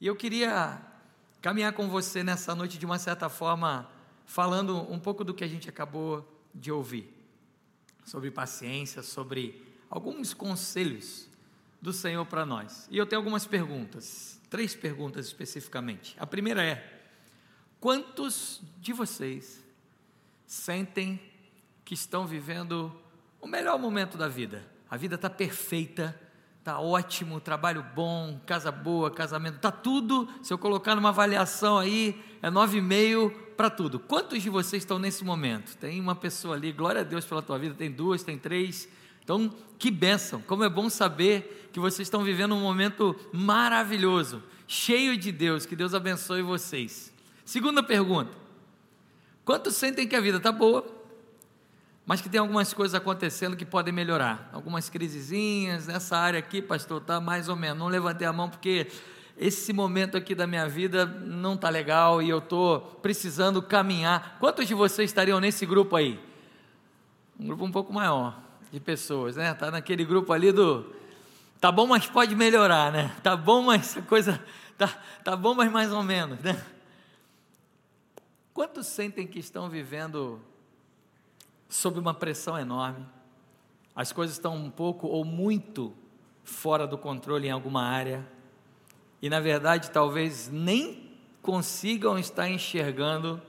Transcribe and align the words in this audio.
E 0.00 0.06
eu 0.06 0.14
queria 0.14 0.80
caminhar 1.42 1.72
com 1.72 1.88
você 1.88 2.22
nessa 2.22 2.54
noite 2.54 2.78
de 2.78 2.86
uma 2.86 2.98
certa 2.98 3.28
forma, 3.28 3.88
falando 4.24 4.90
um 4.92 4.98
pouco 4.98 5.24
do 5.24 5.34
que 5.34 5.42
a 5.42 5.48
gente 5.48 5.68
acabou 5.68 6.26
de 6.54 6.70
ouvir, 6.70 7.12
sobre 8.04 8.30
paciência, 8.30 9.02
sobre 9.02 9.60
alguns 9.90 10.32
conselhos 10.32 11.28
do 11.80 11.92
Senhor 11.92 12.24
para 12.26 12.44
nós. 12.44 12.86
E 12.90 12.98
eu 12.98 13.06
tenho 13.06 13.20
algumas 13.20 13.46
perguntas, 13.46 14.40
três 14.48 14.74
perguntas 14.74 15.26
especificamente. 15.26 16.16
A 16.18 16.26
primeira 16.26 16.62
é: 16.62 17.02
quantos 17.80 18.60
de 18.80 18.92
vocês 18.92 19.64
sentem 20.46 21.20
que 21.84 21.94
estão 21.94 22.26
vivendo 22.26 22.92
o 23.40 23.46
melhor 23.46 23.78
momento 23.78 24.16
da 24.16 24.28
vida? 24.28 24.64
A 24.90 24.96
vida 24.96 25.16
está 25.16 25.28
perfeita, 25.28 26.18
está 26.58 26.78
ótimo, 26.80 27.40
trabalho 27.40 27.84
bom, 27.94 28.40
casa 28.44 28.70
boa, 28.70 29.10
casamento, 29.10 29.56
está 29.56 29.70
tudo. 29.70 30.28
Se 30.42 30.52
eu 30.52 30.58
colocar 30.58 30.94
numa 30.94 31.08
avaliação 31.08 31.78
aí, 31.78 32.20
é 32.42 32.50
nove 32.50 32.78
e 32.78 32.80
meio 32.82 33.30
para 33.56 33.70
tudo. 33.70 33.98
Quantos 33.98 34.42
de 34.42 34.50
vocês 34.50 34.82
estão 34.82 34.98
nesse 34.98 35.24
momento? 35.24 35.76
Tem 35.76 36.00
uma 36.00 36.14
pessoa 36.14 36.54
ali, 36.54 36.72
glória 36.72 37.00
a 37.00 37.04
Deus 37.04 37.24
pela 37.24 37.42
tua 37.42 37.58
vida, 37.58 37.74
tem 37.74 37.90
duas, 37.90 38.22
tem 38.22 38.38
três. 38.38 38.88
Então, 39.22 39.52
que 39.78 39.90
bênção, 39.90 40.40
como 40.42 40.64
é 40.64 40.68
bom 40.68 40.88
saber 40.88 41.68
que 41.72 41.80
vocês 41.80 42.06
estão 42.06 42.22
vivendo 42.24 42.54
um 42.54 42.60
momento 42.60 43.14
maravilhoso, 43.32 44.42
cheio 44.66 45.16
de 45.16 45.30
Deus, 45.30 45.66
que 45.66 45.76
Deus 45.76 45.94
abençoe 45.94 46.42
vocês. 46.42 47.12
Segunda 47.44 47.82
pergunta: 47.82 48.30
quantos 49.44 49.76
sentem 49.76 50.06
que 50.06 50.16
a 50.16 50.20
vida 50.20 50.38
está 50.38 50.52
boa? 50.52 50.97
Mas 52.08 52.22
que 52.22 52.28
tem 52.30 52.40
algumas 52.40 52.72
coisas 52.72 52.94
acontecendo 52.94 53.54
que 53.54 53.66
podem 53.66 53.92
melhorar. 53.92 54.48
Algumas 54.50 54.88
crisezinhas, 54.88 55.88
nessa 55.88 56.16
área 56.16 56.38
aqui, 56.38 56.62
pastor, 56.62 57.02
está 57.02 57.20
mais 57.20 57.50
ou 57.50 57.54
menos. 57.54 57.78
Não 57.78 57.86
levantei 57.86 58.26
a 58.26 58.32
mão 58.32 58.48
porque 58.48 58.86
esse 59.36 59.74
momento 59.74 60.16
aqui 60.16 60.34
da 60.34 60.46
minha 60.46 60.66
vida 60.66 61.04
não 61.04 61.52
está 61.52 61.68
legal 61.68 62.22
e 62.22 62.30
eu 62.30 62.38
estou 62.38 62.80
precisando 63.02 63.60
caminhar. 63.60 64.38
Quantos 64.40 64.66
de 64.66 64.72
vocês 64.72 65.10
estariam 65.10 65.38
nesse 65.38 65.66
grupo 65.66 65.96
aí? 65.96 66.18
Um 67.38 67.48
grupo 67.48 67.66
um 67.66 67.70
pouco 67.70 67.92
maior 67.92 68.40
de 68.72 68.80
pessoas, 68.80 69.36
né? 69.36 69.52
Está 69.52 69.70
naquele 69.70 70.02
grupo 70.02 70.32
ali 70.32 70.50
do. 70.50 70.90
Tá 71.60 71.70
bom, 71.70 71.86
mas 71.86 72.06
pode 72.06 72.34
melhorar, 72.34 72.90
né? 72.90 73.14
Tá 73.22 73.36
bom, 73.36 73.60
mas 73.60 73.98
a 73.98 74.00
coisa. 74.00 74.42
Tá, 74.78 74.88
tá 75.22 75.36
bom, 75.36 75.54
mas 75.54 75.70
mais 75.70 75.92
ou 75.92 76.02
menos, 76.02 76.38
né? 76.40 76.58
Quantos 78.54 78.86
sentem 78.86 79.26
que 79.26 79.38
estão 79.38 79.68
vivendo 79.68 80.40
sob 81.68 81.98
uma 81.98 82.14
pressão 82.14 82.58
enorme, 82.58 83.04
as 83.94 84.12
coisas 84.12 84.36
estão 84.36 84.56
um 84.56 84.70
pouco 84.70 85.06
ou 85.06 85.24
muito 85.24 85.92
fora 86.44 86.86
do 86.86 86.96
controle 86.96 87.48
em 87.48 87.50
alguma 87.50 87.82
área, 87.82 88.26
e 89.20 89.28
na 89.28 89.40
verdade 89.40 89.90
talvez 89.90 90.48
nem 90.50 91.10
consigam 91.42 92.18
estar 92.18 92.48
enxergando 92.48 93.40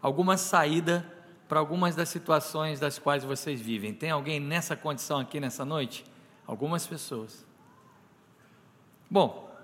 alguma 0.00 0.36
saída 0.36 1.06
para 1.48 1.60
algumas 1.60 1.94
das 1.94 2.08
situações 2.08 2.80
das 2.80 2.98
quais 2.98 3.24
vocês 3.24 3.60
vivem. 3.60 3.92
Tem 3.92 4.10
alguém 4.10 4.40
nessa 4.40 4.74
condição 4.74 5.18
aqui 5.18 5.38
nessa 5.38 5.64
noite? 5.64 6.04
Algumas 6.46 6.86
pessoas. 6.86 7.46
Bom, 9.10 9.54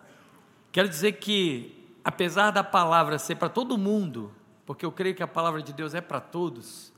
quero 0.71 0.89
dizer 0.89 1.13
que, 1.13 1.97
apesar 2.05 2.51
da 2.51 2.63
palavra 2.63 3.19
ser 3.19 3.37
para 3.37 3.49
todo 3.49 3.79
mundo, 3.79 4.31
porque 4.67 4.85
eu 4.85 4.93
creio 4.93 5.15
que 5.15 5.23
a 5.23 5.27
palavra 5.27 5.63
de 5.63 5.73
Deus 5.73 5.95
é 5.95 6.01
para 6.03 6.21
todos, 6.21 6.93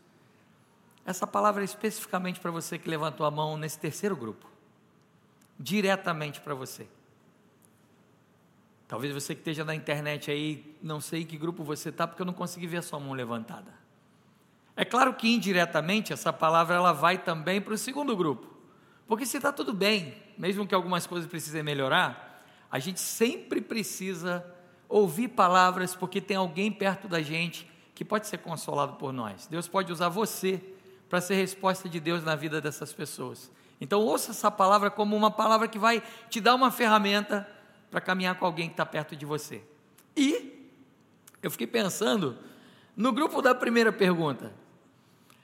essa 1.04 1.26
palavra 1.26 1.62
é 1.62 1.64
especificamente 1.64 2.40
para 2.40 2.50
você 2.50 2.78
que 2.78 2.88
levantou 2.88 3.26
a 3.26 3.30
mão 3.30 3.56
nesse 3.56 3.78
terceiro 3.78 4.14
grupo. 4.14 4.46
Diretamente 5.58 6.40
para 6.40 6.54
você. 6.54 6.86
Talvez 8.86 9.12
você 9.14 9.34
que 9.34 9.40
esteja 9.40 9.64
na 9.64 9.74
internet 9.74 10.30
aí, 10.30 10.76
não 10.82 11.00
sei 11.00 11.22
em 11.22 11.26
que 11.26 11.36
grupo 11.36 11.62
você 11.62 11.90
está, 11.90 12.06
porque 12.06 12.22
eu 12.22 12.26
não 12.26 12.32
consegui 12.32 12.66
ver 12.66 12.78
a 12.78 12.82
sua 12.82 12.98
mão 12.98 13.12
levantada. 13.12 13.72
É 14.76 14.84
claro 14.84 15.14
que 15.14 15.28
indiretamente 15.28 16.12
essa 16.12 16.32
palavra 16.32 16.76
ela 16.76 16.92
vai 16.92 17.18
também 17.18 17.60
para 17.60 17.74
o 17.74 17.78
segundo 17.78 18.16
grupo. 18.16 18.48
Porque 19.06 19.26
se 19.26 19.36
está 19.36 19.52
tudo 19.52 19.72
bem, 19.72 20.14
mesmo 20.38 20.66
que 20.66 20.74
algumas 20.74 21.06
coisas 21.06 21.28
precisem 21.28 21.62
melhorar, 21.62 22.44
a 22.70 22.78
gente 22.78 23.00
sempre 23.00 23.60
precisa 23.60 24.44
ouvir 24.88 25.28
palavras, 25.28 25.94
porque 25.94 26.20
tem 26.20 26.36
alguém 26.36 26.72
perto 26.72 27.06
da 27.06 27.20
gente 27.20 27.70
que 27.94 28.04
pode 28.04 28.26
ser 28.26 28.38
consolado 28.38 28.94
por 28.94 29.12
nós. 29.12 29.46
Deus 29.46 29.68
pode 29.68 29.92
usar 29.92 30.08
você 30.08 30.60
para 31.10 31.20
ser 31.20 31.34
resposta 31.34 31.88
de 31.88 31.98
Deus 31.98 32.22
na 32.22 32.36
vida 32.36 32.60
dessas 32.60 32.92
pessoas. 32.92 33.50
Então, 33.80 34.00
ouça 34.00 34.30
essa 34.30 34.50
palavra 34.50 34.90
como 34.90 35.16
uma 35.16 35.30
palavra 35.30 35.66
que 35.66 35.78
vai 35.78 36.00
te 36.30 36.40
dar 36.40 36.54
uma 36.54 36.70
ferramenta 36.70 37.46
para 37.90 38.00
caminhar 38.00 38.38
com 38.38 38.46
alguém 38.46 38.68
que 38.68 38.74
está 38.74 38.86
perto 38.86 39.16
de 39.16 39.26
você. 39.26 39.60
E 40.16 40.70
eu 41.42 41.50
fiquei 41.50 41.66
pensando 41.66 42.38
no 42.96 43.12
grupo 43.12 43.42
da 43.42 43.54
primeira 43.54 43.92
pergunta. 43.92 44.54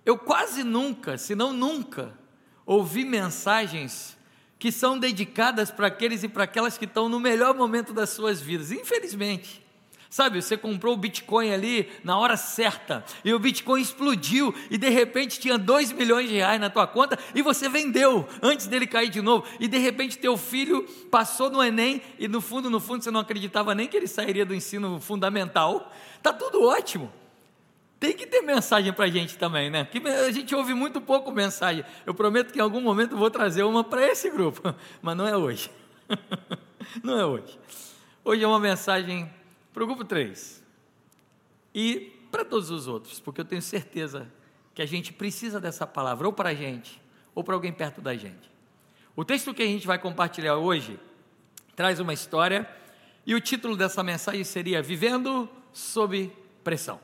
Eu 0.04 0.16
quase 0.16 0.62
nunca, 0.62 1.18
se 1.18 1.34
não 1.34 1.52
nunca, 1.52 2.16
ouvi 2.64 3.04
mensagens 3.04 4.16
que 4.60 4.70
são 4.70 4.96
dedicadas 4.96 5.72
para 5.72 5.88
aqueles 5.88 6.22
e 6.22 6.28
para 6.28 6.44
aquelas 6.44 6.78
que 6.78 6.84
estão 6.84 7.08
no 7.08 7.18
melhor 7.18 7.54
momento 7.56 7.92
das 7.92 8.10
suas 8.10 8.40
vidas. 8.40 8.70
Infelizmente. 8.70 9.65
Sabe, 10.08 10.40
você 10.40 10.56
comprou 10.56 10.94
o 10.94 10.96
Bitcoin 10.96 11.52
ali 11.52 11.88
na 12.04 12.16
hora 12.16 12.36
certa, 12.36 13.04
e 13.24 13.34
o 13.34 13.38
Bitcoin 13.38 13.80
explodiu, 13.80 14.54
e 14.70 14.78
de 14.78 14.88
repente 14.88 15.40
tinha 15.40 15.58
2 15.58 15.92
milhões 15.92 16.28
de 16.28 16.36
reais 16.36 16.60
na 16.60 16.70
tua 16.70 16.86
conta, 16.86 17.18
e 17.34 17.42
você 17.42 17.68
vendeu 17.68 18.26
antes 18.40 18.66
dele 18.66 18.86
cair 18.86 19.08
de 19.08 19.20
novo, 19.20 19.44
e 19.58 19.66
de 19.66 19.78
repente 19.78 20.18
teu 20.18 20.36
filho 20.36 20.84
passou 21.10 21.50
no 21.50 21.62
Enem, 21.62 22.00
e 22.18 22.28
no 22.28 22.40
fundo, 22.40 22.70
no 22.70 22.80
fundo, 22.80 23.02
você 23.02 23.10
não 23.10 23.20
acreditava 23.20 23.74
nem 23.74 23.88
que 23.88 23.96
ele 23.96 24.06
sairia 24.06 24.46
do 24.46 24.54
ensino 24.54 25.00
fundamental. 25.00 25.92
Está 26.16 26.32
tudo 26.32 26.62
ótimo. 26.62 27.12
Tem 27.98 28.12
que 28.12 28.26
ter 28.26 28.42
mensagem 28.42 28.92
para 28.92 29.06
a 29.06 29.08
gente 29.08 29.38
também, 29.38 29.70
né? 29.70 29.86
Que 29.86 29.98
a 30.06 30.30
gente 30.30 30.54
ouve 30.54 30.74
muito 30.74 31.00
pouco 31.00 31.32
mensagem. 31.32 31.84
Eu 32.04 32.14
prometo 32.14 32.52
que 32.52 32.58
em 32.58 32.62
algum 32.62 32.80
momento 32.80 33.16
vou 33.16 33.30
trazer 33.30 33.62
uma 33.62 33.82
para 33.82 34.06
esse 34.06 34.30
grupo, 34.30 34.74
mas 35.00 35.16
não 35.16 35.26
é 35.26 35.36
hoje. 35.36 35.70
não 37.02 37.18
é 37.18 37.24
hoje. 37.24 37.58
Hoje 38.22 38.44
é 38.44 38.46
uma 38.46 38.60
mensagem 38.60 39.30
para 39.76 39.84
o 39.84 39.86
grupo 39.86 40.06
3 40.06 40.64
e 41.74 42.10
para 42.32 42.46
todos 42.46 42.70
os 42.70 42.88
outros, 42.88 43.20
porque 43.20 43.42
eu 43.42 43.44
tenho 43.44 43.60
certeza 43.60 44.26
que 44.74 44.80
a 44.80 44.86
gente 44.86 45.12
precisa 45.12 45.60
dessa 45.60 45.86
palavra, 45.86 46.26
ou 46.26 46.32
para 46.32 46.48
a 46.48 46.54
gente, 46.54 46.98
ou 47.34 47.44
para 47.44 47.52
alguém 47.52 47.74
perto 47.74 48.00
da 48.00 48.16
gente. 48.16 48.50
O 49.14 49.22
texto 49.22 49.52
que 49.52 49.62
a 49.62 49.66
gente 49.66 49.86
vai 49.86 49.98
compartilhar 49.98 50.56
hoje 50.56 50.98
traz 51.74 52.00
uma 52.00 52.14
história, 52.14 52.66
e 53.26 53.34
o 53.34 53.40
título 53.40 53.76
dessa 53.76 54.02
mensagem 54.02 54.44
seria 54.44 54.80
Vivendo 54.80 55.46
sob 55.74 56.32
pressão. 56.64 56.98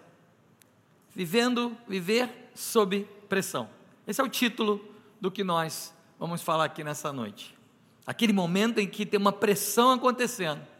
Vivendo, 1.15 1.77
viver 1.87 2.31
sob 2.55 3.07
pressão. 3.29 3.69
Esse 4.07 4.19
é 4.19 4.25
o 4.25 4.31
título 4.31 4.83
do 5.21 5.31
que 5.31 5.45
nós 5.45 5.93
vamos 6.19 6.41
falar 6.41 6.65
aqui 6.65 6.83
nessa 6.83 7.13
noite. 7.13 7.55
Aquele 8.07 8.33
momento 8.33 8.79
em 8.79 8.89
que 8.89 9.05
tem 9.05 9.21
uma 9.21 9.31
pressão 9.31 9.91
acontecendo 9.91 10.72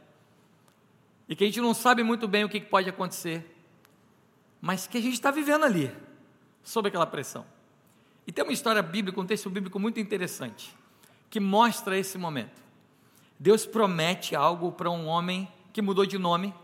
e 1.29 1.37
que 1.37 1.45
a 1.45 1.47
gente 1.47 1.61
não 1.61 1.75
sabe 1.75 2.03
muito 2.03 2.27
bem 2.29 2.45
o 2.45 2.49
que 2.49 2.61
pode 2.61 2.89
acontecer, 2.89 3.57
mas 4.61 4.87
que 4.87 4.99
a 4.99 5.01
gente 5.01 5.15
está 5.15 5.31
vivendo 5.31 5.65
ali, 5.65 5.93
sob 6.63 6.89
aquela 6.89 7.07
pressão. 7.07 7.45
E 8.27 8.33
tem 8.33 8.45
uma 8.45 8.53
história 8.53 8.83
bíblica, 8.83 9.21
um 9.21 9.27
texto 9.27 9.51
bíblico 9.51 9.79
muito 9.79 9.99
interessante, 9.99 10.77
que 11.29 11.41
mostra 11.41 11.99
esse 11.99 12.17
momento. 12.17 12.63
Deus 13.39 13.67
promete 13.67 14.37
algo 14.37 14.71
para 14.71 14.91
um 14.91 15.07
homem 15.07 15.49
que 15.73 15.83
mudou 15.83 16.07
de 16.07 16.19
nome, 16.19 16.55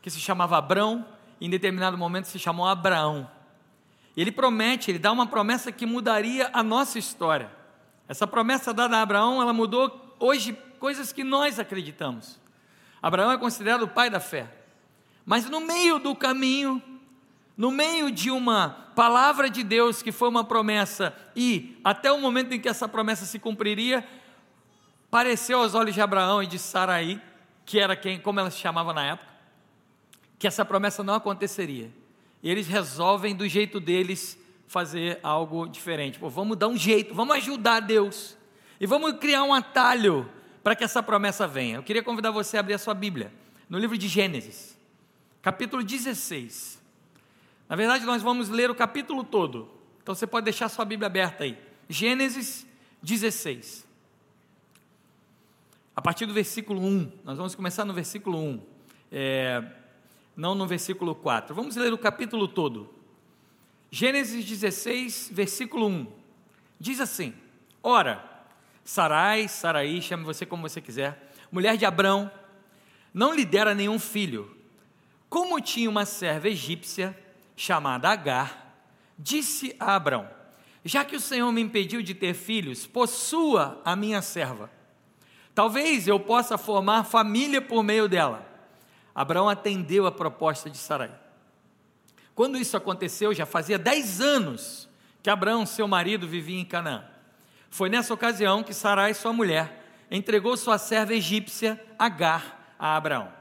que 0.00 0.10
se 0.10 0.20
chamava 0.20 0.56
Abrão, 0.56 1.06
e 1.40 1.46
em 1.46 1.50
determinado 1.50 1.98
momento 1.98 2.26
se 2.26 2.38
chamou 2.38 2.66
Abraão. 2.66 3.28
Ele 4.16 4.30
promete, 4.30 4.90
ele 4.90 4.98
dá 4.98 5.10
uma 5.12 5.26
promessa 5.26 5.72
que 5.72 5.84
mudaria 5.84 6.48
a 6.52 6.62
nossa 6.62 6.98
história. 6.98 7.50
Essa 8.08 8.26
promessa 8.26 8.72
dada 8.72 8.98
a 8.98 9.02
Abraão, 9.02 9.42
ela 9.42 9.52
mudou 9.52 10.16
hoje 10.20 10.56
coisas 10.78 11.12
que 11.12 11.24
nós 11.24 11.58
acreditamos. 11.58 12.40
Abraão 13.04 13.30
é 13.30 13.36
considerado 13.36 13.82
o 13.82 13.88
pai 13.88 14.08
da 14.08 14.18
fé. 14.18 14.48
Mas 15.26 15.44
no 15.44 15.60
meio 15.60 15.98
do 15.98 16.16
caminho, 16.16 16.82
no 17.54 17.70
meio 17.70 18.10
de 18.10 18.30
uma 18.30 18.70
palavra 18.96 19.50
de 19.50 19.62
Deus 19.62 20.00
que 20.00 20.10
foi 20.10 20.26
uma 20.26 20.42
promessa 20.42 21.14
e 21.36 21.78
até 21.84 22.10
o 22.10 22.18
momento 22.18 22.54
em 22.54 22.58
que 22.58 22.66
essa 22.66 22.88
promessa 22.88 23.26
se 23.26 23.38
cumpriria, 23.38 24.08
pareceu 25.10 25.58
aos 25.58 25.74
olhos 25.74 25.92
de 25.92 26.00
Abraão 26.00 26.42
e 26.42 26.46
de 26.46 26.58
Saraí, 26.58 27.20
que 27.66 27.78
era 27.78 27.94
quem, 27.94 28.18
como 28.18 28.40
ela 28.40 28.50
se 28.50 28.56
chamava 28.56 28.94
na 28.94 29.04
época, 29.04 29.30
que 30.38 30.46
essa 30.46 30.64
promessa 30.64 31.04
não 31.04 31.12
aconteceria. 31.12 31.92
E 32.42 32.50
eles 32.50 32.66
resolvem 32.66 33.36
do 33.36 33.46
jeito 33.46 33.80
deles 33.80 34.38
fazer 34.66 35.20
algo 35.22 35.68
diferente. 35.68 36.18
Pô, 36.18 36.30
vamos 36.30 36.56
dar 36.56 36.68
um 36.68 36.76
jeito, 36.78 37.12
vamos 37.14 37.36
ajudar 37.36 37.80
Deus. 37.80 38.34
E 38.80 38.86
vamos 38.86 39.18
criar 39.18 39.42
um 39.44 39.52
atalho 39.52 40.26
para 40.64 40.74
que 40.74 40.82
essa 40.82 41.02
promessa 41.02 41.46
venha. 41.46 41.76
Eu 41.76 41.82
queria 41.82 42.02
convidar 42.02 42.30
você 42.30 42.56
a 42.56 42.60
abrir 42.60 42.72
a 42.72 42.78
sua 42.78 42.94
Bíblia, 42.94 43.30
no 43.68 43.78
livro 43.78 43.98
de 43.98 44.08
Gênesis, 44.08 44.76
capítulo 45.42 45.84
16. 45.84 46.82
Na 47.68 47.76
verdade, 47.76 48.06
nós 48.06 48.22
vamos 48.22 48.48
ler 48.48 48.70
o 48.70 48.74
capítulo 48.74 49.22
todo, 49.22 49.70
então 50.02 50.14
você 50.14 50.26
pode 50.26 50.44
deixar 50.44 50.66
a 50.66 50.68
sua 50.70 50.86
Bíblia 50.86 51.06
aberta 51.06 51.44
aí. 51.44 51.58
Gênesis 51.88 52.66
16. 53.02 53.86
A 55.94 56.00
partir 56.00 56.24
do 56.24 56.32
versículo 56.32 56.80
1, 56.80 57.12
nós 57.24 57.36
vamos 57.36 57.54
começar 57.54 57.84
no 57.84 57.92
versículo 57.92 58.38
1. 58.38 58.60
é, 59.12 59.62
não 60.36 60.54
no 60.54 60.66
versículo 60.66 61.14
4. 61.14 61.54
Vamos 61.54 61.76
ler 61.76 61.92
o 61.92 61.98
capítulo 61.98 62.48
todo. 62.48 62.92
Gênesis 63.90 64.44
16, 64.44 65.30
versículo 65.32 65.86
1. 65.86 66.06
Diz 66.80 67.00
assim: 67.00 67.32
Ora, 67.82 68.33
Sarai, 68.84 69.48
Saraí, 69.48 70.02
chame 70.02 70.24
você 70.24 70.44
como 70.44 70.68
você 70.68 70.80
quiser, 70.80 71.32
mulher 71.50 71.76
de 71.76 71.86
Abrão, 71.86 72.30
não 73.12 73.32
lhe 73.32 73.44
dera 73.44 73.74
nenhum 73.74 73.98
filho. 73.98 74.54
Como 75.28 75.60
tinha 75.60 75.88
uma 75.88 76.04
serva 76.04 76.48
egípcia 76.48 77.18
chamada 77.56 78.10
Agar, 78.10 78.76
disse 79.18 79.74
a 79.80 79.94
Abrão: 79.94 80.28
Já 80.84 81.04
que 81.04 81.16
o 81.16 81.20
Senhor 81.20 81.50
me 81.50 81.62
impediu 81.62 82.02
de 82.02 82.14
ter 82.14 82.34
filhos, 82.34 82.86
possua 82.86 83.80
a 83.84 83.96
minha 83.96 84.20
serva. 84.20 84.70
Talvez 85.54 86.06
eu 86.06 86.18
possa 86.18 86.58
formar 86.58 87.04
família 87.04 87.62
por 87.62 87.82
meio 87.82 88.08
dela. 88.08 88.44
Abraão 89.14 89.48
atendeu 89.48 90.06
a 90.06 90.12
proposta 90.12 90.68
de 90.68 90.76
Sarai. 90.76 91.12
Quando 92.34 92.58
isso 92.58 92.76
aconteceu, 92.76 93.32
já 93.32 93.46
fazia 93.46 93.78
dez 93.78 94.20
anos 94.20 94.88
que 95.22 95.30
Abraão, 95.30 95.64
seu 95.64 95.86
marido, 95.86 96.26
vivia 96.26 96.58
em 96.58 96.64
Canaã. 96.64 97.13
Foi 97.74 97.88
nessa 97.88 98.14
ocasião 98.14 98.62
que 98.62 98.72
Sarai, 98.72 99.14
sua 99.14 99.32
mulher, 99.32 99.84
entregou 100.08 100.56
sua 100.56 100.78
serva 100.78 101.12
egípcia, 101.12 101.84
Agar, 101.98 102.72
a 102.78 102.94
Abraão. 102.94 103.32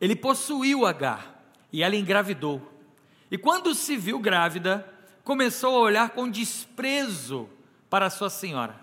Ele 0.00 0.14
possuiu 0.14 0.86
Agar 0.86 1.42
e 1.72 1.82
ela 1.82 1.96
engravidou. 1.96 2.62
E 3.28 3.36
quando 3.36 3.74
se 3.74 3.96
viu 3.96 4.20
grávida, 4.20 4.88
começou 5.24 5.74
a 5.74 5.80
olhar 5.80 6.10
com 6.10 6.30
desprezo 6.30 7.50
para 7.90 8.10
sua 8.10 8.30
senhora. 8.30 8.76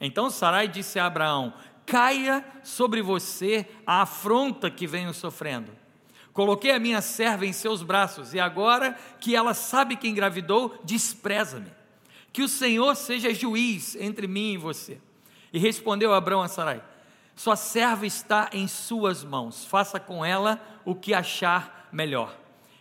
Então 0.00 0.30
Sarai 0.30 0.68
disse 0.68 0.96
a 1.00 1.06
Abraão: 1.06 1.52
caia 1.84 2.44
sobre 2.62 3.02
você 3.02 3.66
a 3.84 4.02
afronta 4.02 4.70
que 4.70 4.86
venho 4.86 5.12
sofrendo. 5.12 5.72
Coloquei 6.32 6.70
a 6.70 6.78
minha 6.78 7.02
serva 7.02 7.46
em 7.46 7.52
seus 7.52 7.82
braços 7.82 8.32
e 8.32 8.38
agora 8.38 8.96
que 9.18 9.34
ela 9.34 9.54
sabe 9.54 9.96
que 9.96 10.06
engravidou, 10.06 10.78
despreza-me. 10.84 11.82
Que 12.34 12.42
o 12.42 12.48
Senhor 12.48 12.96
seja 12.96 13.32
juiz 13.32 13.94
entre 13.94 14.26
mim 14.26 14.54
e 14.54 14.58
você. 14.58 15.00
E 15.52 15.58
respondeu 15.60 16.12
Abraão 16.12 16.42
a 16.42 16.48
Sarai: 16.48 16.82
Sua 17.36 17.54
serva 17.54 18.04
está 18.04 18.50
em 18.52 18.66
suas 18.66 19.22
mãos, 19.22 19.64
faça 19.64 20.00
com 20.00 20.24
ela 20.24 20.60
o 20.84 20.96
que 20.96 21.14
achar 21.14 21.88
melhor. 21.92 22.36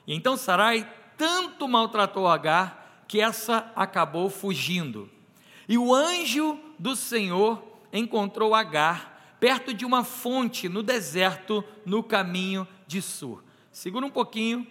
E 0.07 0.15
então 0.15 0.35
Sarai 0.35 0.91
tanto 1.15 1.67
maltratou 1.67 2.27
Agar 2.27 3.05
que 3.07 3.21
essa 3.21 3.71
acabou 3.75 4.27
fugindo. 4.27 5.07
E 5.69 5.77
o 5.77 5.93
anjo 5.93 6.59
do 6.79 6.95
Senhor 6.95 7.63
encontrou 7.93 8.55
Agar 8.55 9.35
perto 9.39 9.71
de 9.71 9.85
uma 9.85 10.03
fonte 10.03 10.67
no 10.67 10.81
deserto, 10.81 11.63
no 11.85 12.01
caminho 12.01 12.67
de 12.87 13.03
Sur. 13.03 13.43
Segura 13.71 14.03
um 14.03 14.09
pouquinho, 14.09 14.65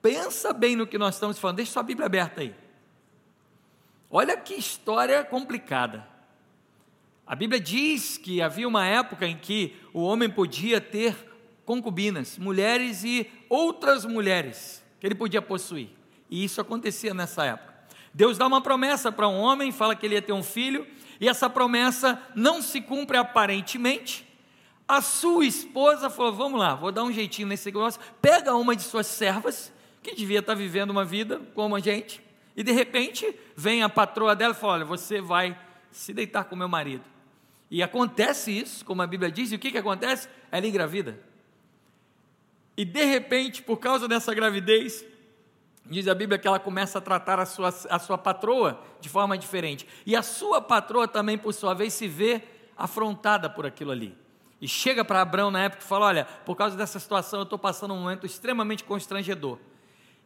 pensa 0.00 0.54
bem 0.54 0.76
no 0.76 0.86
que 0.86 0.96
nós 0.96 1.16
estamos 1.16 1.38
falando, 1.38 1.56
deixa 1.56 1.72
sua 1.72 1.82
Bíblia 1.82 2.06
aberta 2.06 2.40
aí. 2.40 2.61
Olha 4.14 4.36
que 4.36 4.52
história 4.52 5.24
complicada. 5.24 6.06
A 7.26 7.34
Bíblia 7.34 7.58
diz 7.58 8.18
que 8.18 8.42
havia 8.42 8.68
uma 8.68 8.86
época 8.86 9.26
em 9.26 9.38
que 9.38 9.74
o 9.94 10.02
homem 10.02 10.28
podia 10.28 10.82
ter 10.82 11.16
concubinas, 11.64 12.36
mulheres 12.36 13.04
e 13.04 13.26
outras 13.48 14.04
mulheres 14.04 14.84
que 15.00 15.06
ele 15.06 15.14
podia 15.14 15.40
possuir. 15.40 15.88
E 16.28 16.44
isso 16.44 16.60
acontecia 16.60 17.14
nessa 17.14 17.46
época. 17.46 17.72
Deus 18.12 18.36
dá 18.36 18.46
uma 18.46 18.60
promessa 18.60 19.10
para 19.10 19.26
um 19.26 19.40
homem, 19.40 19.72
fala 19.72 19.96
que 19.96 20.04
ele 20.04 20.16
ia 20.16 20.22
ter 20.22 20.34
um 20.34 20.42
filho, 20.42 20.86
e 21.18 21.26
essa 21.26 21.48
promessa 21.48 22.20
não 22.34 22.60
se 22.60 22.82
cumpre 22.82 23.16
aparentemente, 23.16 24.30
a 24.86 25.00
sua 25.00 25.46
esposa 25.46 26.10
falou: 26.10 26.34
Vamos 26.34 26.60
lá, 26.60 26.74
vou 26.74 26.92
dar 26.92 27.02
um 27.02 27.10
jeitinho 27.10 27.48
nesse 27.48 27.64
negócio. 27.64 27.98
Pega 28.20 28.54
uma 28.54 28.76
de 28.76 28.82
suas 28.82 29.06
servas, 29.06 29.72
que 30.02 30.14
devia 30.14 30.40
estar 30.40 30.54
vivendo 30.54 30.90
uma 30.90 31.02
vida 31.04 31.40
como 31.54 31.74
a 31.74 31.80
gente, 31.80 32.20
e 32.56 32.62
de 32.62 32.72
repente 32.72 33.38
vem 33.56 33.82
a 33.82 33.88
patroa 33.88 34.36
dela 34.36 34.52
e 34.52 34.56
fala: 34.56 34.74
Olha, 34.74 34.84
você 34.84 35.20
vai 35.20 35.58
se 35.90 36.12
deitar 36.12 36.44
com 36.44 36.56
meu 36.56 36.68
marido. 36.68 37.04
E 37.70 37.82
acontece 37.82 38.50
isso, 38.50 38.84
como 38.84 39.00
a 39.00 39.06
Bíblia 39.06 39.30
diz, 39.30 39.50
e 39.50 39.56
o 39.56 39.58
que, 39.58 39.70
que 39.70 39.78
acontece? 39.78 40.28
Ela 40.50 40.66
engravida. 40.66 41.18
E 42.76 42.84
de 42.84 43.04
repente, 43.04 43.62
por 43.62 43.78
causa 43.78 44.06
dessa 44.06 44.34
gravidez, 44.34 45.04
Diz 45.84 46.06
a 46.06 46.14
Bíblia 46.14 46.38
que 46.38 46.46
ela 46.46 46.60
começa 46.60 46.98
a 46.98 47.00
tratar 47.00 47.40
a 47.40 47.46
sua, 47.46 47.68
a 47.68 47.98
sua 47.98 48.16
patroa 48.16 48.80
de 49.00 49.08
forma 49.08 49.36
diferente. 49.36 49.86
E 50.06 50.14
a 50.14 50.22
sua 50.22 50.60
patroa 50.60 51.08
também, 51.08 51.36
por 51.36 51.52
sua 51.52 51.74
vez, 51.74 51.92
se 51.92 52.06
vê 52.06 52.42
afrontada 52.76 53.50
por 53.50 53.66
aquilo 53.66 53.90
ali. 53.90 54.16
E 54.60 54.68
chega 54.68 55.04
para 55.04 55.20
Abraão 55.20 55.50
na 55.50 55.64
época 55.64 55.82
e 55.82 55.86
fala: 55.86 56.06
Olha, 56.06 56.24
por 56.24 56.56
causa 56.56 56.76
dessa 56.76 57.00
situação 57.00 57.40
eu 57.40 57.44
estou 57.44 57.58
passando 57.58 57.94
um 57.94 58.00
momento 58.00 58.24
extremamente 58.24 58.84
constrangedor. 58.84 59.58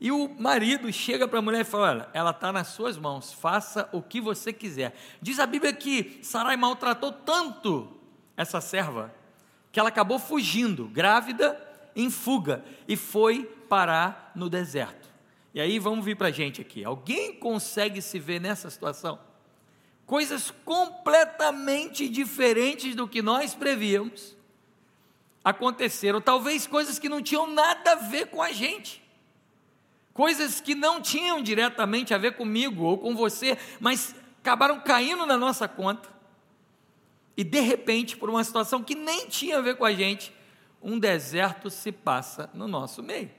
E 0.00 0.12
o 0.12 0.28
marido 0.38 0.92
chega 0.92 1.26
para 1.26 1.38
a 1.38 1.42
mulher 1.42 1.62
e 1.62 1.64
fala: 1.64 1.88
Olha, 1.88 2.08
ela 2.12 2.30
está 2.30 2.52
nas 2.52 2.68
suas 2.68 2.98
mãos, 2.98 3.32
faça 3.32 3.88
o 3.92 4.02
que 4.02 4.20
você 4.20 4.52
quiser. 4.52 4.94
Diz 5.22 5.38
a 5.38 5.46
Bíblia 5.46 5.72
que 5.72 6.18
Sarai 6.22 6.56
maltratou 6.56 7.12
tanto 7.12 7.88
essa 8.36 8.60
serva 8.60 9.14
que 9.72 9.80
ela 9.80 9.88
acabou 9.88 10.18
fugindo, 10.18 10.86
grávida, 10.86 11.60
em 11.94 12.10
fuga, 12.10 12.64
e 12.86 12.96
foi 12.96 13.44
parar 13.68 14.32
no 14.34 14.48
deserto. 14.48 15.06
E 15.52 15.60
aí 15.60 15.78
vamos 15.78 16.04
vir 16.04 16.16
para 16.16 16.28
a 16.28 16.30
gente 16.30 16.60
aqui. 16.60 16.84
Alguém 16.84 17.34
consegue 17.34 18.02
se 18.02 18.18
ver 18.18 18.40
nessa 18.40 18.68
situação? 18.68 19.18
Coisas 20.04 20.50
completamente 20.64 22.08
diferentes 22.08 22.94
do 22.94 23.08
que 23.08 23.22
nós 23.22 23.54
prevíamos 23.54 24.36
aconteceram. 25.42 26.20
Talvez 26.20 26.66
coisas 26.66 26.98
que 26.98 27.08
não 27.08 27.22
tinham 27.22 27.46
nada 27.46 27.92
a 27.92 27.96
ver 27.96 28.26
com 28.26 28.42
a 28.42 28.52
gente. 28.52 29.05
Coisas 30.16 30.62
que 30.62 30.74
não 30.74 31.02
tinham 31.02 31.42
diretamente 31.42 32.14
a 32.14 32.18
ver 32.18 32.36
comigo 32.36 32.84
ou 32.84 32.96
com 32.96 33.14
você, 33.14 33.58
mas 33.78 34.14
acabaram 34.40 34.80
caindo 34.80 35.26
na 35.26 35.36
nossa 35.36 35.68
conta. 35.68 36.08
E 37.36 37.44
de 37.44 37.60
repente, 37.60 38.16
por 38.16 38.30
uma 38.30 38.42
situação 38.42 38.82
que 38.82 38.94
nem 38.94 39.28
tinha 39.28 39.58
a 39.58 39.60
ver 39.60 39.76
com 39.76 39.84
a 39.84 39.92
gente, 39.92 40.32
um 40.82 40.98
deserto 40.98 41.68
se 41.68 41.92
passa 41.92 42.48
no 42.54 42.66
nosso 42.66 43.02
meio. 43.02 43.30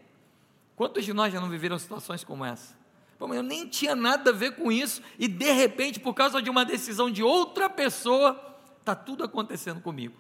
Quantos 0.76 1.04
de 1.04 1.14
nós 1.14 1.34
já 1.34 1.42
não 1.42 1.50
viveram 1.50 1.80
situações 1.80 2.24
como 2.24 2.46
essa? 2.46 2.78
Pô, 3.18 3.34
eu 3.34 3.42
nem 3.42 3.68
tinha 3.68 3.96
nada 3.96 4.30
a 4.30 4.34
ver 4.34 4.52
com 4.52 4.72
isso 4.72 5.02
e 5.18 5.28
de 5.28 5.52
repente, 5.52 6.00
por 6.00 6.14
causa 6.14 6.44
de 6.44 6.50
uma 6.52 6.64
decisão 6.64 7.10
de 7.10 7.24
outra 7.24 7.72
pessoa, 7.72 8.40
está 8.80 8.94
tudo 8.94 9.24
acontecendo 9.24 9.82
comigo. 9.82 10.14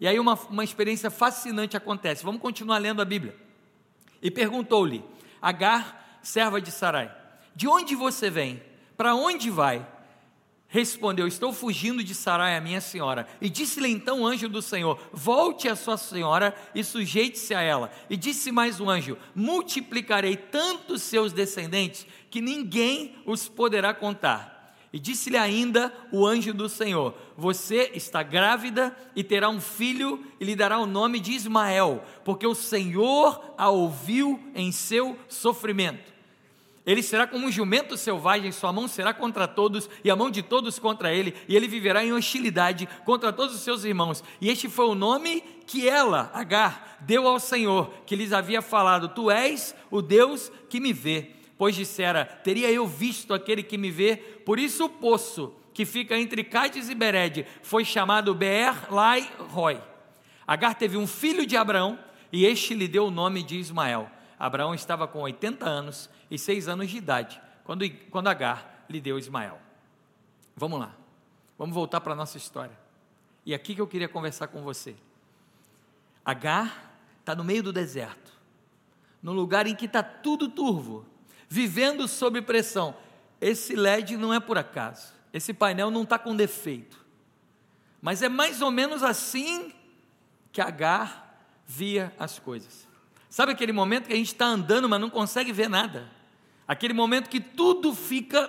E 0.00 0.08
aí 0.08 0.18
uma, 0.18 0.32
uma 0.48 0.64
experiência 0.64 1.10
fascinante 1.10 1.76
acontece. 1.76 2.24
Vamos 2.24 2.40
continuar 2.40 2.78
lendo 2.78 3.02
a 3.02 3.04
Bíblia. 3.04 3.36
E 4.22 4.30
perguntou-lhe, 4.30 5.04
Agar, 5.40 5.99
serva 6.22 6.60
de 6.60 6.70
Sarai, 6.70 7.14
de 7.54 7.66
onde 7.66 7.94
você 7.94 8.30
vem? 8.30 8.62
Para 8.96 9.14
onde 9.14 9.50
vai? 9.50 9.86
respondeu: 10.70 11.26
Estou 11.26 11.52
fugindo 11.52 12.02
de 12.02 12.14
Sarai, 12.14 12.56
a 12.56 12.60
minha 12.60 12.80
senhora. 12.80 13.26
E 13.40 13.50
disse-lhe 13.50 13.88
então 13.88 14.22
o 14.22 14.26
anjo 14.26 14.48
do 14.48 14.62
Senhor: 14.62 14.98
Volte 15.12 15.68
a 15.68 15.76
sua 15.76 15.98
senhora 15.98 16.54
e 16.74 16.82
sujeite-se 16.82 17.54
a 17.54 17.60
ela. 17.60 17.92
E 18.08 18.16
disse 18.16 18.50
mais 18.50 18.80
o 18.80 18.88
anjo: 18.88 19.18
Multiplicarei 19.34 20.36
tanto 20.36 20.98
seus 20.98 21.32
descendentes 21.32 22.06
que 22.30 22.40
ninguém 22.40 23.16
os 23.26 23.48
poderá 23.48 23.92
contar. 23.92 24.59
E 24.92 24.98
disse-lhe 24.98 25.36
ainda 25.36 25.92
o 26.10 26.26
anjo 26.26 26.52
do 26.52 26.68
Senhor: 26.68 27.14
Você 27.36 27.92
está 27.94 28.22
grávida 28.22 28.96
e 29.14 29.22
terá 29.22 29.48
um 29.48 29.60
filho, 29.60 30.24
e 30.40 30.44
lhe 30.44 30.56
dará 30.56 30.78
o 30.78 30.86
nome 30.86 31.20
de 31.20 31.32
Ismael, 31.32 32.02
porque 32.24 32.46
o 32.46 32.54
Senhor 32.54 33.54
a 33.56 33.68
ouviu 33.68 34.40
em 34.54 34.72
seu 34.72 35.16
sofrimento. 35.28 36.10
Ele 36.84 37.02
será 37.02 37.26
como 37.26 37.46
um 37.46 37.52
jumento 37.52 37.96
selvagem, 37.96 38.50
sua 38.50 38.72
mão 38.72 38.88
será 38.88 39.14
contra 39.14 39.46
todos 39.46 39.88
e 40.02 40.10
a 40.10 40.16
mão 40.16 40.30
de 40.30 40.42
todos 40.42 40.78
contra 40.78 41.14
ele, 41.14 41.36
e 41.46 41.54
ele 41.54 41.68
viverá 41.68 42.04
em 42.04 42.12
hostilidade 42.12 42.88
contra 43.04 43.32
todos 43.32 43.54
os 43.54 43.60
seus 43.60 43.84
irmãos. 43.84 44.24
E 44.40 44.48
este 44.48 44.68
foi 44.68 44.86
o 44.86 44.94
nome 44.94 45.40
que 45.66 45.88
ela, 45.88 46.32
Agar, 46.34 46.98
deu 47.02 47.28
ao 47.28 47.38
Senhor, 47.38 47.92
que 48.06 48.16
lhes 48.16 48.32
havia 48.32 48.60
falado: 48.60 49.08
Tu 49.10 49.30
és 49.30 49.72
o 49.88 50.02
Deus 50.02 50.50
que 50.68 50.80
me 50.80 50.92
vê. 50.92 51.39
Pois 51.60 51.76
dissera: 51.76 52.24
Teria 52.24 52.72
eu 52.72 52.86
visto 52.86 53.34
aquele 53.34 53.62
que 53.62 53.76
me 53.76 53.90
vê, 53.90 54.16
por 54.16 54.58
isso 54.58 54.86
o 54.86 54.88
poço 54.88 55.54
que 55.74 55.84
fica 55.84 56.16
entre 56.16 56.42
Cádiz 56.42 56.88
e 56.88 56.94
Bered 56.94 57.46
foi 57.62 57.84
chamado 57.84 58.34
Beer 58.34 58.90
Lai 58.90 59.30
Roy. 59.50 59.78
Agar 60.46 60.74
teve 60.74 60.96
um 60.96 61.06
filho 61.06 61.44
de 61.44 61.58
Abraão, 61.58 61.98
e 62.32 62.46
este 62.46 62.72
lhe 62.72 62.88
deu 62.88 63.08
o 63.08 63.10
nome 63.10 63.42
de 63.42 63.58
Ismael. 63.58 64.10
Abraão 64.38 64.74
estava 64.74 65.06
com 65.06 65.20
80 65.20 65.66
anos 65.66 66.08
e 66.30 66.38
6 66.38 66.66
anos 66.66 66.88
de 66.88 66.96
idade, 66.96 67.38
quando, 67.62 67.84
quando 68.10 68.28
Agar 68.28 68.86
lhe 68.88 68.98
deu 68.98 69.18
Ismael. 69.18 69.58
Vamos 70.56 70.80
lá, 70.80 70.96
vamos 71.58 71.74
voltar 71.74 72.00
para 72.00 72.14
a 72.14 72.16
nossa 72.16 72.38
história. 72.38 72.78
E 73.44 73.52
aqui 73.52 73.74
que 73.74 73.82
eu 73.82 73.86
queria 73.86 74.08
conversar 74.08 74.46
com 74.46 74.62
você. 74.62 74.96
Agar 76.24 76.96
está 77.20 77.34
no 77.34 77.44
meio 77.44 77.62
do 77.62 77.70
deserto, 77.70 78.32
num 79.22 79.34
lugar 79.34 79.66
em 79.66 79.76
que 79.76 79.84
está 79.84 80.02
tudo 80.02 80.48
turvo, 80.48 81.09
vivendo 81.50 82.06
sob 82.06 82.40
pressão. 82.40 82.96
Esse 83.40 83.74
LED 83.74 84.16
não 84.16 84.32
é 84.32 84.38
por 84.38 84.56
acaso, 84.56 85.12
esse 85.32 85.52
painel 85.52 85.90
não 85.90 86.04
está 86.04 86.18
com 86.18 86.34
defeito, 86.34 87.04
mas 88.00 88.22
é 88.22 88.28
mais 88.28 88.62
ou 88.62 88.70
menos 88.70 89.02
assim 89.02 89.72
que 90.52 90.60
Agar 90.60 91.28
via 91.66 92.14
as 92.18 92.38
coisas. 92.38 92.88
Sabe 93.28 93.52
aquele 93.52 93.72
momento 93.72 94.06
que 94.06 94.12
a 94.12 94.16
gente 94.16 94.32
está 94.32 94.46
andando, 94.46 94.88
mas 94.88 95.00
não 95.00 95.10
consegue 95.10 95.52
ver 95.52 95.68
nada? 95.68 96.10
Aquele 96.66 96.92
momento 96.94 97.28
que 97.28 97.40
tudo 97.40 97.94
fica 97.94 98.48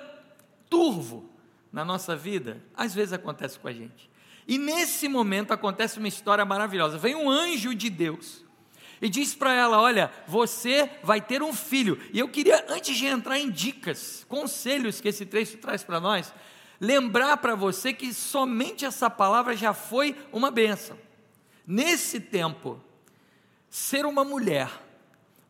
turvo 0.69 1.29
na 1.71 1.85
nossa 1.85 2.15
vida? 2.15 2.61
Às 2.75 2.93
vezes 2.93 3.13
acontece 3.13 3.59
com 3.59 3.67
a 3.67 3.73
gente. 3.73 4.09
E 4.47 4.57
nesse 4.57 5.07
momento 5.07 5.51
acontece 5.51 5.99
uma 5.99 6.07
história 6.07 6.43
maravilhosa. 6.43 6.97
Vem 6.97 7.15
um 7.15 7.29
anjo 7.29 7.75
de 7.75 7.89
Deus 7.89 8.43
e 9.01 9.09
diz 9.09 9.33
para 9.33 9.53
ela: 9.53 9.81
Olha, 9.81 10.11
você 10.27 10.89
vai 11.03 11.19
ter 11.19 11.41
um 11.41 11.53
filho. 11.53 11.99
E 12.13 12.19
eu 12.19 12.29
queria, 12.29 12.65
antes 12.69 12.95
de 12.95 13.07
entrar 13.07 13.39
em 13.39 13.49
dicas, 13.49 14.25
conselhos 14.29 15.01
que 15.01 15.07
esse 15.07 15.25
trecho 15.25 15.57
traz 15.57 15.83
para 15.83 15.99
nós, 15.99 16.33
lembrar 16.79 17.37
para 17.37 17.55
você 17.55 17.91
que 17.91 18.13
somente 18.13 18.85
essa 18.85 19.09
palavra 19.09 19.57
já 19.57 19.73
foi 19.73 20.15
uma 20.31 20.51
bênção. 20.51 20.97
Nesse 21.65 22.19
tempo, 22.19 22.79
ser 23.69 24.05
uma 24.05 24.23
mulher, 24.23 24.69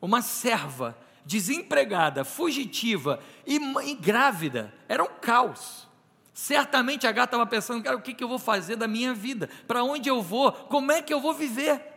uma 0.01 0.21
serva, 0.21 0.97
desempregada, 1.25 2.23
fugitiva 2.23 3.19
e, 3.45 3.57
e 3.57 3.95
grávida, 3.95 4.73
era 4.87 5.03
um 5.03 5.07
caos. 5.19 5.89
Certamente 6.33 7.05
a 7.05 7.11
gata 7.11 7.35
estava 7.35 7.45
pensando, 7.45 7.83
cara, 7.83 7.97
o 7.97 8.01
que, 8.01 8.13
que 8.13 8.23
eu 8.23 8.27
vou 8.27 8.39
fazer 8.39 8.75
da 8.75 8.87
minha 8.87 9.13
vida? 9.13 9.49
Para 9.67 9.83
onde 9.83 10.09
eu 10.09 10.21
vou? 10.21 10.51
Como 10.51 10.91
é 10.91 11.01
que 11.01 11.13
eu 11.13 11.19
vou 11.19 11.33
viver? 11.33 11.90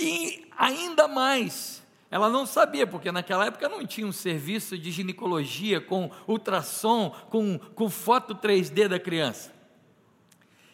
E 0.00 0.48
ainda 0.56 1.06
mais, 1.06 1.82
ela 2.10 2.30
não 2.30 2.46
sabia, 2.46 2.86
porque 2.86 3.12
naquela 3.12 3.44
época 3.44 3.68
não 3.68 3.86
tinha 3.86 4.06
um 4.06 4.12
serviço 4.12 4.78
de 4.78 4.90
ginecologia 4.90 5.78
com 5.78 6.10
ultrassom, 6.26 7.10
com, 7.28 7.58
com 7.58 7.90
foto 7.90 8.34
3D 8.34 8.88
da 8.88 8.98
criança. 8.98 9.52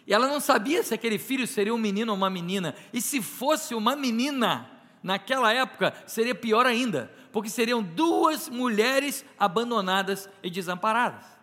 E 0.06 0.14
ela 0.14 0.28
não 0.28 0.38
sabia 0.38 0.80
se 0.84 0.94
aquele 0.94 1.18
filho 1.18 1.44
seria 1.44 1.74
um 1.74 1.78
menino 1.78 2.12
ou 2.12 2.16
uma 2.16 2.30
menina. 2.30 2.72
E 2.92 3.00
se 3.00 3.20
fosse 3.20 3.74
uma 3.74 3.96
menina, 3.96 4.70
naquela 5.02 5.52
época 5.52 5.92
seria 6.06 6.34
pior 6.34 6.64
ainda, 6.64 7.10
porque 7.32 7.50
seriam 7.50 7.82
duas 7.82 8.48
mulheres 8.48 9.24
abandonadas 9.36 10.30
e 10.40 10.48
desamparadas. 10.48 11.35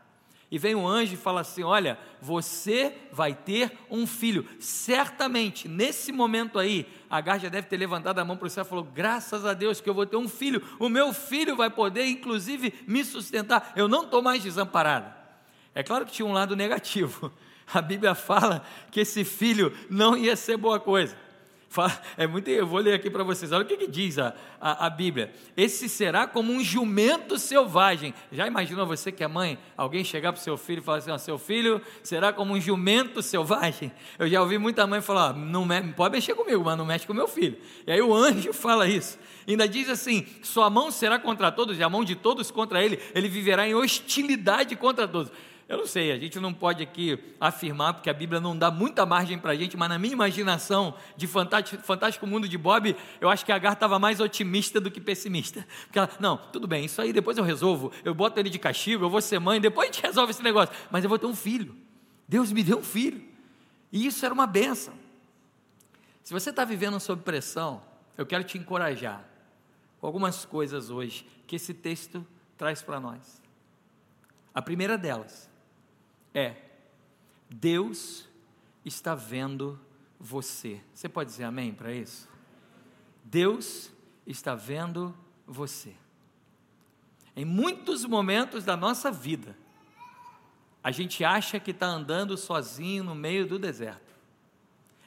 E 0.54 0.60
vem 0.60 0.76
um 0.76 0.88
anjo 0.88 1.16
e 1.16 1.18
fala 1.18 1.42
assim: 1.42 1.64
Olha, 1.64 1.98
você 2.22 2.96
vai 3.12 3.34
ter 3.34 3.76
um 3.90 4.06
filho. 4.06 4.48
Certamente, 4.60 5.68
nesse 5.68 6.12
momento 6.12 6.60
aí, 6.60 6.86
Agar 7.10 7.40
já 7.40 7.50
deve 7.50 7.68
ter 7.68 7.76
levantado 7.76 8.20
a 8.20 8.24
mão 8.24 8.38
para 8.38 8.46
o 8.46 8.50
céu 8.52 8.64
e 8.64 8.68
falou: 8.68 8.84
Graças 8.84 9.48
a 9.48 9.56
Deus 9.56 9.82
que 9.82 9.90
eu 9.90 9.96
vou 9.96 10.06
ter 10.06 10.16
um 10.16 10.30
filho. 10.30 10.62
O 10.78 10.90
meu 10.90 11.12
filho 11.12 11.56
vai 11.56 11.72
poder, 11.72 12.06
inclusive, 12.06 12.72
me 12.86 13.04
sustentar. 13.04 13.74
Eu 13.76 13.88
não 13.88 14.04
estou 14.04 14.22
mais 14.22 14.44
desamparada. 14.44 15.18
É 15.74 15.82
claro 15.82 16.06
que 16.06 16.12
tinha 16.12 16.26
um 16.28 16.34
lado 16.34 16.56
negativo. 16.56 17.34
A 17.74 17.82
Bíblia 17.82 18.14
fala 18.14 18.64
que 18.92 19.00
esse 19.00 19.24
filho 19.24 19.76
não 19.90 20.16
ia 20.16 20.36
ser 20.36 20.56
boa 20.56 20.80
coisa. 20.80 21.18
É 22.18 22.28
muito, 22.28 22.50
eu 22.50 22.68
vou 22.68 22.80
ler 22.80 22.94
aqui 22.94 23.10
para 23.10 23.24
vocês. 23.24 23.52
Olha 23.52 23.64
o 23.64 23.68
que, 23.68 23.78
que 23.78 23.88
diz 23.88 24.20
a, 24.20 24.34
a, 24.60 24.88
a, 24.88 24.90
Bíblia. 24.90 25.34
Esse 25.58 25.90
será 25.90 26.28
como 26.28 26.52
um 26.52 26.64
jumento 26.64 27.38
selvagem. 27.40 28.14
Já 28.32 28.46
imaginou 28.46 28.86
você 28.86 29.12
que 29.12 29.24
é 29.24 29.28
mãe? 29.28 29.58
Alguém 29.76 30.04
chegar 30.04 30.32
para 30.32 30.40
o 30.40 30.44
seu 30.44 30.58
filho 30.58 30.80
e 30.80 30.84
falar 30.84 31.00
assim: 31.00 31.18
seu 31.18 31.38
filho 31.38 31.82
será 32.04 32.32
como 32.32 32.54
um 32.54 32.62
jumento 32.62 33.22
selvagem? 33.22 33.92
Eu 34.20 34.28
já 34.28 34.42
ouvi 34.42 34.58
muita 34.58 34.86
mãe 34.86 35.02
falar: 35.02 35.34
não 35.34 35.68
pode 35.96 36.16
mexer 36.16 36.36
comigo, 36.36 36.64
mas 36.64 36.78
não 36.78 36.86
mexe 36.86 37.08
com 37.08 37.14
meu 37.14 37.28
filho. 37.28 37.58
E 37.88 37.92
aí 37.92 38.02
o 38.02 38.14
anjo 38.14 38.54
fala 38.54 38.88
isso. 38.88 39.18
Ainda 39.48 39.68
diz 39.68 39.90
assim: 39.90 40.26
sua 40.42 40.70
mão 40.70 40.92
será 40.92 41.18
contra 41.18 41.52
todos, 41.52 41.78
e 41.80 41.84
a 41.84 41.90
mão 41.90 42.04
de 42.04 42.16
todos 42.16 42.52
contra 42.52 42.84
ele. 42.84 43.00
Ele 43.16 43.28
viverá 43.28 43.68
em 43.68 43.74
hostilidade 43.74 44.76
contra 44.76 45.08
todos. 45.08 45.32
Eu 45.74 45.80
não 45.80 45.88
sei, 45.88 46.12
a 46.12 46.20
gente 46.20 46.40
não 46.40 46.54
pode 46.54 46.84
aqui 46.84 47.18
afirmar, 47.40 47.96
porque 47.96 48.08
a 48.08 48.14
Bíblia 48.14 48.40
não 48.40 48.56
dá 48.56 48.70
muita 48.70 49.08
margem 49.08 49.40
para 49.40 49.54
a 49.54 49.56
gente, 49.56 49.76
mas 49.76 49.90
na 49.90 49.98
minha 49.98 50.14
imaginação 50.14 50.94
de 51.18 51.26
fantástico, 51.26 51.82
fantástico 51.82 52.28
Mundo 52.28 52.48
de 52.48 52.60
Bob, 52.60 52.96
eu 53.20 53.28
acho 53.28 53.44
que 53.44 53.52
a 53.52 53.56
Agar 53.56 53.74
estava 53.74 53.98
mais 53.98 54.20
otimista 54.20 54.80
do 54.80 54.92
que 54.92 55.02
pessimista. 55.02 55.68
Porque 55.86 55.98
ela, 55.98 56.08
não, 56.20 56.38
tudo 56.38 56.68
bem, 56.68 56.86
isso 56.86 57.02
aí 57.02 57.12
depois 57.12 57.40
eu 57.40 57.44
resolvo, 57.44 57.92
eu 58.06 58.14
boto 58.14 58.40
ele 58.40 58.52
de 58.52 58.60
castigo, 58.60 59.04
eu 59.04 59.10
vou 59.10 59.20
ser 59.20 59.40
mãe, 59.40 59.60
depois 59.60 59.90
a 59.90 59.92
gente 59.92 60.04
resolve 60.06 60.30
esse 60.30 60.44
negócio, 60.44 60.76
mas 60.92 61.04
eu 61.04 61.10
vou 61.10 61.18
ter 61.18 61.26
um 61.26 61.36
filho. 61.36 61.76
Deus 62.28 62.52
me 62.52 62.62
deu 62.62 62.78
um 62.78 62.84
filho. 62.84 63.24
E 63.92 64.06
isso 64.06 64.24
era 64.24 64.32
uma 64.32 64.46
benção. 64.46 64.94
Se 66.24 66.32
você 66.32 66.52
está 66.52 66.64
vivendo 66.64 67.00
sob 67.00 67.24
pressão, 67.24 67.82
eu 68.16 68.28
quero 68.28 68.44
te 68.44 68.60
encorajar 68.60 69.26
com 70.00 70.06
algumas 70.06 70.46
coisas 70.46 70.92
hoje 70.92 71.26
que 71.48 71.56
esse 71.56 71.74
texto 71.74 72.24
traz 72.60 72.84
para 72.84 73.00
nós. 73.00 73.42
A 74.54 74.62
primeira 74.62 75.00
delas, 75.00 75.52
é: 76.34 76.56
Deus 77.50 78.28
está 78.86 79.16
vendo 79.16 79.80
você. 80.20 80.82
Você 80.94 81.08
pode 81.08 81.30
dizer 81.30 81.44
amém 81.44 81.74
para 81.74 81.94
isso? 81.94 82.28
Deus 83.24 83.92
está 84.26 84.56
vendo 84.56 85.16
você. 85.46 85.94
Em 87.36 87.46
muitos 87.46 88.06
momentos 88.06 88.64
da 88.64 88.78
nossa 88.78 89.12
vida, 89.12 89.58
a 90.84 90.92
gente 90.92 91.24
acha 91.24 91.60
que 91.60 91.72
está 91.72 91.88
andando 91.88 92.38
sozinho 92.38 93.04
no 93.04 93.16
meio 93.16 93.48
do 93.48 93.58
deserto. 93.58 94.14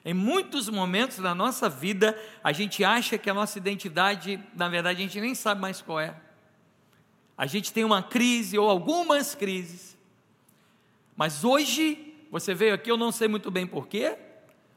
Em 0.04 0.14
muitos 0.14 0.68
momentos 0.68 1.18
da 1.18 1.34
nossa 1.34 1.68
vida, 1.68 2.16
a 2.42 2.52
gente 2.52 2.84
acha 2.84 3.18
que 3.18 3.28
a 3.28 3.34
nossa 3.34 3.58
identidade, 3.58 4.40
na 4.54 4.68
verdade, 4.68 5.00
a 5.00 5.02
gente 5.02 5.20
nem 5.20 5.34
sabe 5.34 5.60
mais 5.60 5.82
qual 5.82 5.98
é. 6.00 6.16
A 7.36 7.46
gente 7.46 7.72
tem 7.72 7.84
uma 7.84 8.02
crise 8.02 8.56
ou 8.56 8.70
algumas 8.70 9.34
crises. 9.34 9.95
Mas 11.16 11.44
hoje, 11.44 12.14
você 12.30 12.54
veio 12.54 12.74
aqui, 12.74 12.90
eu 12.90 12.96
não 12.96 13.10
sei 13.10 13.26
muito 13.26 13.50
bem 13.50 13.66
porquê, 13.66 14.18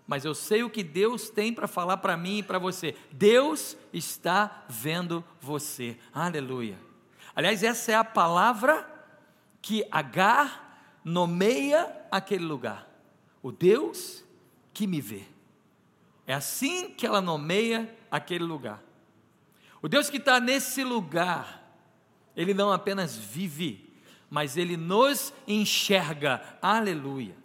mas 0.08 0.26
eu 0.26 0.34
sei 0.34 0.64
o 0.64 0.70
que 0.70 0.82
Deus 0.82 1.30
tem 1.30 1.54
para 1.54 1.68
falar 1.68 1.98
para 1.98 2.18
mim 2.18 2.40
e 2.40 2.44
para 2.44 2.58
você. 2.58 2.96
Deus 3.12 3.78
está 3.94 4.66
vendo 4.68 5.24
você. 5.40 5.98
Aleluia. 6.14 6.80
Aliás, 7.36 7.62
essa 7.62 7.92
é 7.92 7.96
a 7.96 8.04
palavra 8.04 8.88
que 9.62 9.86
Agar 9.92 11.00
nomeia 11.04 11.96
aquele 12.12 12.46
lugar. 12.46 12.88
O 13.42 13.52
Deus 13.52 14.24
que 14.74 14.88
me 14.88 15.00
vê. 15.00 15.24
É 16.26 16.34
assim 16.34 16.92
que 16.92 17.06
ela 17.06 17.22
nomeia 17.22 17.96
aquele 18.10 18.44
lugar. 18.44 18.82
O 19.82 19.88
Deus 19.88 20.10
que 20.10 20.18
está 20.18 20.40
nesse 20.40 20.84
lugar, 20.84 21.74
Ele 22.36 22.54
não 22.54 22.72
apenas 22.72 23.16
vive, 23.16 23.89
mas 24.30 24.58
ele 24.58 24.78
nos 24.78 25.34
enxerga. 25.48 26.42
Aleluia. 26.62 27.36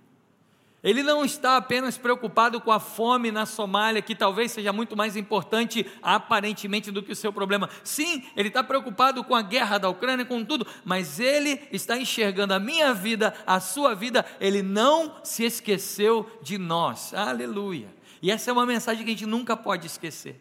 Ele 0.82 1.02
não 1.02 1.24
está 1.24 1.56
apenas 1.56 1.96
preocupado 1.96 2.60
com 2.60 2.70
a 2.70 2.78
fome 2.78 3.32
na 3.32 3.46
Somália, 3.46 4.02
que 4.02 4.14
talvez 4.14 4.52
seja 4.52 4.70
muito 4.70 4.94
mais 4.94 5.16
importante 5.16 5.90
aparentemente 6.02 6.90
do 6.90 7.02
que 7.02 7.12
o 7.12 7.16
seu 7.16 7.32
problema. 7.32 7.70
Sim, 7.82 8.22
ele 8.36 8.48
está 8.48 8.62
preocupado 8.62 9.24
com 9.24 9.34
a 9.34 9.40
guerra 9.40 9.78
da 9.78 9.88
Ucrânia, 9.88 10.26
com 10.26 10.44
tudo, 10.44 10.66
mas 10.84 11.18
ele 11.18 11.58
está 11.72 11.96
enxergando 11.96 12.52
a 12.52 12.58
minha 12.58 12.92
vida, 12.92 13.34
a 13.46 13.60
sua 13.60 13.94
vida, 13.94 14.26
ele 14.38 14.62
não 14.62 15.14
se 15.24 15.42
esqueceu 15.42 16.30
de 16.42 16.58
nós. 16.58 17.14
Aleluia. 17.14 17.88
E 18.20 18.30
essa 18.30 18.50
é 18.50 18.52
uma 18.52 18.66
mensagem 18.66 19.04
que 19.06 19.10
a 19.10 19.14
gente 19.14 19.26
nunca 19.26 19.56
pode 19.56 19.86
esquecer 19.86 20.38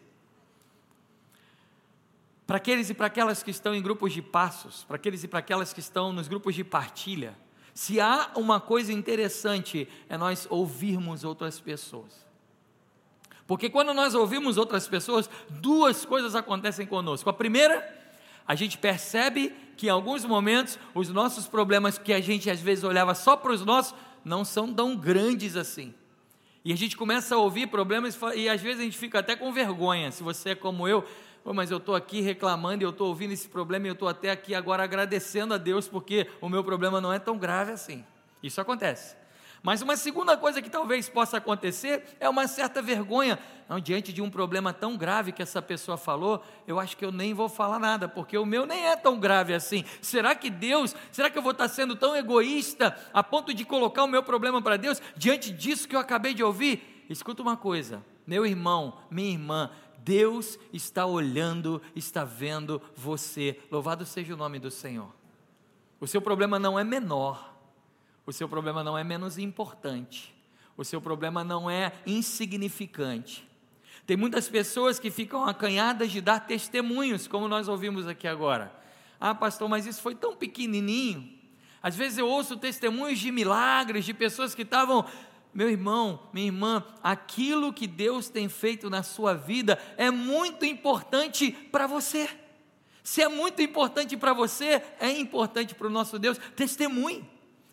para 2.46 2.58
aqueles 2.58 2.90
e 2.90 2.94
para 2.94 3.06
aquelas 3.06 3.42
que 3.42 3.50
estão 3.50 3.74
em 3.74 3.82
grupos 3.82 4.12
de 4.12 4.20
passos, 4.20 4.84
para 4.84 4.96
aqueles 4.96 5.24
e 5.24 5.28
para 5.28 5.38
aquelas 5.38 5.72
que 5.72 5.80
estão 5.80 6.12
nos 6.12 6.28
grupos 6.28 6.54
de 6.54 6.62
partilha, 6.62 7.36
se 7.72 8.00
há 8.00 8.30
uma 8.36 8.60
coisa 8.60 8.92
interessante 8.92 9.88
é 10.08 10.16
nós 10.16 10.46
ouvirmos 10.48 11.24
outras 11.24 11.58
pessoas. 11.58 12.24
Porque 13.46 13.68
quando 13.68 13.92
nós 13.92 14.14
ouvimos 14.14 14.56
outras 14.56 14.88
pessoas, 14.88 15.28
duas 15.50 16.04
coisas 16.04 16.34
acontecem 16.34 16.86
conosco. 16.86 17.28
A 17.28 17.32
primeira, 17.32 17.84
a 18.46 18.54
gente 18.54 18.78
percebe 18.78 19.52
que 19.76 19.86
em 19.86 19.90
alguns 19.90 20.24
momentos 20.24 20.78
os 20.94 21.08
nossos 21.08 21.46
problemas 21.46 21.98
que 21.98 22.12
a 22.12 22.20
gente 22.20 22.48
às 22.48 22.60
vezes 22.60 22.84
olhava 22.84 23.14
só 23.14 23.36
para 23.36 23.52
os 23.52 23.64
nossos, 23.64 23.94
não 24.24 24.44
são 24.44 24.72
tão 24.72 24.96
grandes 24.96 25.56
assim. 25.56 25.92
E 26.64 26.72
a 26.72 26.76
gente 26.76 26.96
começa 26.96 27.34
a 27.34 27.38
ouvir 27.38 27.66
problemas 27.66 28.18
e 28.34 28.48
às 28.48 28.62
vezes 28.62 28.80
a 28.80 28.84
gente 28.84 28.96
fica 28.96 29.18
até 29.18 29.36
com 29.36 29.52
vergonha. 29.52 30.10
Se 30.10 30.22
você 30.22 30.50
é 30.50 30.54
como 30.54 30.88
eu, 30.88 31.04
mas 31.52 31.70
eu 31.70 31.76
estou 31.76 31.94
aqui 31.94 32.20
reclamando 32.22 32.82
e 32.82 32.86
eu 32.86 32.90
estou 32.90 33.08
ouvindo 33.08 33.32
esse 33.32 33.48
problema 33.48 33.86
e 33.86 33.90
eu 33.90 33.92
estou 33.92 34.08
até 34.08 34.30
aqui 34.30 34.54
agora 34.54 34.82
agradecendo 34.82 35.52
a 35.52 35.58
Deus 35.58 35.86
porque 35.86 36.26
o 36.40 36.48
meu 36.48 36.64
problema 36.64 37.00
não 37.00 37.12
é 37.12 37.18
tão 37.18 37.36
grave 37.36 37.72
assim. 37.72 38.04
Isso 38.42 38.60
acontece. 38.60 39.16
Mas 39.64 39.80
uma 39.80 39.96
segunda 39.96 40.36
coisa 40.36 40.60
que 40.60 40.68
talvez 40.68 41.08
possa 41.08 41.38
acontecer 41.38 42.04
é 42.20 42.28
uma 42.28 42.46
certa 42.46 42.82
vergonha. 42.82 43.38
Não, 43.66 43.80
diante 43.80 44.12
de 44.12 44.20
um 44.20 44.28
problema 44.28 44.74
tão 44.74 44.94
grave 44.94 45.32
que 45.32 45.40
essa 45.40 45.62
pessoa 45.62 45.96
falou, 45.96 46.44
eu 46.66 46.78
acho 46.78 46.94
que 46.98 47.04
eu 47.04 47.10
nem 47.10 47.32
vou 47.32 47.48
falar 47.48 47.78
nada, 47.78 48.06
porque 48.06 48.36
o 48.36 48.44
meu 48.44 48.66
nem 48.66 48.88
é 48.88 48.94
tão 48.94 49.18
grave 49.18 49.54
assim. 49.54 49.82
Será 50.02 50.34
que 50.34 50.50
Deus, 50.50 50.94
será 51.10 51.30
que 51.30 51.38
eu 51.38 51.42
vou 51.42 51.52
estar 51.52 51.66
sendo 51.68 51.96
tão 51.96 52.14
egoísta 52.14 52.94
a 53.10 53.22
ponto 53.22 53.54
de 53.54 53.64
colocar 53.64 54.04
o 54.04 54.06
meu 54.06 54.22
problema 54.22 54.60
para 54.60 54.76
Deus 54.76 55.00
diante 55.16 55.50
disso 55.50 55.88
que 55.88 55.96
eu 55.96 56.00
acabei 56.00 56.34
de 56.34 56.44
ouvir? 56.44 57.06
Escuta 57.08 57.40
uma 57.40 57.56
coisa, 57.56 58.04
meu 58.26 58.44
irmão, 58.44 58.98
minha 59.10 59.30
irmã, 59.30 59.70
Deus 60.04 60.58
está 60.72 61.06
olhando, 61.06 61.80
está 61.96 62.24
vendo 62.24 62.80
você. 62.94 63.58
Louvado 63.70 64.04
seja 64.04 64.34
o 64.34 64.36
nome 64.36 64.58
do 64.58 64.70
Senhor. 64.70 65.10
O 65.98 66.06
seu 66.06 66.20
problema 66.20 66.58
não 66.58 66.78
é 66.78 66.84
menor, 66.84 67.56
o 68.26 68.32
seu 68.32 68.46
problema 68.46 68.84
não 68.84 68.98
é 68.98 69.02
menos 69.02 69.38
importante, 69.38 70.34
o 70.76 70.84
seu 70.84 71.00
problema 71.00 71.42
não 71.42 71.70
é 71.70 71.92
insignificante. 72.04 73.48
Tem 74.06 74.16
muitas 74.16 74.46
pessoas 74.48 74.98
que 74.98 75.10
ficam 75.10 75.46
acanhadas 75.46 76.12
de 76.12 76.20
dar 76.20 76.40
testemunhos, 76.40 77.26
como 77.26 77.48
nós 77.48 77.68
ouvimos 77.68 78.06
aqui 78.06 78.28
agora. 78.28 78.70
Ah, 79.18 79.34
pastor, 79.34 79.66
mas 79.70 79.86
isso 79.86 80.02
foi 80.02 80.14
tão 80.14 80.36
pequenininho. 80.36 81.32
Às 81.82 81.96
vezes 81.96 82.18
eu 82.18 82.28
ouço 82.28 82.58
testemunhos 82.58 83.18
de 83.18 83.30
milagres, 83.30 84.04
de 84.04 84.12
pessoas 84.12 84.54
que 84.54 84.62
estavam 84.62 85.06
meu 85.54 85.70
irmão, 85.70 86.28
minha 86.32 86.46
irmã, 86.46 86.84
aquilo 87.00 87.72
que 87.72 87.86
Deus 87.86 88.28
tem 88.28 88.48
feito 88.48 88.90
na 88.90 89.04
sua 89.04 89.34
vida 89.34 89.78
é 89.96 90.10
muito 90.10 90.64
importante 90.64 91.52
para 91.52 91.86
você. 91.86 92.28
Se 93.04 93.22
é 93.22 93.28
muito 93.28 93.62
importante 93.62 94.16
para 94.16 94.32
você, 94.32 94.82
é 94.98 95.10
importante 95.10 95.74
para 95.74 95.86
o 95.86 95.90
nosso 95.90 96.18
Deus. 96.18 96.38
Testemunhe, 96.56 97.24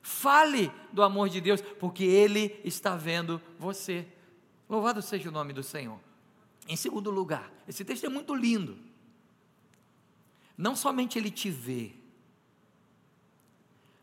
fale 0.01 0.71
do 0.91 1.01
amor 1.01 1.29
de 1.29 1.41
Deus, 1.41 1.61
porque 1.79 2.03
Ele 2.03 2.59
está 2.63 2.95
vendo 2.95 3.41
você. 3.57 4.05
Louvado 4.69 5.01
seja 5.01 5.29
o 5.29 5.31
nome 5.31 5.51
do 5.51 5.63
Senhor. 5.63 5.99
Em 6.67 6.75
segundo 6.75 7.09
lugar, 7.09 7.51
esse 7.67 7.83
texto 7.83 8.05
é 8.05 8.09
muito 8.09 8.35
lindo. 8.35 8.77
Não 10.55 10.75
somente 10.75 11.17
Ele 11.17 11.31
te 11.31 11.49
vê, 11.49 11.93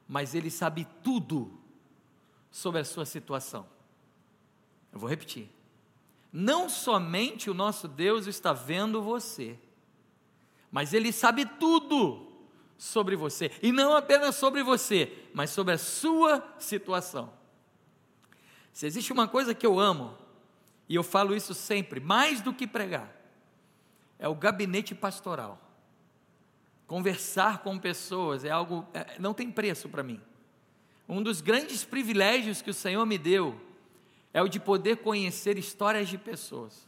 mas 0.09 0.35
Ele 0.35 0.51
sabe 0.51 0.87
tudo 1.05 1.58
sobre 2.51 2.81
a 2.81 2.85
sua 2.85 3.05
situação. 3.05 3.67
Eu 4.93 4.99
vou 4.99 5.09
repetir. 5.09 5.49
Não 6.33 6.69
somente 6.69 7.51
o 7.51 7.55
nosso 7.55 7.89
Deus 7.89 8.27
está 8.27 8.53
vendo 8.53 9.03
você, 9.03 9.59
mas 10.71 10.93
Ele 10.93 11.13
sabe 11.13 11.47
tudo 11.47 12.27
sobre 12.77 13.17
você, 13.17 13.51
e 13.61 13.73
não 13.73 13.97
apenas 13.97 14.37
sobre 14.37 14.63
você, 14.63 15.27
mas 15.35 15.51
sobre 15.51 15.75
a 15.75 15.79
sua 15.79 16.43
situação. 16.59 17.33
Se 18.73 18.87
existe 18.87 19.13
uma 19.13 19.27
coisa 19.27 19.55
que 19.55 19.67
eu 19.67 19.81
amo, 19.81 20.17
e 20.89 20.95
eu 20.95 21.03
falo 21.03 21.35
isso 21.35 21.53
sempre, 21.55 21.99
mais 21.99 22.41
do 22.41 22.55
que 22.55 22.67
pregar, 22.67 23.13
é 24.19 24.29
o 24.29 24.35
gabinete 24.35 24.95
pastoral. 24.95 25.61
Conversar 26.87 27.59
com 27.59 27.79
pessoas 27.79 28.45
é 28.45 28.51
algo, 28.51 28.87
é, 28.95 29.19
não 29.19 29.35
tem 29.35 29.51
preço 29.51 29.89
para 29.89 30.03
mim. 30.03 30.21
Um 31.09 31.23
dos 31.23 31.41
grandes 31.41 31.85
privilégios 31.85 32.61
que 32.61 32.71
o 32.71 32.75
Senhor 32.75 33.07
me 33.07 33.17
deu 33.17 33.59
é 34.35 34.43
o 34.43 34.49
de 34.49 34.61
poder 34.61 34.99
conhecer 34.99 35.57
histórias 35.57 36.09
de 36.09 36.19
pessoas. 36.19 36.87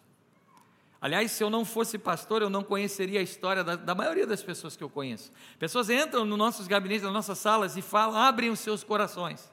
Aliás, 1.00 1.30
se 1.30 1.42
eu 1.42 1.48
não 1.48 1.64
fosse 1.64 1.96
pastor, 1.96 2.42
eu 2.42 2.50
não 2.50 2.62
conheceria 2.62 3.20
a 3.20 3.22
história 3.22 3.64
da, 3.64 3.74
da, 3.74 3.94
maioria 3.94 4.26
das 4.26 4.42
pessoas 4.42 4.76
que 4.76 4.84
eu 4.84 4.90
conheço. 4.90 5.32
Pessoas 5.58 5.88
entram 5.88 6.26
nos 6.26 6.36
nossos 6.38 6.68
gabinetes, 6.68 7.02
nas 7.02 7.12
nossas 7.12 7.38
salas 7.38 7.74
e 7.76 7.80
falam, 7.80 8.20
abrem 8.20 8.50
os 8.50 8.60
seus 8.60 8.84
corações. 8.84 9.50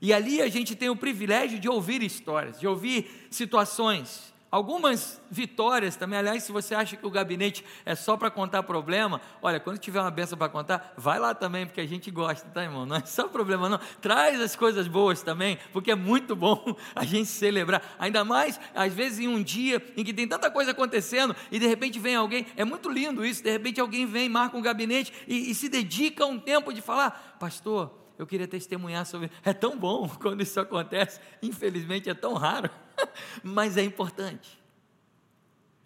E 0.00 0.12
ali 0.12 0.40
a 0.40 0.48
gente 0.48 0.76
tem 0.76 0.88
o 0.88 0.94
privilégio 0.94 1.58
de 1.58 1.68
ouvir 1.68 2.04
histórias, 2.04 2.60
de 2.60 2.68
ouvir 2.68 3.28
situações, 3.30 4.32
Algumas 4.50 5.20
vitórias 5.30 5.94
também, 5.94 6.18
aliás, 6.18 6.42
se 6.42 6.50
você 6.50 6.74
acha 6.74 6.96
que 6.96 7.06
o 7.06 7.10
gabinete 7.10 7.62
é 7.84 7.94
só 7.94 8.16
para 8.16 8.30
contar 8.30 8.62
problema, 8.62 9.20
olha, 9.42 9.60
quando 9.60 9.76
tiver 9.76 10.00
uma 10.00 10.10
benção 10.10 10.38
para 10.38 10.48
contar, 10.48 10.94
vai 10.96 11.18
lá 11.18 11.34
também, 11.34 11.66
porque 11.66 11.82
a 11.82 11.86
gente 11.86 12.10
gosta, 12.10 12.48
tá, 12.48 12.62
irmão? 12.62 12.86
Não 12.86 12.96
é 12.96 13.04
só 13.04 13.28
problema, 13.28 13.68
não. 13.68 13.78
Traz 14.00 14.40
as 14.40 14.56
coisas 14.56 14.88
boas 14.88 15.20
também, 15.20 15.58
porque 15.70 15.90
é 15.90 15.94
muito 15.94 16.34
bom 16.34 16.74
a 16.96 17.04
gente 17.04 17.26
celebrar. 17.26 17.82
Ainda 17.98 18.24
mais, 18.24 18.58
às 18.74 18.90
vezes, 18.94 19.18
em 19.18 19.28
um 19.28 19.42
dia 19.42 19.84
em 19.94 20.02
que 20.02 20.14
tem 20.14 20.26
tanta 20.26 20.50
coisa 20.50 20.70
acontecendo 20.70 21.36
e 21.52 21.58
de 21.58 21.66
repente 21.66 21.98
vem 21.98 22.14
alguém, 22.14 22.46
é 22.56 22.64
muito 22.64 22.88
lindo 22.88 23.26
isso, 23.26 23.42
de 23.42 23.50
repente 23.50 23.78
alguém 23.82 24.06
vem, 24.06 24.30
marca 24.30 24.56
um 24.56 24.62
gabinete 24.62 25.12
e, 25.28 25.50
e 25.50 25.54
se 25.54 25.68
dedica 25.68 26.24
um 26.24 26.40
tempo 26.40 26.72
de 26.72 26.80
falar, 26.80 27.36
pastor, 27.38 27.92
eu 28.18 28.26
queria 28.26 28.48
testemunhar 28.48 29.04
sobre. 29.04 29.30
É 29.44 29.52
tão 29.52 29.78
bom 29.78 30.08
quando 30.20 30.40
isso 30.40 30.58
acontece, 30.58 31.20
infelizmente 31.42 32.08
é 32.08 32.14
tão 32.14 32.32
raro. 32.32 32.70
mas 33.42 33.76
é 33.76 33.82
importante. 33.82 34.58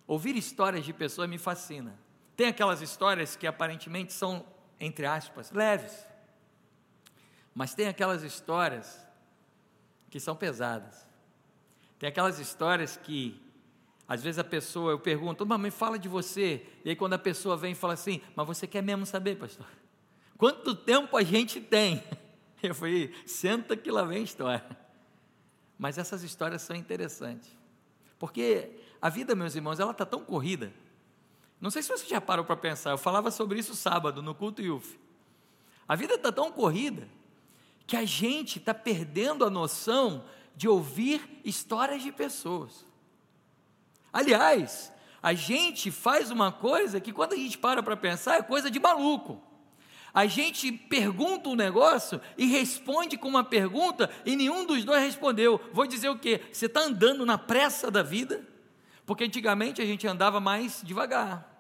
Ouvir 0.07 0.37
histórias 0.37 0.85
de 0.85 0.93
pessoas 0.93 1.29
me 1.29 1.39
fascina. 1.39 1.99
Tem 2.37 2.49
aquelas 2.49 2.81
histórias 2.81 3.37
que 3.37 3.47
aparentemente 3.47 4.13
são, 4.13 4.45
entre 4.81 5.07
aspas, 5.07 5.51
leves, 5.53 6.07
mas 7.55 7.75
tem 7.75 7.87
aquelas 7.89 8.23
histórias 8.23 9.07
que 10.11 10.19
são 10.19 10.35
pesadas. 10.35 11.07
Tem 11.99 12.09
aquelas 12.09 12.39
histórias 12.39 12.97
que, 12.97 13.41
às 14.09 14.23
vezes 14.23 14.39
a 14.39 14.45
pessoa, 14.45 14.93
eu 14.93 14.99
pergunto, 14.99 15.47
mamãe, 15.47 15.71
fala 15.71 15.99
de 15.99 16.09
você. 16.09 16.67
E 16.85 16.91
aí 16.91 16.97
quando 16.97 17.13
a 17.15 17.19
pessoa 17.19 17.57
vem 17.57 17.73
e 17.73 17.75
fala 17.75 17.95
assim, 17.95 18.21
mas 18.35 18.47
você 18.47 18.67
quer 18.67 18.83
mesmo 18.83 19.07
saber, 19.07 19.37
pastor? 19.37 19.67
Quanto 20.37 20.75
tempo 20.75 21.17
a 21.17 21.23
gente 21.23 21.61
tem? 21.61 22.03
Eu 22.63 22.75
falei, 22.75 23.13
senta 23.27 23.77
que 23.77 23.91
lá 23.91 24.05
vem 24.05 24.19
a 24.19 24.25
história. 24.25 24.82
Mas 25.83 25.99
essas 25.99 26.23
histórias 26.23 26.63
são 26.63 26.77
interessantes. 26.77 27.51
Porque 28.17 28.71
a 29.01 29.09
vida, 29.09 29.35
meus 29.35 29.57
irmãos, 29.57 29.81
ela 29.81 29.91
está 29.91 30.07
tão 30.07 30.25
corrida. 30.25 30.73
Não 31.61 31.73
sei 31.73 31.83
se 31.83 31.89
você 31.89 32.07
já 32.07 32.21
parou 32.21 32.45
para 32.45 32.55
pensar, 32.55 32.93
eu 32.93 32.99
falava 32.99 33.33
sobre 33.33 33.59
isso 33.59 33.75
sábado 33.75 34.23
no 34.23 34.33
culto 34.33 34.63
IUF. 34.63 34.97
A 35.89 35.97
vida 35.97 36.15
está 36.15 36.31
tão 36.31 36.53
corrida 36.53 37.09
que 37.85 37.97
a 37.97 38.05
gente 38.05 38.61
está 38.61 38.73
perdendo 38.73 39.45
a 39.45 39.51
noção 39.51 40.25
de 40.55 40.69
ouvir 40.69 41.41
histórias 41.45 42.01
de 42.01 42.13
pessoas. 42.13 42.87
Aliás, 44.13 44.93
a 45.21 45.35
gente 45.35 45.91
faz 45.91 46.31
uma 46.31 46.53
coisa 46.53 47.01
que 47.01 47.13
quando 47.13 47.33
a 47.33 47.37
gente 47.37 47.59
para 47.59 47.83
para 47.83 47.97
pensar 47.97 48.37
é 48.37 48.43
coisa 48.43 48.71
de 48.71 48.79
maluco. 48.79 49.43
A 50.15 50.27
gente 50.27 50.71
pergunta 50.71 51.49
um 51.49 51.55
negócio 51.55 52.21
e 52.37 52.47
responde 52.47 53.17
com 53.17 53.29
uma 53.29 53.43
pergunta 53.43 54.11
e 54.27 54.37
nenhum 54.37 54.67
dos 54.67 54.85
dois 54.85 55.03
respondeu. 55.03 55.61
Vou 55.73 55.87
dizer 55.87 56.11
o 56.11 56.19
quê? 56.19 56.41
Você 56.53 56.67
está 56.67 56.81
andando 56.81 57.25
na 57.25 57.39
pressa 57.39 57.91
da 57.91 58.03
vida? 58.03 58.47
Porque 59.07 59.25
antigamente 59.25 59.81
a 59.81 59.87
gente 59.87 60.07
andava 60.07 60.39
mais 60.39 60.83
devagar. 60.85 61.51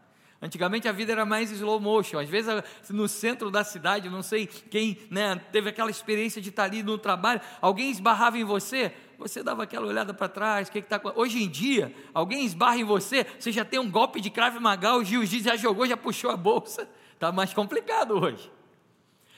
Antigamente 0.42 0.88
a 0.88 0.92
vida 0.92 1.12
era 1.12 1.24
mais 1.24 1.50
slow 1.50 1.80
motion. 1.80 2.18
Às 2.18 2.28
vezes 2.28 2.62
no 2.90 3.08
centro 3.08 3.50
da 3.50 3.64
cidade, 3.64 4.10
não 4.10 4.22
sei 4.22 4.46
quem 4.46 4.98
né, 5.08 5.40
teve 5.50 5.70
aquela 5.70 5.90
experiência 5.90 6.42
de 6.42 6.50
estar 6.50 6.64
ali 6.64 6.82
no 6.82 6.98
trabalho, 6.98 7.40
alguém 7.60 7.90
esbarrava 7.90 8.36
em 8.36 8.44
você, 8.44 8.92
você 9.16 9.42
dava 9.42 9.62
aquela 9.62 9.86
olhada 9.86 10.12
para 10.12 10.28
trás, 10.28 10.68
o 10.68 10.72
que 10.72 10.80
está 10.80 11.00
Hoje 11.14 11.42
em 11.42 11.48
dia, 11.48 11.94
alguém 12.12 12.44
esbarra 12.44 12.76
em 12.76 12.84
você, 12.84 13.24
você 13.38 13.52
já 13.52 13.64
tem 13.64 13.78
um 13.78 13.88
golpe 13.88 14.20
de 14.20 14.30
crave 14.30 14.58
magal, 14.58 14.98
o 14.98 15.04
juiz 15.04 15.30
já 15.30 15.56
jogou, 15.56 15.86
já 15.86 15.96
puxou 15.96 16.30
a 16.30 16.36
bolsa. 16.36 16.88
Está 17.22 17.30
mais 17.30 17.54
complicado 17.54 18.20
hoje. 18.20 18.50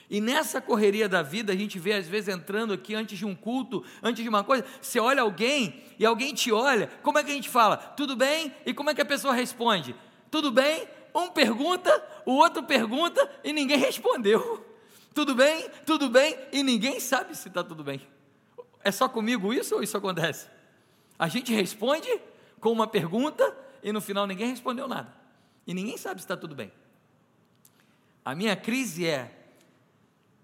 E 0.08 0.18
nessa 0.18 0.58
correria 0.58 1.06
da 1.06 1.20
vida, 1.20 1.52
a 1.52 1.54
gente 1.54 1.78
vê 1.78 1.92
às 1.92 2.08
vezes 2.08 2.34
entrando 2.34 2.72
aqui 2.72 2.94
antes 2.94 3.18
de 3.18 3.26
um 3.26 3.34
culto, 3.34 3.84
antes 4.02 4.22
de 4.22 4.28
uma 4.30 4.42
coisa, 4.42 4.64
você 4.80 4.98
olha 4.98 5.20
alguém 5.20 5.84
e 5.98 6.06
alguém 6.06 6.32
te 6.32 6.50
olha, 6.50 6.86
como 7.02 7.18
é 7.18 7.22
que 7.22 7.30
a 7.30 7.34
gente 7.34 7.50
fala? 7.50 7.76
Tudo 7.76 8.16
bem? 8.16 8.54
E 8.64 8.72
como 8.72 8.88
é 8.88 8.94
que 8.94 9.02
a 9.02 9.04
pessoa 9.04 9.34
responde? 9.34 9.94
Tudo 10.30 10.50
bem? 10.50 10.88
Um 11.14 11.28
pergunta, 11.28 12.02
o 12.24 12.32
outro 12.32 12.62
pergunta 12.62 13.30
e 13.44 13.52
ninguém 13.52 13.76
respondeu. 13.76 14.64
Tudo 15.12 15.34
bem? 15.34 15.68
Tudo 15.84 16.08
bem? 16.08 16.38
E 16.52 16.62
ninguém 16.62 16.98
sabe 16.98 17.36
se 17.36 17.48
está 17.48 17.62
tudo 17.62 17.84
bem. 17.84 18.00
É 18.82 18.90
só 18.90 19.10
comigo 19.10 19.52
isso 19.52 19.74
ou 19.74 19.82
isso 19.82 19.94
acontece? 19.94 20.48
A 21.18 21.28
gente 21.28 21.52
responde 21.52 22.08
com 22.60 22.72
uma 22.72 22.86
pergunta 22.86 23.54
e 23.82 23.92
no 23.92 24.00
final 24.00 24.26
ninguém 24.26 24.48
respondeu 24.48 24.88
nada. 24.88 25.14
E 25.66 25.74
ninguém 25.74 25.98
sabe 25.98 26.22
se 26.22 26.24
está 26.24 26.34
tudo 26.34 26.54
bem. 26.54 26.72
A 28.24 28.34
minha 28.34 28.56
crise 28.56 29.06
é: 29.06 29.30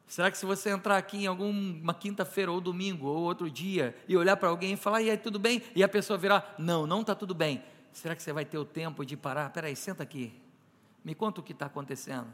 será 0.07 0.31
que 0.31 0.37
se 0.37 0.45
você 0.45 0.71
entrar 0.71 0.97
aqui 0.97 1.19
em 1.19 1.27
alguma 1.27 1.95
quinta-feira 1.95 2.53
ou 2.53 2.61
domingo 2.61 3.07
ou 3.07 3.23
outro 3.23 3.51
dia 3.51 3.97
e 4.07 4.17
olhar 4.17 4.37
para 4.37 4.49
alguém 4.49 4.75
e 4.75 4.77
falar, 4.77 5.01
e 5.03 5.11
aí, 5.11 5.17
tudo 5.17 5.39
bem? 5.39 5.63
E 5.75 5.83
a 5.83 5.89
pessoa 5.89 6.19
virar, 6.19 6.55
não, 6.59 6.87
não 6.87 7.01
está 7.01 7.15
tudo 7.15 7.35
bem. 7.35 7.63
Será 7.93 8.15
que 8.15 8.23
você 8.23 8.33
vai 8.33 8.45
ter 8.45 8.59
o 8.59 8.65
tempo 8.65 9.05
de 9.05 9.17
parar? 9.17 9.51
Peraí, 9.51 9.75
senta 9.75 10.03
aqui. 10.03 10.33
Me 11.05 11.15
conta 11.15 11.41
o 11.41 11.45
que 11.45 11.53
está 11.53 11.67
acontecendo. 11.67 12.29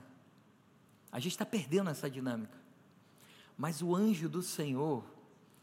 A 1.12 1.20
gente 1.20 1.32
está 1.32 1.46
perdendo 1.46 1.88
essa 1.88 2.11
dinâmica. 2.11 2.59
Mas 3.56 3.80
o 3.80 3.94
anjo 3.94 4.28
do 4.28 4.42
Senhor, 4.42 5.04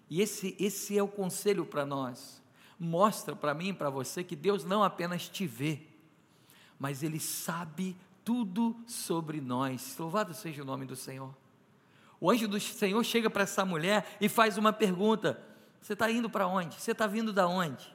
e 0.09 0.21
esse, 0.21 0.55
esse 0.59 0.97
é 0.97 1.03
o 1.03 1.07
conselho 1.07 1.65
para 1.65 1.85
nós, 1.85 2.41
mostra 2.79 3.35
para 3.35 3.53
mim 3.53 3.69
e 3.69 3.73
para 3.73 3.89
você 3.89 4.23
que 4.23 4.35
Deus 4.35 4.63
não 4.63 4.83
apenas 4.83 5.29
te 5.29 5.45
vê, 5.45 5.81
mas 6.79 7.03
Ele 7.03 7.19
sabe 7.19 7.95
tudo 8.23 8.75
sobre 8.87 9.41
nós. 9.41 9.95
Louvado 9.97 10.33
seja 10.33 10.61
o 10.61 10.65
nome 10.65 10.85
do 10.85 10.95
Senhor. 10.95 11.33
O 12.19 12.31
anjo 12.31 12.47
do 12.47 12.59
Senhor 12.59 13.03
chega 13.03 13.29
para 13.29 13.43
essa 13.43 13.65
mulher 13.65 14.17
e 14.19 14.29
faz 14.29 14.57
uma 14.57 14.71
pergunta: 14.71 15.41
Você 15.81 15.93
está 15.93 16.09
indo 16.09 16.29
para 16.29 16.47
onde? 16.47 16.79
Você 16.79 16.91
está 16.91 17.05
vindo 17.05 17.33
da 17.33 17.47
onde? 17.47 17.93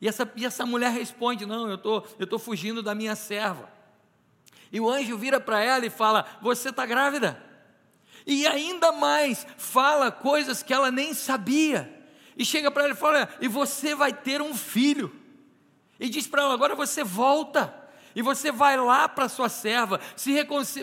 E 0.00 0.08
essa, 0.08 0.30
e 0.36 0.44
essa 0.44 0.66
mulher 0.66 0.92
responde: 0.92 1.46
Não, 1.46 1.68
eu 1.68 1.78
tô, 1.78 1.98
estou 1.98 2.26
tô 2.26 2.38
fugindo 2.38 2.82
da 2.82 2.94
minha 2.94 3.16
serva. 3.16 3.70
E 4.72 4.80
o 4.80 4.88
anjo 4.88 5.16
vira 5.16 5.40
para 5.40 5.62
ela 5.62 5.86
e 5.86 5.90
fala: 5.90 6.26
Você 6.42 6.68
está 6.68 6.84
grávida? 6.84 7.42
E 8.26 8.46
ainda 8.46 8.92
mais, 8.92 9.46
fala 9.56 10.12
coisas 10.12 10.62
que 10.62 10.74
ela 10.74 10.90
nem 10.90 11.14
sabia. 11.14 11.98
E 12.36 12.44
chega 12.44 12.70
para 12.70 12.84
ela 12.84 12.92
e 12.92 12.96
fala: 12.96 13.28
E 13.40 13.48
você 13.48 13.94
vai 13.94 14.12
ter 14.12 14.42
um 14.42 14.54
filho. 14.54 15.10
E 15.98 16.08
diz 16.08 16.26
para 16.26 16.42
ela: 16.42 16.54
Agora 16.54 16.74
você 16.74 17.02
volta 17.02 17.79
e 18.14 18.22
você 18.22 18.50
vai 18.50 18.76
lá 18.76 19.08
para 19.08 19.28
sua 19.28 19.48
serva, 19.48 20.00
se 20.16 20.32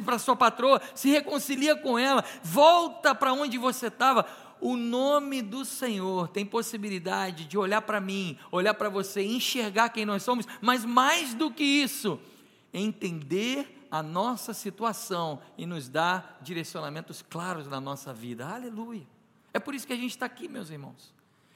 para 0.02 0.20
sua 0.20 0.36
patroa, 0.36 0.82
se 0.96 1.10
reconcilia 1.10 1.76
com 1.76 1.98
ela, 1.98 2.24
volta 2.44 3.14
para 3.14 3.34
onde 3.34 3.58
você 3.58 3.88
estava. 3.88 4.26
o 4.60 4.76
nome 4.76 5.42
do 5.42 5.64
Senhor 5.64 6.30
tem 6.30 6.46
possibilidade 6.46 7.46
de 7.46 7.58
olhar 7.58 7.82
para 7.82 8.02
mim, 8.02 8.38
olhar 8.52 8.74
para 8.74 8.90
você, 8.90 9.24
enxergar 9.24 9.90
quem 9.90 10.06
nós 10.06 10.24
somos, 10.24 10.48
mas 10.62 10.84
mais 10.84 11.34
do 11.34 11.52
que 11.52 11.64
isso, 11.64 12.20
entender 12.74 13.78
a 13.90 14.04
nossa 14.04 14.54
situação 14.54 15.40
e 15.58 15.66
nos 15.66 15.88
dar 15.88 16.40
direcionamentos 16.42 17.22
claros 17.22 17.68
na 17.68 17.80
nossa 17.80 18.14
vida. 18.14 18.48
Aleluia. 18.48 19.08
É 19.54 19.60
por 19.60 19.74
isso 19.74 19.88
que 19.88 19.94
a 19.94 19.98
gente 19.98 20.12
está 20.12 20.26
aqui, 20.26 20.48
meus 20.48 20.70
irmãos. 20.70 21.14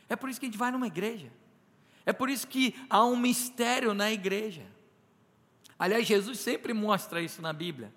É 0.07 0.15
por 0.15 0.29
isso 0.29 0.39
que 0.39 0.45
a 0.45 0.49
gente 0.49 0.57
vai 0.57 0.71
numa 0.71 0.87
igreja. 0.87 1.31
É 2.05 2.11
por 2.11 2.29
isso 2.29 2.47
que 2.47 2.75
há 2.89 3.03
um 3.03 3.15
mistério 3.15 3.93
na 3.93 4.11
igreja. 4.11 4.65
Aliás, 5.81 6.05
Jesus 6.05 6.39
sempre 6.39 6.75
mostra 6.75 7.23
isso 7.23 7.41
na 7.41 7.51
Bíblia. 7.51 7.91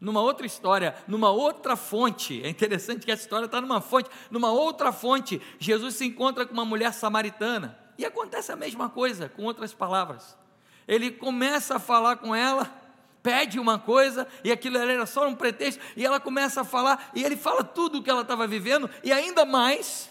Numa 0.00 0.20
outra 0.20 0.46
história, 0.46 0.94
numa 1.08 1.30
outra 1.30 1.74
fonte, 1.74 2.40
é 2.44 2.48
interessante 2.48 3.04
que 3.04 3.10
essa 3.10 3.22
história 3.22 3.46
está 3.46 3.60
numa 3.60 3.80
fonte, 3.80 4.08
numa 4.30 4.52
outra 4.52 4.92
fonte, 4.92 5.42
Jesus 5.58 5.96
se 5.96 6.04
encontra 6.04 6.46
com 6.46 6.52
uma 6.52 6.64
mulher 6.64 6.92
samaritana. 6.92 7.76
E 7.98 8.04
acontece 8.04 8.52
a 8.52 8.56
mesma 8.56 8.88
coisa, 8.88 9.28
com 9.28 9.42
outras 9.42 9.74
palavras. 9.74 10.38
Ele 10.86 11.10
começa 11.10 11.74
a 11.74 11.80
falar 11.80 12.18
com 12.18 12.32
ela, 12.32 12.72
pede 13.20 13.58
uma 13.58 13.80
coisa, 13.80 14.28
e 14.44 14.52
aquilo 14.52 14.78
era 14.78 15.04
só 15.04 15.26
um 15.26 15.34
pretexto, 15.34 15.82
e 15.96 16.06
ela 16.06 16.20
começa 16.20 16.60
a 16.60 16.64
falar, 16.64 17.10
e 17.16 17.24
ele 17.24 17.36
fala 17.36 17.64
tudo 17.64 17.98
o 17.98 18.02
que 18.04 18.10
ela 18.10 18.22
estava 18.22 18.46
vivendo, 18.46 18.88
e 19.02 19.10
ainda 19.10 19.44
mais, 19.44 20.08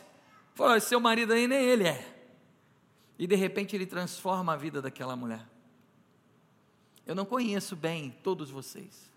fala: 0.54 0.78
seu 0.82 1.00
marido 1.00 1.32
aí 1.32 1.48
nem 1.48 1.64
ele 1.64 1.88
é. 1.88 2.06
E 3.18 3.26
de 3.26 3.36
repente 3.36 3.78
ele 3.78 3.86
transforma 3.86 4.52
a 4.52 4.58
vida 4.58 4.82
daquela 4.82 5.16
mulher. 5.16 5.53
Eu 7.06 7.16
não 7.16 7.26
conheço 7.26 7.76
bem 7.76 8.16
todos 8.24 8.50
vocês, 8.50 9.10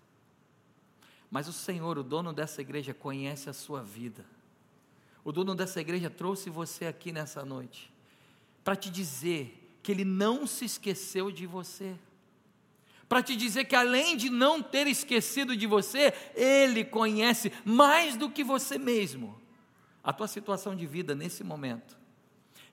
mas 1.31 1.47
o 1.47 1.53
Senhor, 1.53 1.97
o 1.97 2.03
dono 2.03 2.33
dessa 2.33 2.61
igreja, 2.61 2.93
conhece 2.93 3.49
a 3.49 3.53
sua 3.53 3.81
vida. 3.81 4.25
O 5.23 5.31
dono 5.31 5.53
dessa 5.55 5.81
igreja 5.81 6.09
trouxe 6.09 6.49
você 6.49 6.85
aqui 6.85 7.11
nessa 7.11 7.43
noite 7.43 7.91
para 8.63 8.75
te 8.75 8.89
dizer 8.89 9.79
que 9.81 9.93
ele 9.93 10.03
não 10.03 10.45
se 10.45 10.65
esqueceu 10.65 11.31
de 11.31 11.45
você. 11.45 11.95
Para 13.07 13.23
te 13.23 13.33
dizer 13.33 13.63
que 13.63 13.75
além 13.77 14.17
de 14.17 14.29
não 14.29 14.61
ter 14.61 14.87
esquecido 14.87 15.55
de 15.55 15.65
você, 15.65 16.13
ele 16.35 16.83
conhece 16.83 17.49
mais 17.63 18.17
do 18.17 18.29
que 18.29 18.43
você 18.43 18.77
mesmo 18.77 19.39
a 20.03 20.11
tua 20.11 20.27
situação 20.27 20.75
de 20.75 20.85
vida 20.85 21.15
nesse 21.15 21.45
momento. 21.45 21.97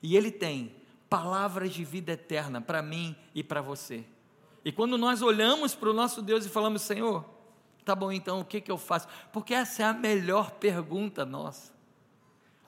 E 0.03 0.16
ele 0.16 0.33
tem 0.33 0.74
palavras 1.09 1.72
de 1.72 1.85
vida 1.85 2.11
eterna 2.11 2.61
para 2.61 2.83
mim 2.83 3.14
e 3.33 3.44
para 3.44 3.62
você. 3.62 4.05
E 4.64 4.72
quando 4.72 4.96
nós 4.96 5.20
olhamos 5.20 5.74
para 5.74 5.90
o 5.90 5.92
nosso 5.92 6.22
Deus 6.22 6.46
e 6.46 6.48
falamos, 6.48 6.83
Senhor, 6.83 7.24
tá 7.85 7.94
bom 7.94 8.11
então, 8.11 8.40
o 8.40 8.44
que, 8.44 8.61
que 8.61 8.70
eu 8.70 8.79
faço? 8.79 9.07
Porque 9.33 9.53
essa 9.53 9.83
é 9.83 9.87
a 9.87 9.92
melhor 9.92 10.53
pergunta 10.53 11.24
nossa. 11.27 11.74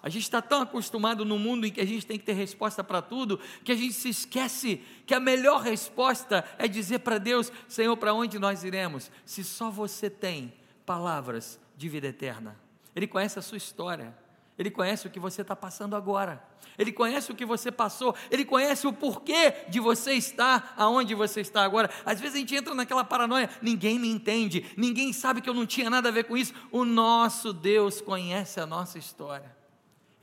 A 0.03 0.09
gente 0.09 0.23
está 0.23 0.41
tão 0.41 0.63
acostumado 0.63 1.25
no 1.25 1.39
mundo 1.39 1.67
em 1.67 1.73
que 1.73 1.81
a 1.81 1.85
gente 1.87 2.07
tem 2.07 2.19
que 2.19 2.25
ter 2.25 2.35
resposta 2.35 2.85
para 2.85 3.03
tudo, 3.03 3.41
que 3.65 3.73
a 3.73 3.75
gente 3.75 3.95
se 3.95 4.09
esquece 4.09 4.81
que 5.05 5.15
a 5.15 5.19
melhor 5.19 5.63
resposta 5.63 6.45
é 6.59 6.69
dizer 6.69 7.01
para 7.01 7.19
Deus: 7.19 7.51
Senhor, 7.67 7.97
para 7.97 8.15
onde 8.15 8.39
nós 8.39 8.63
iremos? 8.63 9.11
Se 9.25 9.43
só 9.43 9.69
você 9.69 10.09
tem 10.09 10.53
palavras 10.85 11.59
de 11.77 11.89
vida 11.89 12.07
eterna. 12.07 12.57
Ele 12.95 13.09
conhece 13.09 13.39
a 13.39 13.43
sua 13.43 13.59
história. 13.59 14.17
Ele 14.59 14.71
conhece 14.71 15.07
o 15.07 15.11
que 15.11 15.21
você 15.21 15.43
está 15.43 15.55
passando 15.55 15.95
agora. 15.95 16.43
Ele 16.79 16.91
conhece 16.91 17.31
o 17.31 17.35
que 17.35 17.45
você 17.45 17.71
passou. 17.71 18.15
Ele 18.31 18.45
conhece 18.45 18.87
o 18.87 18.93
porquê 18.93 19.67
de 19.69 19.79
você 19.79 20.15
estar 20.15 20.73
aonde 20.77 21.15
você 21.15 21.43
está 21.43 21.63
agora. 21.63 21.91
Às 22.07 22.21
vezes 22.21 22.37
a 22.37 22.39
gente 22.39 22.55
entra 22.55 22.75
naquela 22.75 23.05
paranoia: 23.05 23.51
ninguém 23.61 23.99
me 23.99 24.09
entende, 24.09 24.65
ninguém 24.77 25.13
sabe 25.13 25.43
que 25.43 25.51
eu 25.51 25.55
não 25.55 25.67
tinha 25.67 25.91
nada 25.91 26.09
a 26.09 26.13
ver 26.13 26.25
com 26.25 26.37
isso. 26.37 26.55
O 26.73 26.85
nosso 26.85 27.53
Deus 27.53 28.01
conhece 28.01 28.59
a 28.59 28.67
nossa 28.67 28.99
história. 28.99 29.55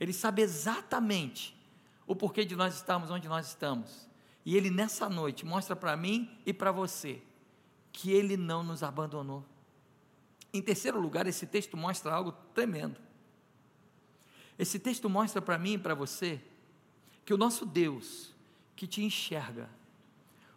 Ele 0.00 0.12
sabe 0.12 0.42
exatamente 0.42 1.56
o 2.06 2.16
porquê 2.16 2.44
de 2.44 2.56
nós 2.56 2.74
estarmos 2.74 3.10
onde 3.10 3.28
nós 3.28 3.46
estamos. 3.46 4.08
E 4.44 4.56
Ele 4.56 4.68
nessa 4.68 5.08
noite 5.08 5.46
mostra 5.46 5.76
para 5.76 5.96
mim 5.96 6.28
e 6.44 6.52
para 6.52 6.72
você 6.72 7.22
que 7.92 8.10
Ele 8.10 8.36
não 8.36 8.64
nos 8.64 8.82
abandonou. 8.82 9.44
Em 10.52 10.60
terceiro 10.60 11.00
lugar, 11.00 11.26
esse 11.26 11.46
texto 11.46 11.76
mostra 11.76 12.12
algo 12.12 12.32
tremendo. 12.52 13.03
Esse 14.58 14.78
texto 14.78 15.08
mostra 15.08 15.42
para 15.42 15.58
mim 15.58 15.74
e 15.74 15.78
para 15.78 15.94
você 15.94 16.40
que 17.24 17.34
o 17.34 17.36
nosso 17.36 17.66
Deus 17.66 18.32
que 18.76 18.86
te 18.86 19.02
enxerga, 19.02 19.68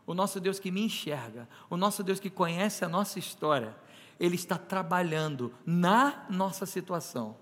o 0.05 0.13
nosso 0.13 0.39
Deus 0.39 0.59
que 0.59 0.71
me 0.71 0.81
enxerga, 0.81 1.47
o 1.69 1.77
nosso 1.77 2.03
Deus 2.03 2.19
que 2.19 2.29
conhece 2.29 2.85
a 2.85 2.89
nossa 2.89 3.19
história, 3.19 3.75
Ele 4.19 4.35
está 4.35 4.57
trabalhando 4.57 5.53
na 5.65 6.25
nossa 6.29 6.65
situação 6.65 7.35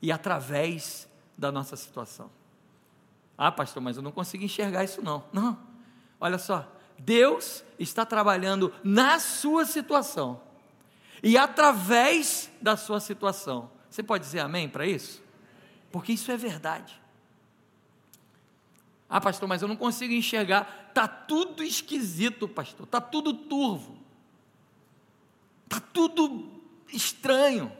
e 0.00 0.10
através 0.10 1.08
da 1.36 1.50
nossa 1.50 1.76
situação. 1.76 2.30
Ah, 3.36 3.50
pastor, 3.50 3.82
mas 3.82 3.96
eu 3.96 4.02
não 4.02 4.12
consigo 4.12 4.44
enxergar 4.44 4.84
isso 4.84 5.02
não. 5.02 5.24
Não, 5.32 5.58
olha 6.20 6.38
só, 6.38 6.70
Deus 6.98 7.64
está 7.78 8.04
trabalhando 8.04 8.72
na 8.84 9.18
sua 9.18 9.64
situação 9.64 10.40
e 11.22 11.36
através 11.36 12.50
da 12.60 12.76
sua 12.76 13.00
situação. 13.00 13.70
Você 13.90 14.02
pode 14.02 14.24
dizer 14.24 14.40
amém 14.40 14.68
para 14.68 14.86
isso? 14.86 15.22
Porque 15.90 16.12
isso 16.12 16.30
é 16.30 16.36
verdade. 16.36 17.00
Ah, 19.08 19.20
pastor, 19.20 19.48
mas 19.48 19.60
eu 19.60 19.66
não 19.66 19.76
consigo 19.76 20.12
enxergar. 20.12 20.86
Está 20.88 21.08
tudo 21.08 21.64
esquisito, 21.64 22.46
pastor. 22.46 22.84
Está 22.84 23.00
tudo 23.00 23.34
turvo. 23.34 23.98
Está 25.64 25.80
tudo 25.80 26.48
estranho. 26.92 27.72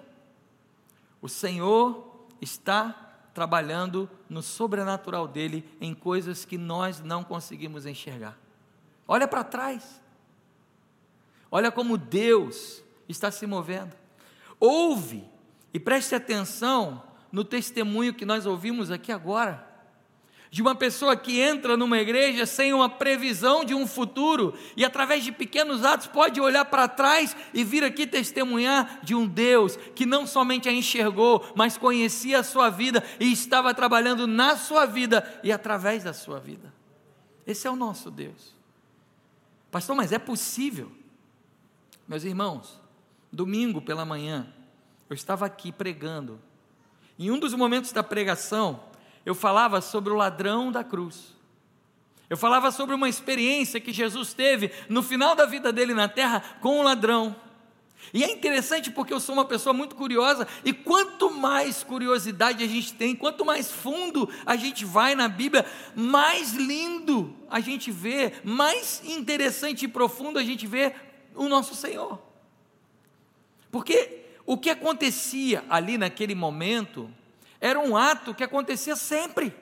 O 1.23 1.29
Senhor 1.29 2.27
está 2.41 3.11
trabalhando 3.33 4.11
no 4.29 4.43
sobrenatural 4.43 5.29
dele 5.29 5.65
em 5.81 5.95
coisas 5.95 6.45
que 6.45 6.59
nós 6.59 7.01
não 7.01 7.23
conseguimos 7.23 7.87
enxergar. 7.87 8.37
Olha 9.07 9.29
para 9.29 9.45
trás. 9.45 10.01
Olha 11.51 11.71
como 11.71 11.97
Deus 11.97 12.83
está 13.09 13.31
se 13.31 13.47
movendo. 13.47 13.95
Ouve 14.59 15.25
e 15.73 15.79
preste 15.79 16.15
atenção 16.15 17.03
no 17.33 17.45
testemunho 17.45 18.15
que 18.15 18.25
nós 18.25 18.47
ouvimos 18.47 18.91
aqui 18.91 19.13
agora, 19.13 19.71
de 20.51 20.61
uma 20.61 20.75
pessoa 20.75 21.17
que 21.17 21.41
entra 21.41 21.77
numa 21.77 21.99
igreja 21.99 22.45
sem 22.45 22.75
uma 22.75 22.89
previsão 22.89 23.65
de 23.65 23.73
um 23.73 23.87
futuro 23.87 24.53
e, 24.77 24.85
através 24.85 25.23
de 25.23 25.31
pequenos 25.31 25.85
atos, 25.85 26.09
pode 26.09 26.41
olhar 26.41 26.65
para 26.65 26.89
trás 26.89 27.37
e 27.55 27.63
vir 27.63 27.85
aqui 27.85 28.05
testemunhar 28.05 28.99
de 29.03 29.15
um 29.15 29.29
Deus 29.29 29.77
que 29.95 30.05
não 30.05 30.27
somente 30.27 30.69
a 30.69 30.73
enxergou, 30.73 31.49
mas 31.55 31.79
conhecia 31.79 32.41
a 32.41 32.45
sua 32.45 32.69
vida 32.69 33.05
e 33.21 33.33
estava 33.33 33.73
trabalhando 33.73 34.27
na 34.27 34.57
sua 34.57 34.87
vida 34.87 35.41
e 35.45 35.53
através 35.53 36.03
da 36.03 36.13
sua 36.13 36.41
vida. 36.41 36.75
Esse 37.47 37.69
é 37.69 37.71
o 37.71 37.77
nosso 37.77 38.11
Deus. 38.11 38.55
Pastor, 39.71 39.95
mas 39.95 40.11
é 40.11 40.19
possível? 40.19 40.91
Meus 42.09 42.25
irmãos, 42.25 42.81
domingo 43.33 43.81
pela 43.81 44.05
manhã, 44.05 44.53
eu 45.09 45.15
estava 45.15 45.47
aqui 45.47 45.71
pregando 45.71 46.41
em 47.21 47.31
um 47.31 47.39
dos 47.39 47.53
momentos 47.53 47.93
da 47.93 48.03
pregação, 48.03 48.81
eu 49.27 49.35
falava 49.35 49.83
sobre 49.83 50.11
o 50.11 50.17
ladrão 50.17 50.73
da 50.73 50.83
cruz. 50.83 51.37
Eu 52.31 52.37
falava 52.37 52.71
sobre 52.71 52.95
uma 52.95 53.11
experiência 53.11 53.79
que 53.79 53.93
Jesus 53.93 54.33
teve 54.33 54.73
no 54.89 55.03
final 55.03 55.35
da 55.35 55.45
vida 55.45 55.71
dele 55.71 55.93
na 55.93 56.09
terra 56.09 56.43
com 56.63 56.81
o 56.81 56.83
ladrão. 56.83 57.37
E 58.15 58.25
é 58.25 58.33
interessante 58.33 58.91
porque 58.91 59.13
eu 59.13 59.21
sou 59.21 59.35
uma 59.35 59.45
pessoa 59.45 59.75
muito 59.75 59.95
curiosa, 59.95 60.49
e 60.65 60.73
quanto 60.73 61.31
mais 61.31 61.85
curiosidade 61.85 62.65
a 62.65 62.67
gente 62.67 62.95
tem, 62.95 63.15
quanto 63.15 63.45
mais 63.45 63.71
fundo 63.71 64.27
a 64.47 64.57
gente 64.57 64.87
vai 64.87 65.15
na 65.15 65.29
Bíblia, 65.29 65.67
mais 65.95 66.55
lindo 66.55 67.37
a 67.51 67.61
gente 67.61 67.91
vê, 67.91 68.33
mais 68.43 69.03
interessante 69.05 69.85
e 69.85 69.89
profundo 69.89 70.39
a 70.39 70.43
gente 70.43 70.67
vê 70.67 70.95
o 71.35 71.49
nosso 71.49 71.75
Senhor. 71.75 72.19
Porque 73.71 74.20
o 74.51 74.59
que 74.59 74.69
acontecia 74.69 75.65
ali 75.71 75.97
naquele 75.97 76.35
momento 76.35 77.09
era 77.61 77.79
um 77.79 77.97
ato 77.97 78.35
que 78.35 78.43
acontecia 78.43 78.97
sempre. 78.97 79.55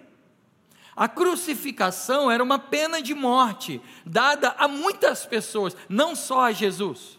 A 0.96 1.07
crucificação 1.07 2.31
era 2.31 2.42
uma 2.42 2.59
pena 2.59 3.03
de 3.03 3.12
morte 3.12 3.83
dada 4.07 4.55
a 4.57 4.66
muitas 4.66 5.27
pessoas, 5.27 5.77
não 5.90 6.16
só 6.16 6.40
a 6.40 6.53
Jesus. 6.53 7.18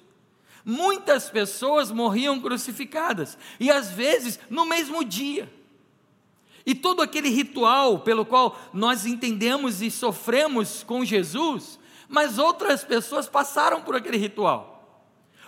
Muitas 0.65 1.29
pessoas 1.29 1.91
morriam 1.91 2.39
crucificadas, 2.39 3.37
e 3.59 3.69
às 3.69 3.91
vezes 3.91 4.39
no 4.49 4.65
mesmo 4.65 5.05
dia. 5.05 5.47
E 6.65 6.73
todo 6.73 7.03
aquele 7.03 7.29
ritual 7.29 7.99
pelo 7.99 8.25
qual 8.25 8.59
nós 8.73 9.05
entendemos 9.05 9.79
e 9.83 9.91
sofremos 9.91 10.81
com 10.81 11.05
Jesus, 11.05 11.79
mas 12.07 12.39
outras 12.39 12.83
pessoas 12.83 13.29
passaram 13.29 13.83
por 13.83 13.95
aquele 13.95 14.17
ritual. 14.17 14.78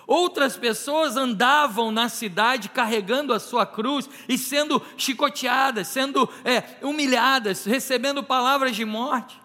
Outras 0.08 0.58
pessoas 0.58 1.16
andavam 1.16 1.92
na 1.92 2.10
cidade 2.10 2.70
carregando 2.70 3.34
a 3.34 3.40
sua 3.40 3.66
cruz 3.66 4.10
e 4.28 4.38
sendo 4.38 4.82
chicoteadas, 4.98 5.88
sendo 5.88 6.30
é, 6.44 6.78
humilhadas, 6.86 7.66
recebendo 7.66 8.24
palavras 8.24 8.76
de 8.76 8.84
morte. 8.84 9.40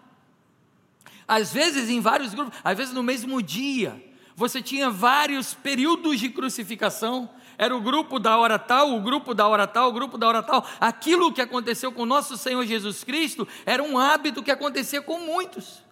Às 1.27 1.51
vezes 1.51 1.89
em 1.89 1.99
vários 1.99 2.33
grupos, 2.33 2.57
às 2.63 2.77
vezes 2.77 2.93
no 2.93 3.03
mesmo 3.03 3.41
dia, 3.41 4.01
você 4.35 4.61
tinha 4.61 4.89
vários 4.89 5.53
períodos 5.53 6.19
de 6.19 6.29
crucificação, 6.29 7.29
era 7.57 7.75
o 7.75 7.81
grupo 7.81 8.19
da 8.19 8.37
hora 8.37 8.59
tal, 8.59 8.95
o 8.95 9.01
grupo 9.01 9.33
da 9.33 9.47
hora 9.47 9.65
tal, 9.65 9.89
o 9.89 9.91
grupo 9.91 10.17
da 10.17 10.27
hora 10.27 10.43
tal. 10.43 10.65
Aquilo 10.79 11.33
que 11.33 11.41
aconteceu 11.41 11.91
com 11.91 12.05
nosso 12.05 12.37
Senhor 12.37 12.63
Jesus 12.65 13.03
Cristo 13.03 13.47
era 13.65 13.81
um 13.81 13.97
hábito 13.97 14.43
que 14.43 14.51
acontecia 14.51 15.01
com 15.01 15.19
muitos. 15.19 15.83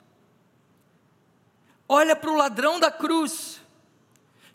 Olha 1.89 2.15
para 2.15 2.29
o 2.29 2.37
ladrão 2.37 2.79
da 2.79 2.91
cruz, 2.91 3.59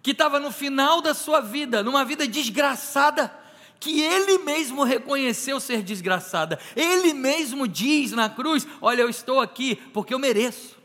que 0.03 0.13
estava 0.13 0.41
no 0.41 0.51
final 0.51 1.01
da 1.01 1.15
sua 1.15 1.41
vida, 1.41 1.83
numa 1.83 2.05
vida 2.05 2.27
desgraçada, 2.27 3.35
que 3.79 4.01
ele 4.01 4.39
mesmo 4.39 4.85
reconheceu 4.85 5.59
ser 5.59 5.83
desgraçada. 5.83 6.59
Ele 6.77 7.15
mesmo 7.15 7.67
diz 7.67 8.13
na 8.13 8.29
cruz: 8.29 8.67
Olha, 8.81 9.03
eu 9.03 9.09
estou 9.09 9.41
aqui 9.41 9.77
porque 9.77 10.13
eu 10.13 10.19
mereço. 10.19 10.79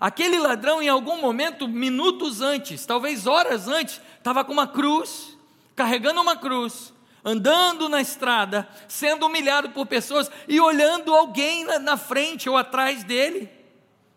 Aquele 0.00 0.36
ladrão, 0.36 0.82
em 0.82 0.88
algum 0.88 1.20
momento, 1.20 1.68
minutos 1.68 2.40
antes, 2.40 2.84
talvez 2.84 3.28
horas 3.28 3.68
antes, 3.68 4.00
estava 4.18 4.44
com 4.44 4.52
uma 4.52 4.66
cruz, 4.66 5.38
carregando 5.76 6.20
uma 6.20 6.36
cruz, 6.36 6.92
andando 7.24 7.88
na 7.88 8.00
estrada, 8.00 8.68
sendo 8.88 9.26
humilhado 9.26 9.70
por 9.70 9.86
pessoas 9.86 10.28
e 10.48 10.58
olhando 10.58 11.14
alguém 11.14 11.64
na, 11.64 11.96
frente 11.96 12.50
ou 12.50 12.56
atrás 12.56 13.04
dele. 13.04 13.48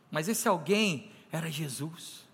Mas 0.09 0.27
esse 0.27 0.47
alguém 0.47 1.11
era 1.31 1.51
Jesus. 1.51 2.24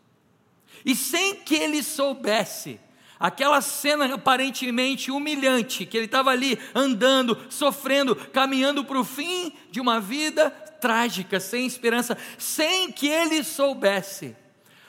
E 0.85 0.95
sem 0.95 1.35
que 1.35 1.55
ele 1.55 1.83
soubesse, 1.83 2.79
aquela 3.19 3.61
cena 3.61 4.15
aparentemente 4.15 5.11
humilhante, 5.11 5.85
que 5.85 5.95
ele 5.95 6.05
estava 6.05 6.31
ali 6.31 6.57
andando, 6.73 7.37
sofrendo, 7.49 8.15
caminhando 8.15 8.83
para 8.83 8.99
o 8.99 9.03
fim 9.03 9.53
de 9.69 9.79
uma 9.79 9.99
vida 10.01 10.49
trágica, 10.49 11.39
sem 11.39 11.65
esperança, 11.67 12.17
sem 12.37 12.91
que 12.91 13.07
ele 13.07 13.43
soubesse. 13.43 14.35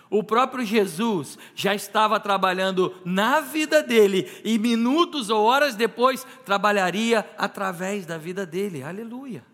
O 0.09 0.22
próprio 0.22 0.64
Jesus 0.64 1.38
já 1.55 1.74
estava 1.74 2.20
trabalhando 2.20 2.94
na 3.05 3.40
vida 3.40 3.83
dele 3.83 4.31
e 4.44 4.59
minutos 4.59 5.31
ou 5.31 5.42
horas 5.44 5.74
depois 5.74 6.26
trabalharia 6.44 7.26
através 7.38 8.05
da 8.05 8.18
vida 8.18 8.44
dele. 8.44 8.83
Aleluia. 8.83 9.51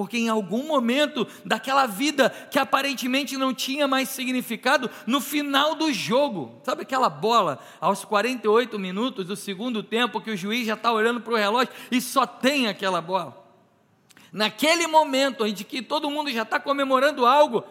Porque 0.00 0.16
em 0.16 0.30
algum 0.30 0.66
momento 0.66 1.28
daquela 1.44 1.84
vida 1.84 2.30
que 2.50 2.58
aparentemente 2.58 3.36
não 3.36 3.52
tinha 3.52 3.86
mais 3.86 4.08
significado, 4.08 4.90
no 5.06 5.20
final 5.20 5.74
do 5.74 5.92
jogo, 5.92 6.58
sabe 6.62 6.84
aquela 6.84 7.10
bola 7.10 7.58
aos 7.78 8.02
48 8.02 8.78
minutos 8.78 9.26
do 9.26 9.36
segundo 9.36 9.82
tempo 9.82 10.18
que 10.18 10.30
o 10.30 10.36
juiz 10.38 10.66
já 10.66 10.72
está 10.72 10.90
olhando 10.90 11.20
para 11.20 11.34
o 11.34 11.36
relógio 11.36 11.70
e 11.90 12.00
só 12.00 12.26
tem 12.26 12.66
aquela 12.66 13.02
bola? 13.02 13.44
Naquele 14.32 14.86
momento 14.86 15.46
em 15.46 15.52
que 15.52 15.82
todo 15.82 16.10
mundo 16.10 16.30
já 16.30 16.44
está 16.44 16.58
comemorando 16.58 17.26
algo, 17.26 17.62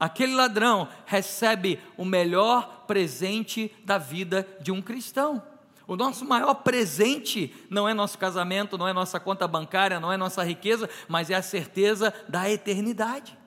aquele 0.00 0.34
ladrão 0.34 0.88
recebe 1.04 1.78
o 1.98 2.06
melhor 2.06 2.86
presente 2.86 3.70
da 3.84 3.98
vida 3.98 4.48
de 4.62 4.72
um 4.72 4.80
cristão. 4.80 5.42
O 5.86 5.96
nosso 5.96 6.24
maior 6.24 6.54
presente 6.54 7.54
não 7.70 7.88
é 7.88 7.94
nosso 7.94 8.18
casamento, 8.18 8.76
não 8.76 8.88
é 8.88 8.92
nossa 8.92 9.20
conta 9.20 9.46
bancária, 9.46 10.00
não 10.00 10.12
é 10.12 10.16
nossa 10.16 10.42
riqueza, 10.42 10.90
mas 11.08 11.30
é 11.30 11.34
a 11.34 11.42
certeza 11.42 12.12
da 12.28 12.50
eternidade. 12.50 13.38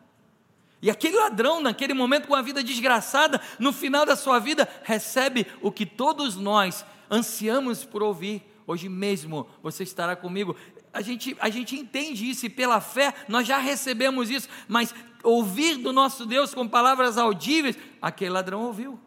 E 0.82 0.90
aquele 0.90 1.18
ladrão, 1.18 1.62
naquele 1.62 1.94
momento 1.94 2.28
com 2.28 2.36
a 2.36 2.42
vida 2.42 2.64
desgraçada, 2.64 3.42
no 3.60 3.74
final 3.74 4.06
da 4.06 4.16
sua 4.16 4.40
vida, 4.40 4.68
recebe 4.84 5.46
o 5.62 5.72
que 5.72 5.86
todos 5.86 6.38
nós 6.38 6.86
ansiamos 7.12 7.84
por 7.84 8.02
ouvir. 8.02 8.42
Hoje 8.66 8.88
mesmo 8.88 9.48
você 9.62 9.84
estará 9.84 10.16
comigo 10.16 10.56
a 10.94 11.02
gente, 11.02 11.36
a 11.40 11.50
gente 11.50 11.76
entende 11.76 12.30
isso 12.30 12.46
e 12.46 12.50
pela 12.50 12.82
fé 12.82 13.14
nós 13.28 13.48
já 13.48 13.58
recebemos 13.58 14.30
isso, 14.30 14.50
mas 14.68 14.94
ouvir 15.24 15.78
do 15.78 15.94
nosso 15.94 16.26
Deus 16.26 16.54
com 16.54 16.68
palavras 16.68 17.18
audíveis, 17.18 17.78
aquele 18.02 18.32
ladrão 18.32 18.64
ouviu. 18.64 19.00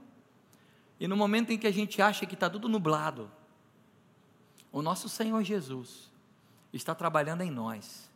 E 1.02 1.08
no 1.08 1.16
momento 1.16 1.50
em 1.50 1.58
que 1.58 1.66
a 1.66 1.72
gente 1.72 2.00
acha 2.00 2.24
que 2.24 2.34
está 2.34 2.48
tudo 2.48 2.68
nublado, 2.68 3.28
o 4.70 4.80
nosso 4.80 5.08
Senhor 5.08 5.42
Jesus 5.42 6.08
está 6.72 6.94
trabalhando 6.94 7.40
em 7.40 7.50
nós, 7.50 8.08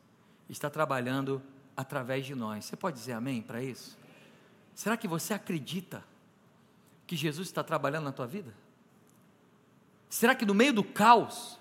está 0.49 0.71
trabalhando 0.71 1.43
através 1.77 2.25
de 2.25 2.37
nós. 2.37 2.65
Você 2.65 2.77
pode 2.77 2.97
dizer 2.97 3.15
amém 3.15 3.43
para 3.43 3.61
isso? 3.61 3.99
Será 4.73 4.97
que 4.97 5.09
você 5.09 5.35
acredita 5.35 6.05
que 7.09 7.17
Jesus 7.17 7.49
está 7.49 7.65
trabalhando 7.65 8.05
na 8.05 8.13
tua 8.13 8.25
vida? 8.25 8.55
Será 10.09 10.33
que 10.33 10.47
no 10.47 10.55
meio 10.55 10.73
do 10.73 10.85
caos, 10.85 11.59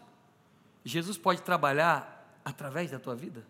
Jesus 0.84 1.18
pode 1.18 1.42
trabalhar 1.42 2.40
através 2.46 2.92
da 2.92 3.00
tua 3.00 3.16
vida? 3.16 3.44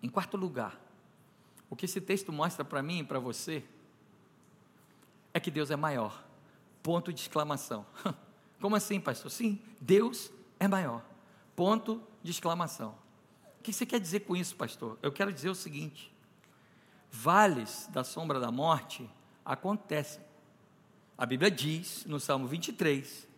Em 0.00 0.08
quarto 0.08 0.36
lugar, 0.36 0.80
o 1.68 1.74
que 1.74 1.86
esse 1.86 2.00
texto 2.00 2.32
mostra 2.32 2.64
para 2.64 2.80
mim 2.80 3.00
e 3.00 3.04
para 3.04 3.18
você 3.18 3.64
é 5.32 5.40
que 5.40 5.50
Deus 5.50 5.70
é 5.70 5.76
maior. 5.76 6.24
Ponto 6.82 7.12
de 7.12 7.20
exclamação. 7.20 7.86
Como 8.60 8.76
assim, 8.76 9.00
pastor? 9.00 9.30
Sim, 9.30 9.60
Deus 9.80 10.30
é 10.58 10.68
maior. 10.68 11.02
Ponto 11.54 12.02
de 12.22 12.30
exclamação. 12.30 12.94
O 13.58 13.62
que 13.62 13.72
você 13.72 13.86
quer 13.86 14.00
dizer 14.00 14.20
com 14.20 14.36
isso, 14.36 14.56
pastor? 14.56 14.98
Eu 15.02 15.12
quero 15.12 15.32
dizer 15.32 15.50
o 15.50 15.54
seguinte: 15.54 16.12
vales 17.10 17.88
da 17.92 18.02
sombra 18.02 18.40
da 18.40 18.50
morte 18.50 19.08
acontecem. 19.44 20.22
A 21.16 21.26
Bíblia 21.26 21.50
diz 21.50 22.04
no 22.06 22.18
Salmo 22.18 22.46
23 22.46 23.28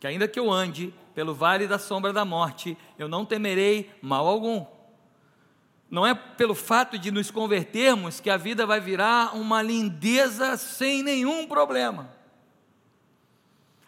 que 0.00 0.06
ainda 0.06 0.26
que 0.26 0.40
eu 0.40 0.50
ande 0.50 0.94
pelo 1.14 1.34
vale 1.34 1.68
da 1.68 1.78
sombra 1.78 2.10
da 2.10 2.24
morte, 2.24 2.76
eu 2.98 3.06
não 3.06 3.26
temerei 3.26 3.90
mal 4.00 4.26
algum. 4.26 4.64
Não 5.90 6.06
é 6.06 6.14
pelo 6.14 6.54
fato 6.54 6.98
de 6.98 7.10
nos 7.10 7.30
convertermos 7.30 8.20
que 8.20 8.30
a 8.30 8.36
vida 8.36 8.64
vai 8.64 8.80
virar 8.80 9.34
uma 9.34 9.60
lindeza 9.60 10.56
sem 10.56 11.02
nenhum 11.02 11.48
problema. 11.48 12.10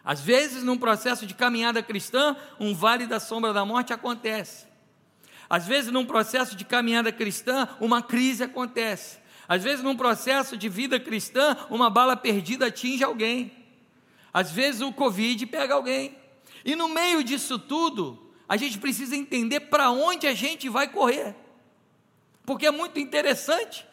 Às 0.03 0.19
vezes, 0.19 0.63
num 0.63 0.77
processo 0.77 1.25
de 1.25 1.33
caminhada 1.33 1.81
cristã, 1.81 2.35
um 2.59 2.75
vale 2.75 3.07
da 3.07 3.21
sombra 3.21 3.53
da 3.53 3.63
morte 3.63 3.93
acontece. 3.93 4.67
Às 5.49 5.65
vezes, 5.65 5.91
num 5.91 6.05
processo 6.05 6.57
de 6.57 6.65
caminhada 6.65 7.11
cristã, 7.11 7.69
uma 7.79 8.01
crise 8.01 8.43
acontece. 8.43 9.19
Às 9.47 9.63
vezes, 9.63 9.81
num 9.81 9.95
processo 9.95 10.57
de 10.57 10.67
vida 10.67 10.99
cristã, 10.99 11.55
uma 11.69 11.89
bala 11.89 12.17
perdida 12.17 12.67
atinge 12.67 13.03
alguém. 13.03 13.63
Às 14.33 14.51
vezes 14.51 14.81
o 14.81 14.91
Covid 14.91 15.45
pega 15.45 15.75
alguém. 15.75 16.17
E 16.65 16.75
no 16.75 16.89
meio 16.89 17.23
disso 17.23 17.59
tudo, 17.59 18.19
a 18.49 18.57
gente 18.57 18.79
precisa 18.79 19.15
entender 19.15 19.61
para 19.61 19.91
onde 19.91 20.25
a 20.25 20.33
gente 20.33 20.67
vai 20.67 20.87
correr. 20.87 21.35
Porque 22.45 22.67
é 22.67 22.71
muito 22.71 22.99
interessante. 22.99 23.85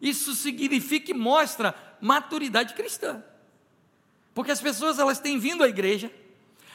Isso 0.00 0.34
significa 0.34 1.10
e 1.10 1.14
mostra 1.14 1.74
maturidade 2.00 2.74
cristã. 2.74 3.22
Porque 4.34 4.50
as 4.50 4.60
pessoas 4.60 4.98
elas 4.98 5.20
têm 5.20 5.38
vindo 5.38 5.62
à 5.62 5.68
igreja, 5.68 6.10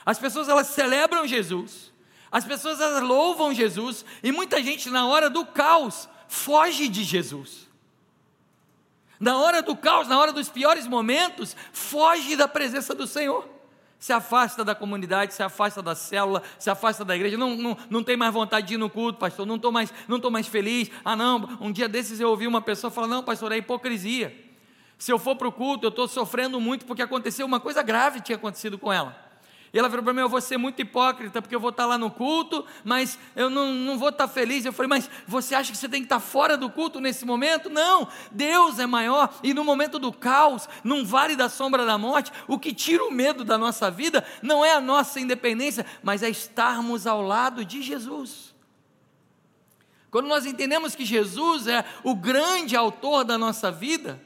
as 0.05 0.17
pessoas 0.17 0.47
elas 0.47 0.67
celebram 0.67 1.27
Jesus, 1.27 1.91
as 2.31 2.45
pessoas 2.45 2.79
elas 2.79 3.03
louvam 3.03 3.53
Jesus, 3.53 4.05
e 4.23 4.31
muita 4.31 4.63
gente 4.63 4.89
na 4.89 5.05
hora 5.07 5.29
do 5.29 5.45
caos 5.45 6.07
foge 6.27 6.87
de 6.87 7.03
Jesus. 7.03 7.67
Na 9.19 9.37
hora 9.37 9.61
do 9.61 9.75
caos, 9.75 10.07
na 10.07 10.17
hora 10.17 10.31
dos 10.31 10.47
piores 10.47 10.87
momentos, 10.87 11.55
foge 11.73 12.37
da 12.37 12.47
presença 12.47 12.95
do 12.95 13.05
Senhor. 13.05 13.58
Se 13.99 14.13
afasta 14.13 14.63
da 14.63 14.73
comunidade, 14.73 15.33
se 15.33 15.43
afasta 15.43 15.81
da 15.81 15.93
célula, 15.93 16.41
se 16.57 16.69
afasta 16.69 17.03
da 17.03 17.15
igreja. 17.15 17.37
Não, 17.37 17.55
não, 17.55 17.77
não 17.89 18.03
tem 18.03 18.15
mais 18.15 18.33
vontade 18.33 18.67
de 18.67 18.75
ir 18.75 18.77
no 18.77 18.89
culto, 18.89 19.19
pastor. 19.19 19.45
Não 19.45 19.57
estou 19.57 19.73
mais, 19.73 19.93
não 20.07 20.31
mais 20.31 20.47
feliz. 20.47 20.89
Ah, 21.03 21.17
não. 21.17 21.57
Um 21.59 21.69
dia 21.69 21.89
desses 21.89 22.19
eu 22.19 22.29
ouvi 22.29 22.47
uma 22.47 22.61
pessoa 22.61 22.89
falar: 22.89 23.07
Não, 23.07 23.21
pastor, 23.21 23.51
é 23.51 23.57
hipocrisia. 23.57 24.33
Se 24.97 25.11
eu 25.11 25.19
for 25.19 25.35
para 25.35 25.47
o 25.47 25.51
culto, 25.51 25.85
eu 25.85 25.89
estou 25.89 26.07
sofrendo 26.07 26.59
muito 26.61 26.85
porque 26.85 27.01
aconteceu 27.01 27.45
uma 27.45 27.59
coisa 27.59 27.83
grave 27.83 28.21
tinha 28.21 28.37
acontecido 28.37 28.77
com 28.77 28.91
ela. 28.91 29.28
E 29.71 29.77
ela 29.77 29.89
falou 29.89 30.03
para 30.03 30.13
mim: 30.13 30.21
Eu 30.21 30.29
vou 30.29 30.41
ser 30.41 30.57
muito 30.57 30.81
hipócrita, 30.81 31.41
porque 31.41 31.55
eu 31.55 31.59
vou 31.59 31.69
estar 31.69 31.85
lá 31.85 31.97
no 31.97 32.09
culto, 32.09 32.65
mas 32.83 33.19
eu 33.35 33.49
não, 33.49 33.71
não 33.73 33.97
vou 33.97 34.09
estar 34.09 34.27
feliz. 34.27 34.65
Eu 34.65 34.73
falei: 34.73 34.89
Mas 34.89 35.09
você 35.27 35.53
acha 35.53 35.71
que 35.71 35.77
você 35.77 35.87
tem 35.87 36.01
que 36.01 36.05
estar 36.05 36.19
fora 36.19 36.57
do 36.57 36.69
culto 36.69 36.99
nesse 36.99 37.25
momento? 37.25 37.69
Não, 37.69 38.07
Deus 38.31 38.79
é 38.79 38.87
maior. 38.87 39.33
E 39.43 39.53
no 39.53 39.63
momento 39.63 39.99
do 39.99 40.11
caos, 40.11 40.67
num 40.83 41.05
vale 41.05 41.35
da 41.35 41.49
sombra 41.49 41.85
da 41.85 41.97
morte, 41.97 42.31
o 42.47 42.57
que 42.57 42.73
tira 42.73 43.03
o 43.05 43.11
medo 43.11 43.43
da 43.43 43.57
nossa 43.57 43.91
vida 43.91 44.25
não 44.41 44.65
é 44.65 44.73
a 44.73 44.81
nossa 44.81 45.19
independência, 45.19 45.85
mas 46.01 46.23
é 46.23 46.29
estarmos 46.29 47.05
ao 47.05 47.21
lado 47.21 47.63
de 47.63 47.81
Jesus. 47.81 48.55
Quando 50.09 50.27
nós 50.27 50.47
entendemos 50.47 50.95
que 50.95 51.05
Jesus 51.05 51.67
é 51.67 51.85
o 52.03 52.15
grande 52.15 52.75
autor 52.75 53.23
da 53.23 53.37
nossa 53.37 53.71
vida, 53.71 54.19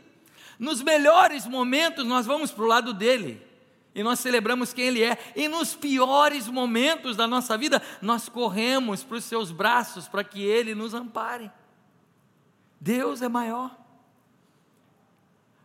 nos 0.58 0.82
melhores 0.82 1.46
momentos 1.46 2.06
nós 2.06 2.26
vamos 2.26 2.52
para 2.52 2.64
o 2.64 2.68
lado 2.68 2.94
dele 2.94 3.53
e 3.96 4.02
nós 4.02 4.20
celebramos 4.20 4.74
quem 4.74 4.86
Ele 4.86 5.04
é, 5.04 5.18
e 5.36 5.48
nos 5.48 5.76
piores 5.76 6.48
momentos 6.48 7.16
da 7.16 7.28
nossa 7.28 7.58
vida, 7.58 7.82
nós 8.02 8.28
corremos 8.28 9.04
para 9.04 9.18
os 9.18 9.24
seus 9.24 9.52
braços 9.52 10.08
para 10.08 10.24
que 10.24 10.42
Ele 10.42 10.74
nos 10.74 10.94
ampare. 10.94 11.52
Deus 12.80 13.22
é 13.22 13.30
maior. 13.30 13.78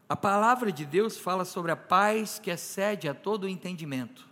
A 0.08 0.16
palavra 0.16 0.70
de 0.70 0.84
Deus 0.84 1.18
fala 1.18 1.44
sobre 1.44 1.72
a 1.72 1.76
paz 1.76 2.38
que 2.38 2.50
excede 2.50 3.08
a 3.08 3.14
todo 3.14 3.44
o 3.44 3.48
entendimento. 3.48 4.26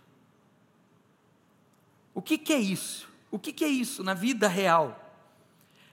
O 2.13 2.21
que, 2.21 2.37
que 2.37 2.53
é 2.53 2.59
isso? 2.59 3.07
O 3.29 3.37
que, 3.37 3.51
que 3.51 3.63
é 3.63 3.67
isso 3.67 4.03
na 4.03 4.13
vida 4.13 4.47
real? 4.47 5.03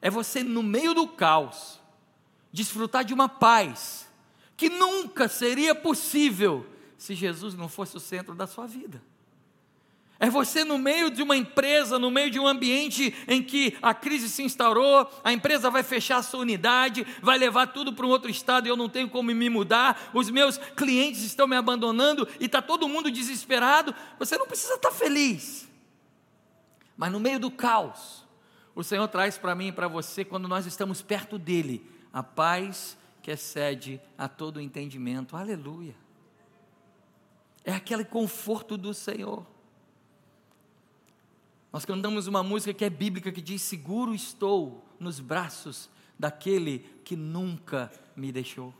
É 0.01 0.09
você, 0.09 0.43
no 0.43 0.63
meio 0.63 0.95
do 0.95 1.09
caos, 1.09 1.81
desfrutar 2.53 3.05
de 3.05 3.13
uma 3.13 3.29
paz 3.29 4.09
que 4.57 4.69
nunca 4.69 5.29
seria 5.29 5.75
possível 5.75 6.67
se 7.05 7.15
Jesus 7.15 7.55
não 7.55 7.69
fosse 7.69 7.95
o 7.99 8.01
centro 8.01 8.35
da 8.35 8.47
sua 8.47 8.67
vida. 8.67 9.03
É 10.19 10.31
você 10.31 10.65
no 10.65 10.79
meio 10.79 11.11
de 11.11 11.23
uma 11.23 11.37
empresa, 11.37 11.99
no 11.99 12.11
meio 12.11 12.31
de 12.31 12.41
um 12.41 12.47
ambiente 12.47 13.15
em 13.29 13.43
que 13.43 13.77
a 13.83 13.93
crise 13.93 14.31
se 14.31 14.43
instaurou, 14.43 15.11
a 15.23 15.31
empresa 15.31 15.69
vai 15.69 15.83
fechar 15.83 16.17
a 16.17 16.23
sua 16.23 16.41
unidade, 16.41 17.07
vai 17.21 17.37
levar 17.37 17.67
tudo 17.67 17.93
para 17.93 18.07
um 18.07 18.09
outro 18.09 18.31
estado 18.31 18.67
e 18.67 18.71
eu 18.71 18.77
não 18.77 18.89
tenho 18.89 19.11
como 19.11 19.35
me 19.35 19.51
mudar, 19.51 20.11
os 20.15 20.31
meus 20.31 20.57
clientes 20.57 21.23
estão 21.23 21.47
me 21.47 21.57
abandonando 21.57 22.27
e 22.41 22.47
está 22.47 22.63
todo 22.63 22.89
mundo 22.89 23.11
desesperado. 23.11 23.95
Você 24.19 24.39
não 24.39 24.47
precisa 24.47 24.75
estar 24.75 24.89
tá 24.89 24.95
feliz, 24.95 25.69
mas 26.97 27.13
no 27.13 27.21
meio 27.21 27.39
do 27.39 27.51
caos, 27.51 28.25
o 28.75 28.83
Senhor 28.83 29.07
traz 29.09 29.37
para 29.37 29.55
mim 29.55 29.69
e 29.69 29.73
para 29.73 29.89
você, 29.89 30.25
quando 30.25 30.49
nós 30.49 30.65
estamos 30.65 31.03
perto 31.03 31.39
dEle, 31.39 31.87
a 32.11 32.23
paz 32.23 32.97
que 33.21 33.31
excede 33.31 34.01
a 34.17 34.27
todo 34.27 34.59
entendimento. 34.59 35.37
Aleluia. 35.37 36.04
É 37.65 37.73
aquele 37.73 38.05
conforto 38.05 38.77
do 38.77 38.93
Senhor. 38.93 39.47
Nós 41.73 41.85
cantamos 41.85 42.27
uma 42.27 42.43
música 42.43 42.73
que 42.73 42.85
é 42.85 42.91
bíblica 42.91 43.33
que 43.33 43.41
diz: 43.41 43.63
Seguro 43.63 44.15
estou 44.15 44.85
nos 45.01 45.19
braços 45.19 45.91
daquele 46.19 46.81
que 47.05 47.17
nunca 47.17 47.91
me 48.15 48.31
deixou. 48.31 48.73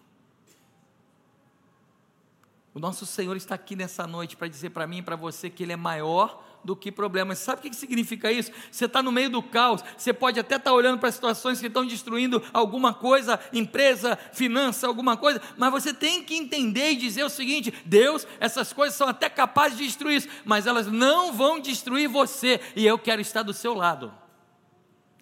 O 2.75 2.79
nosso 2.79 3.07
Senhor 3.07 3.37
está 3.37 3.55
aqui 3.55 3.75
nessa 3.75 4.07
noite 4.07 4.37
para 4.37 4.49
dizer 4.49 4.71
para 4.71 4.87
mim 4.87 4.99
e 4.99 5.03
para 5.03 5.17
você 5.17 5.49
que 5.49 5.63
Ele 5.63 5.73
é 5.73 5.77
maior 5.77 6.45
do 6.65 6.75
que 6.75 6.91
problemas. 6.91 7.39
Sabe 7.39 7.59
o 7.59 7.71
que 7.71 7.77
significa 7.77 8.33
isso? 8.33 8.51
Você 8.71 8.87
está 8.87 9.03
no 9.03 9.13
meio 9.13 9.31
do 9.31 9.43
caos, 9.43 9.85
você 9.97 10.13
pode 10.13 10.41
até 10.41 10.57
estar 10.57 10.71
tá 10.71 10.75
olhando 10.75 10.99
para 10.99 11.13
situações 11.13 11.61
que 11.61 11.67
estão 11.67 11.87
destruindo 11.87 12.43
alguma 12.53 12.95
coisa, 12.95 13.39
empresa, 13.53 14.19
finança, 14.33 14.87
alguma 14.87 15.17
coisa, 15.17 15.41
mas 15.57 15.71
você 15.71 15.93
tem 15.93 16.25
que 16.25 16.35
entender 16.35 16.93
e 16.93 16.97
dizer 16.97 17.25
o 17.25 17.29
seguinte: 17.29 17.73
Deus, 17.85 18.27
essas 18.41 18.73
coisas 18.73 18.97
são 18.97 19.09
até 19.09 19.29
capazes 19.29 19.77
de 19.77 19.85
destruir 19.85 20.17
isso, 20.17 20.29
mas 20.45 20.67
elas 20.67 20.87
não 20.87 21.33
vão 21.33 21.61
destruir 21.61 22.09
você, 22.09 22.61
e 22.75 22.87
eu 22.87 22.99
quero 22.99 23.21
estar 23.21 23.43
do 23.43 23.53
seu 23.53 23.75
lado. 23.75 24.13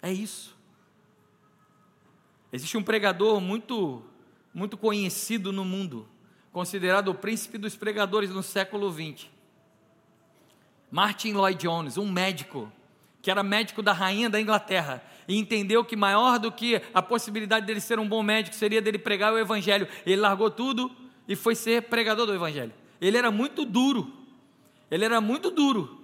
É 0.00 0.12
isso. 0.12 0.57
Existe 2.52 2.76
um 2.76 2.83
pregador 2.83 3.40
muito, 3.40 4.02
muito 4.52 4.76
conhecido 4.76 5.52
no 5.52 5.64
mundo, 5.64 6.07
considerado 6.52 7.09
o 7.09 7.14
príncipe 7.14 7.57
dos 7.57 7.76
pregadores 7.76 8.31
no 8.31 8.42
século 8.42 8.92
XX. 8.92 9.33
Martin 10.92 11.33
Lloyd 11.33 11.59
Jones, 11.59 11.96
um 11.96 12.12
médico, 12.12 12.70
que 13.22 13.31
era 13.31 13.42
médico 13.42 13.83
da 13.83 13.94
rainha 13.94 14.28
da 14.28 14.38
Inglaterra, 14.38 15.02
e 15.26 15.38
entendeu 15.38 15.83
que 15.83 15.96
maior 15.96 16.38
do 16.38 16.52
que 16.52 16.83
a 16.92 17.00
possibilidade 17.00 17.64
dele 17.64 17.81
ser 17.81 17.98
um 17.98 18.07
bom 18.07 18.22
médico 18.22 18.55
seria 18.55 18.83
dele 18.83 18.98
pregar 18.98 19.33
o 19.33 19.38
evangelho. 19.38 19.88
Ele 20.05 20.20
largou 20.20 20.50
tudo 20.50 20.92
e 21.26 21.35
foi 21.35 21.55
ser 21.55 21.85
pregador 21.85 22.26
do 22.26 22.35
evangelho. 22.35 22.74
Ele 23.00 23.16
era 23.16 23.31
muito 23.31 23.64
duro. 23.64 24.12
Ele 24.90 25.07
era 25.07 25.18
muito 25.18 25.50
duro. 25.50 25.98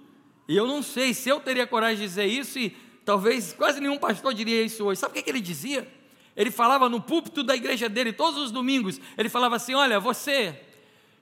E 0.47 0.57
eu 0.57 0.65
não 0.65 0.81
sei 0.81 1.13
se 1.13 1.29
eu 1.29 1.39
teria 1.39 1.67
coragem 1.67 1.97
de 1.97 2.03
dizer 2.03 2.25
isso 2.25 2.57
e 2.57 2.75
talvez 3.05 3.53
quase 3.53 3.79
nenhum 3.79 3.99
pastor 3.99 4.33
diria 4.33 4.63
isso 4.63 4.83
hoje. 4.85 4.99
Sabe 4.99 5.19
o 5.19 5.23
que, 5.23 5.29
ele 5.29 5.41
dizia? 5.41 5.87
Ele 6.35 6.49
falava 6.49 6.89
no 6.89 6.99
púlpito 6.99 7.43
da 7.43 7.55
igreja 7.55 7.87
dele 7.87 8.11
todos 8.11 8.39
os 8.39 8.51
domingos. 8.51 8.99
Ele 9.15 9.29
falava 9.29 9.57
assim: 9.57 9.75
Olha, 9.75 9.99
você 9.99 10.59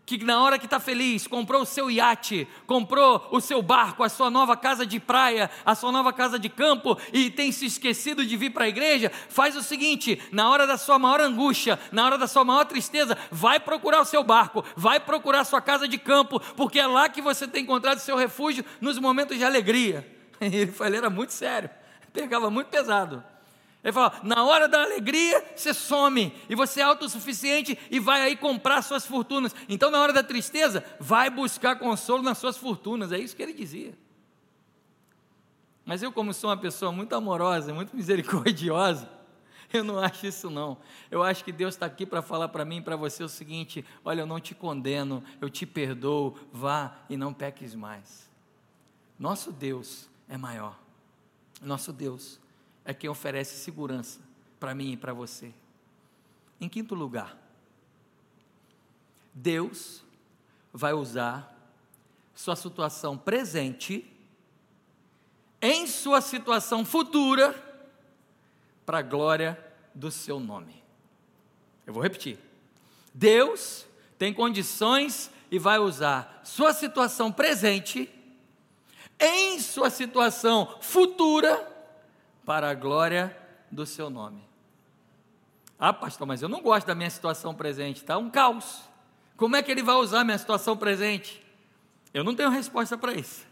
que 0.07 0.23
na 0.23 0.41
hora 0.41 0.57
que 0.57 0.63
está 0.63 0.79
feliz, 0.79 1.27
comprou 1.27 1.63
o 1.63 1.65
seu 1.65 1.91
iate, 1.91 2.47
comprou 2.65 3.27
o 3.29 3.41
seu 3.41 3.61
barco, 3.61 4.05
a 4.05 4.09
sua 4.09 4.31
nova 4.31 4.55
casa 4.55 4.85
de 4.85 5.01
praia, 5.01 5.51
a 5.65 5.75
sua 5.75 5.91
nova 5.91 6.13
casa 6.13 6.39
de 6.39 6.47
campo 6.47 6.97
e 7.11 7.29
tem 7.29 7.51
se 7.51 7.65
esquecido 7.65 8.25
de 8.25 8.37
vir 8.37 8.51
para 8.51 8.63
a 8.63 8.69
igreja, 8.69 9.11
faz 9.27 9.57
o 9.57 9.61
seguinte: 9.61 10.17
na 10.31 10.49
hora 10.49 10.65
da 10.65 10.77
sua 10.77 10.97
maior 10.97 11.19
angústia, 11.19 11.77
na 11.91 12.05
hora 12.05 12.17
da 12.17 12.25
sua 12.25 12.45
maior 12.45 12.63
tristeza, 12.63 13.17
vai 13.29 13.59
procurar 13.59 13.99
o 13.99 14.05
seu 14.05 14.23
barco, 14.23 14.63
vai 14.77 14.97
procurar 14.97 15.41
a 15.41 15.45
sua 15.45 15.59
casa 15.59 15.89
de 15.89 15.97
campo, 15.97 16.39
porque 16.55 16.79
é 16.79 16.87
lá 16.87 17.09
que 17.09 17.21
você 17.21 17.45
tem 17.45 17.63
encontrado 17.63 17.99
seu 17.99 18.15
refúgio 18.15 18.63
nos 18.79 18.97
momentos 18.97 19.37
de 19.37 19.43
alegria. 19.43 20.09
Ele, 20.39 20.71
ele 20.79 20.95
era 20.95 21.09
muito 21.09 21.33
sério, 21.33 21.69
pegava 22.13 22.49
muito 22.49 22.67
pesado. 22.67 23.21
Ele 23.83 23.93
fala: 23.93 24.19
na 24.23 24.43
hora 24.43 24.67
da 24.67 24.81
alegria, 24.81 25.43
você 25.55 25.73
some, 25.73 26.33
e 26.49 26.55
você 26.55 26.81
é 26.81 26.83
autossuficiente 26.83 27.77
e 27.89 27.99
vai 27.99 28.21
aí 28.21 28.35
comprar 28.35 28.81
suas 28.81 29.05
fortunas. 29.05 29.55
Então, 29.69 29.91
na 29.91 30.01
hora 30.01 30.11
da 30.11 30.23
tristeza, 30.23 30.83
vai 30.99 31.29
buscar 31.29 31.77
consolo 31.77 32.23
nas 32.23 32.37
suas 32.37 32.57
fortunas. 32.57 33.11
É 33.11 33.17
isso 33.17 33.35
que 33.35 33.43
ele 33.43 33.53
dizia. 33.53 33.97
Mas 35.85 36.03
eu, 36.03 36.11
como 36.11 36.33
sou 36.33 36.49
uma 36.49 36.57
pessoa 36.57 36.91
muito 36.91 37.13
amorosa, 37.15 37.73
muito 37.73 37.95
misericordiosa, 37.95 39.09
eu 39.71 39.83
não 39.83 39.99
acho 39.99 40.25
isso 40.25 40.49
não. 40.49 40.77
Eu 41.09 41.23
acho 41.23 41.43
que 41.45 41.51
Deus 41.51 41.75
está 41.75 41.85
aqui 41.85 42.05
para 42.05 42.21
falar 42.21 42.49
para 42.49 42.65
mim 42.65 42.77
e 42.77 42.81
para 42.81 42.95
você 42.95 43.23
o 43.23 43.29
seguinte: 43.29 43.85
olha, 44.03 44.21
eu 44.21 44.25
não 44.25 44.39
te 44.39 44.53
condeno, 44.53 45.23
eu 45.39 45.49
te 45.49 45.65
perdoo, 45.65 46.35
vá 46.51 46.93
e 47.09 47.15
não 47.15 47.33
peques 47.33 47.73
mais. 47.73 48.29
Nosso 49.17 49.51
Deus 49.51 50.09
é 50.27 50.37
maior. 50.37 50.77
Nosso 51.61 51.93
Deus 51.93 52.39
é 52.87 52.93
quem 52.93 53.09
oferece 53.09 53.57
segurança 53.57 54.21
para 54.57 54.73
mim 54.73 54.93
e 54.93 54.97
para 54.97 55.13
você. 55.13 55.53
Em 56.59 56.69
quinto 56.69 56.95
lugar, 56.95 57.37
Deus 59.33 60.05
vai 60.71 60.93
usar 60.93 61.53
sua 62.33 62.55
situação 62.55 63.17
presente 63.17 64.09
em 65.61 65.85
sua 65.85 66.21
situação 66.21 66.85
futura 66.85 67.53
para 68.85 68.99
a 68.99 69.03
glória 69.03 69.61
do 69.93 70.09
seu 70.09 70.39
nome. 70.39 70.81
Eu 71.85 71.93
vou 71.93 72.01
repetir. 72.01 72.39
Deus 73.13 73.85
tem 74.17 74.33
condições 74.33 75.29
e 75.51 75.59
vai 75.59 75.77
usar 75.77 76.39
sua 76.45 76.73
situação 76.73 77.33
presente 77.33 78.09
em 79.19 79.59
sua 79.59 79.89
situação 79.89 80.77
futura 80.79 81.76
para 82.47 82.69
a 82.69 82.73
glória 82.73 83.37
do 83.69 83.85
seu 83.85 84.09
nome. 84.09 84.41
Ah, 85.77 85.91
pastor, 85.91 86.25
mas 86.25 86.41
eu 86.41 86.47
não 86.47 86.61
gosto 86.61 86.87
da 86.87 86.95
minha 86.95 87.09
situação 87.09 87.53
presente, 87.53 87.97
está 87.97 88.17
um 88.17 88.29
caos. 88.29 88.83
Como 89.35 89.57
é 89.57 89.61
que 89.61 89.69
ele 89.69 89.83
vai 89.83 89.95
usar 89.95 90.23
minha 90.23 90.37
situação 90.37 90.77
presente? 90.77 91.45
Eu 92.13 92.23
não 92.23 92.33
tenho 92.33 92.49
resposta 92.49 92.97
para 92.97 93.13
isso. 93.13 93.45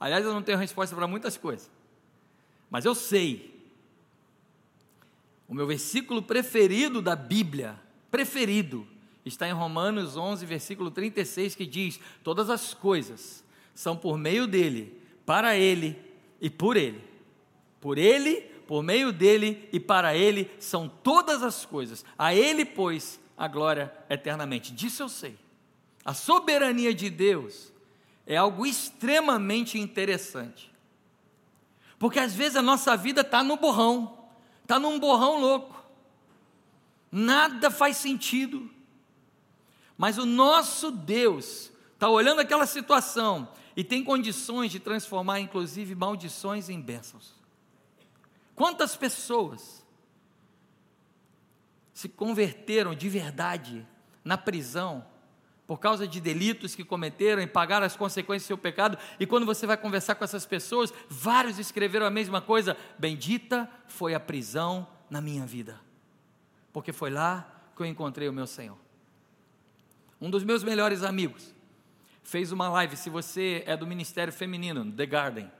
Aliás, 0.00 0.24
eu 0.24 0.34
não 0.34 0.42
tenho 0.42 0.58
resposta 0.58 0.96
para 0.96 1.06
muitas 1.06 1.36
coisas. 1.36 1.70
Mas 2.68 2.84
eu 2.84 2.96
sei. 2.96 3.64
O 5.46 5.54
meu 5.54 5.66
versículo 5.68 6.20
preferido 6.20 7.00
da 7.00 7.14
Bíblia, 7.14 7.78
preferido, 8.10 8.84
está 9.24 9.46
em 9.46 9.52
Romanos 9.52 10.16
11, 10.16 10.44
versículo 10.44 10.90
36, 10.90 11.54
que 11.54 11.64
diz: 11.64 12.00
Todas 12.24 12.50
as 12.50 12.74
coisas 12.74 13.44
são 13.72 13.96
por 13.96 14.18
meio 14.18 14.48
dele, 14.48 15.00
para 15.24 15.56
ele 15.56 15.96
e 16.40 16.50
por 16.50 16.76
ele. 16.76 17.11
Por 17.82 17.98
ele, 17.98 18.40
por 18.68 18.80
meio 18.80 19.12
dele 19.12 19.68
e 19.72 19.80
para 19.80 20.16
ele 20.16 20.48
são 20.60 20.88
todas 20.88 21.42
as 21.42 21.66
coisas. 21.66 22.04
A 22.16 22.32
ele, 22.32 22.64
pois, 22.64 23.18
a 23.36 23.48
glória 23.48 23.92
eternamente. 24.08 24.72
Disso 24.72 25.02
eu 25.02 25.08
sei. 25.08 25.36
A 26.04 26.14
soberania 26.14 26.94
de 26.94 27.10
Deus 27.10 27.72
é 28.24 28.36
algo 28.36 28.64
extremamente 28.64 29.80
interessante. 29.80 30.72
Porque 31.98 32.20
às 32.20 32.34
vezes 32.34 32.56
a 32.56 32.62
nossa 32.62 32.96
vida 32.96 33.22
está 33.22 33.42
no 33.42 33.56
borrão, 33.56 34.16
está 34.62 34.78
num 34.78 35.00
borrão 35.00 35.40
louco. 35.40 35.84
Nada 37.10 37.68
faz 37.68 37.96
sentido. 37.96 38.70
Mas 39.98 40.18
o 40.18 40.24
nosso 40.24 40.92
Deus 40.92 41.72
está 41.94 42.08
olhando 42.08 42.40
aquela 42.40 42.66
situação 42.66 43.48
e 43.76 43.82
tem 43.82 44.04
condições 44.04 44.70
de 44.70 44.78
transformar, 44.78 45.40
inclusive, 45.40 45.96
maldições 45.96 46.68
em 46.68 46.80
bênçãos. 46.80 47.41
Quantas 48.54 48.96
pessoas 48.96 49.84
se 51.92 52.08
converteram 52.08 52.94
de 52.94 53.08
verdade 53.08 53.86
na 54.24 54.36
prisão 54.36 55.04
por 55.66 55.78
causa 55.78 56.06
de 56.06 56.20
delitos 56.20 56.74
que 56.74 56.84
cometeram 56.84 57.40
e 57.40 57.46
pagaram 57.46 57.86
as 57.86 57.96
consequências 57.96 58.44
do 58.44 58.48
seu 58.48 58.58
pecado, 58.58 58.98
e 59.18 59.26
quando 59.26 59.46
você 59.46 59.66
vai 59.66 59.76
conversar 59.76 60.16
com 60.16 60.24
essas 60.24 60.44
pessoas, 60.44 60.92
vários 61.08 61.58
escreveram 61.58 62.04
a 62.04 62.10
mesma 62.10 62.40
coisa: 62.42 62.76
Bendita 62.98 63.70
foi 63.86 64.14
a 64.14 64.20
prisão 64.20 64.86
na 65.08 65.20
minha 65.20 65.46
vida, 65.46 65.80
porque 66.72 66.92
foi 66.92 67.10
lá 67.10 67.48
que 67.74 67.82
eu 67.82 67.86
encontrei 67.86 68.28
o 68.28 68.32
meu 68.32 68.46
Senhor. 68.46 68.76
Um 70.20 70.30
dos 70.30 70.44
meus 70.44 70.62
melhores 70.62 71.02
amigos 71.02 71.54
fez 72.22 72.52
uma 72.52 72.68
live. 72.68 72.96
Se 72.96 73.08
você 73.08 73.64
é 73.66 73.76
do 73.76 73.86
Ministério 73.86 74.32
Feminino, 74.32 74.90
The 74.92 75.06
Garden, 75.06 75.50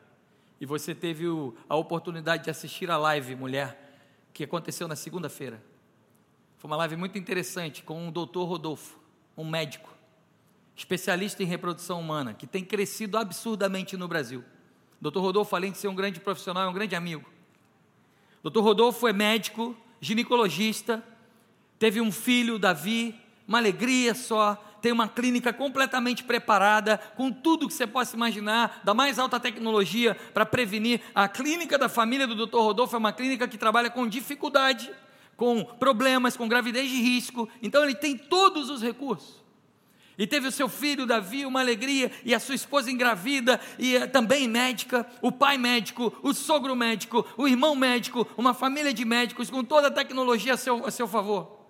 e 0.63 0.65
você 0.65 0.95
teve 0.95 1.27
o, 1.27 1.57
a 1.69 1.75
oportunidade 1.75 2.45
de 2.45 2.51
assistir 2.51 2.89
a 2.89 2.97
live 2.97 3.35
Mulher, 3.35 3.99
que 4.33 4.45
aconteceu 4.45 4.87
na 4.87 4.95
segunda-feira. 4.95 5.61
Foi 6.57 6.71
uma 6.71 6.77
live 6.77 6.95
muito 6.95 7.19
interessante 7.19 7.83
com 7.83 8.07
o 8.07 8.13
doutor 8.13 8.45
Rodolfo, 8.45 8.97
um 9.37 9.45
médico, 9.45 9.93
especialista 10.77 11.43
em 11.43 11.47
reprodução 11.47 11.99
humana, 11.99 12.33
que 12.33 12.47
tem 12.47 12.65
crescido 12.65 13.19
absurdamente 13.19 13.97
no 13.97 14.07
Brasil. 14.07 14.45
Doutor 15.01 15.23
Rodolfo, 15.23 15.57
além 15.57 15.73
de 15.73 15.79
ser 15.79 15.89
um 15.89 15.97
grande 15.97 16.21
profissional, 16.21 16.63
é 16.63 16.69
um 16.69 16.73
grande 16.73 16.95
amigo. 16.95 17.29
Doutor 18.41 18.63
Rodolfo 18.63 19.09
é 19.09 19.13
médico, 19.13 19.77
ginecologista, 20.01 21.03
teve 21.77 22.01
um 22.01 22.13
filho, 22.13 22.57
Davi, 22.57 23.21
uma 23.49 23.59
alegria 23.59 24.15
só, 24.15 24.63
tem 24.83 24.91
uma 24.91 25.09
clínica 25.09 25.53
completamente 25.53 26.25
preparada, 26.25 26.99
com 27.17 27.31
tudo 27.31 27.69
que 27.69 27.73
você 27.73 27.87
possa 27.87 28.17
imaginar, 28.17 28.81
da 28.83 28.93
mais 28.93 29.19
alta 29.19 29.39
tecnologia 29.39 30.17
para 30.35 30.45
prevenir. 30.45 31.01
A 31.15 31.29
clínica 31.29 31.79
da 31.79 31.89
família 31.89 32.27
do 32.27 32.47
Dr. 32.47 32.59
Rodolfo 32.59 32.97
é 32.97 32.99
uma 32.99 33.13
clínica 33.13 33.47
que 33.47 33.57
trabalha 33.57 33.89
com 33.89 34.07
dificuldade, 34.09 34.91
com 35.37 35.65
problemas, 35.65 36.37
com 36.37 36.49
gravidez 36.49 36.91
de 36.91 37.01
risco. 37.01 37.49
Então 37.63 37.85
ele 37.85 37.95
tem 37.95 38.19
todos 38.19 38.69
os 38.69 38.83
recursos. 38.83 39.41
E 40.19 40.27
teve 40.27 40.49
o 40.49 40.53
seu 40.53 40.69
filho 40.69 41.07
Davi, 41.07 41.47
uma 41.47 41.61
alegria, 41.61 42.11
e 42.25 42.35
a 42.35 42.41
sua 42.41 42.55
esposa 42.55 42.91
engravida, 42.91 43.59
e 43.79 43.97
eh, 43.97 44.07
também 44.07 44.47
médica, 44.47 45.07
o 45.23 45.33
pai 45.33 45.57
médico, 45.57 46.13
o 46.23 46.35
sogro 46.35 46.77
médico, 46.77 47.25
o 47.37 47.49
irmão 47.49 47.75
médico, 47.75 48.29
uma 48.37 48.53
família 48.53 48.93
de 48.93 49.05
médicos 49.07 49.49
com 49.49 49.65
toda 49.65 49.89
a 49.89 49.91
tecnologia 49.91 50.53
a 50.53 50.57
seu, 50.59 50.85
a 50.85 50.91
seu 50.91 51.09
favor. 51.09 51.62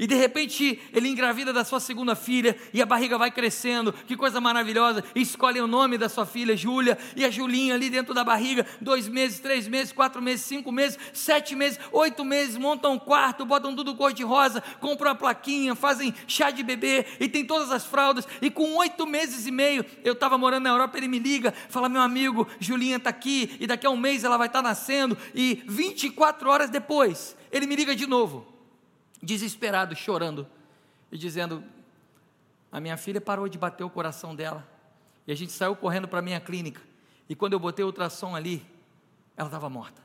E 0.00 0.06
de 0.06 0.14
repente 0.14 0.80
ele 0.94 1.10
engravida 1.10 1.52
da 1.52 1.62
sua 1.62 1.78
segunda 1.78 2.16
filha 2.16 2.56
e 2.72 2.80
a 2.80 2.86
barriga 2.86 3.18
vai 3.18 3.30
crescendo, 3.30 3.92
que 3.92 4.16
coisa 4.16 4.40
maravilhosa. 4.40 5.04
E 5.14 5.20
escolhe 5.20 5.60
o 5.60 5.66
nome 5.66 5.98
da 5.98 6.08
sua 6.08 6.24
filha, 6.24 6.56
Júlia, 6.56 6.96
e 7.14 7.22
a 7.22 7.30
Julinha 7.30 7.74
ali 7.74 7.90
dentro 7.90 8.14
da 8.14 8.24
barriga, 8.24 8.66
dois 8.80 9.06
meses, 9.06 9.40
três 9.40 9.68
meses, 9.68 9.92
quatro 9.92 10.22
meses, 10.22 10.46
cinco 10.46 10.72
meses, 10.72 10.98
sete 11.12 11.54
meses, 11.54 11.78
oito 11.92 12.24
meses, 12.24 12.56
montam 12.56 12.94
um 12.94 12.98
quarto, 12.98 13.44
botam 13.44 13.76
tudo 13.76 13.94
cor 13.94 14.14
de 14.14 14.22
rosa, 14.22 14.62
compram 14.80 15.10
a 15.10 15.14
plaquinha, 15.14 15.74
fazem 15.74 16.14
chá 16.26 16.50
de 16.50 16.62
bebê 16.62 17.04
e 17.20 17.28
tem 17.28 17.44
todas 17.44 17.70
as 17.70 17.84
fraldas. 17.84 18.26
E 18.40 18.50
com 18.50 18.76
oito 18.76 19.06
meses 19.06 19.46
e 19.46 19.50
meio, 19.50 19.84
eu 20.02 20.14
estava 20.14 20.38
morando 20.38 20.62
na 20.62 20.70
Europa, 20.70 20.96
ele 20.96 21.08
me 21.08 21.18
liga, 21.18 21.52
fala: 21.68 21.90
meu 21.90 22.00
amigo, 22.00 22.48
Julinha 22.58 22.96
está 22.96 23.10
aqui, 23.10 23.54
e 23.60 23.66
daqui 23.66 23.86
a 23.86 23.90
um 23.90 23.98
mês 23.98 24.24
ela 24.24 24.38
vai 24.38 24.46
estar 24.46 24.62
tá 24.62 24.68
nascendo, 24.70 25.18
e 25.34 25.62
24 25.66 26.48
horas 26.48 26.70
depois, 26.70 27.36
ele 27.52 27.66
me 27.66 27.76
liga 27.76 27.94
de 27.94 28.06
novo 28.06 28.49
desesperado, 29.22 29.94
chorando 29.94 30.46
e 31.10 31.18
dizendo: 31.18 31.62
A 32.70 32.80
minha 32.80 32.96
filha 32.96 33.20
parou 33.20 33.48
de 33.48 33.58
bater 33.58 33.84
o 33.84 33.90
coração 33.90 34.34
dela. 34.34 34.66
E 35.26 35.32
a 35.32 35.34
gente 35.34 35.52
saiu 35.52 35.76
correndo 35.76 36.08
para 36.08 36.20
a 36.20 36.22
minha 36.22 36.40
clínica. 36.40 36.80
E 37.28 37.34
quando 37.34 37.52
eu 37.52 37.60
botei 37.60 37.84
o 37.84 37.88
ultrassom 37.88 38.34
ali, 38.34 38.64
ela 39.36 39.48
estava 39.48 39.68
morta. 39.68 40.02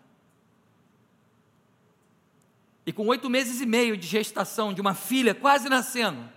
E 2.85 2.93
com 2.93 3.07
oito 3.07 3.29
meses 3.29 3.61
e 3.61 3.65
meio 3.65 3.97
de 3.97 4.05
gestação 4.05 4.71
de 4.71 4.79
uma 4.79 4.93
filha 4.93 5.33
quase 5.33 5.67
nascendo, 5.67 6.29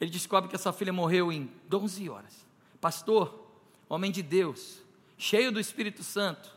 ele 0.00 0.10
descobre 0.10 0.48
que 0.48 0.56
essa 0.56 0.72
filha 0.72 0.92
morreu 0.92 1.30
em 1.30 1.50
12 1.68 2.08
horas. 2.08 2.46
Pastor, 2.80 3.46
homem 3.86 4.10
de 4.10 4.22
Deus, 4.22 4.80
cheio 5.18 5.52
do 5.52 5.60
Espírito 5.60 6.02
Santo, 6.02 6.56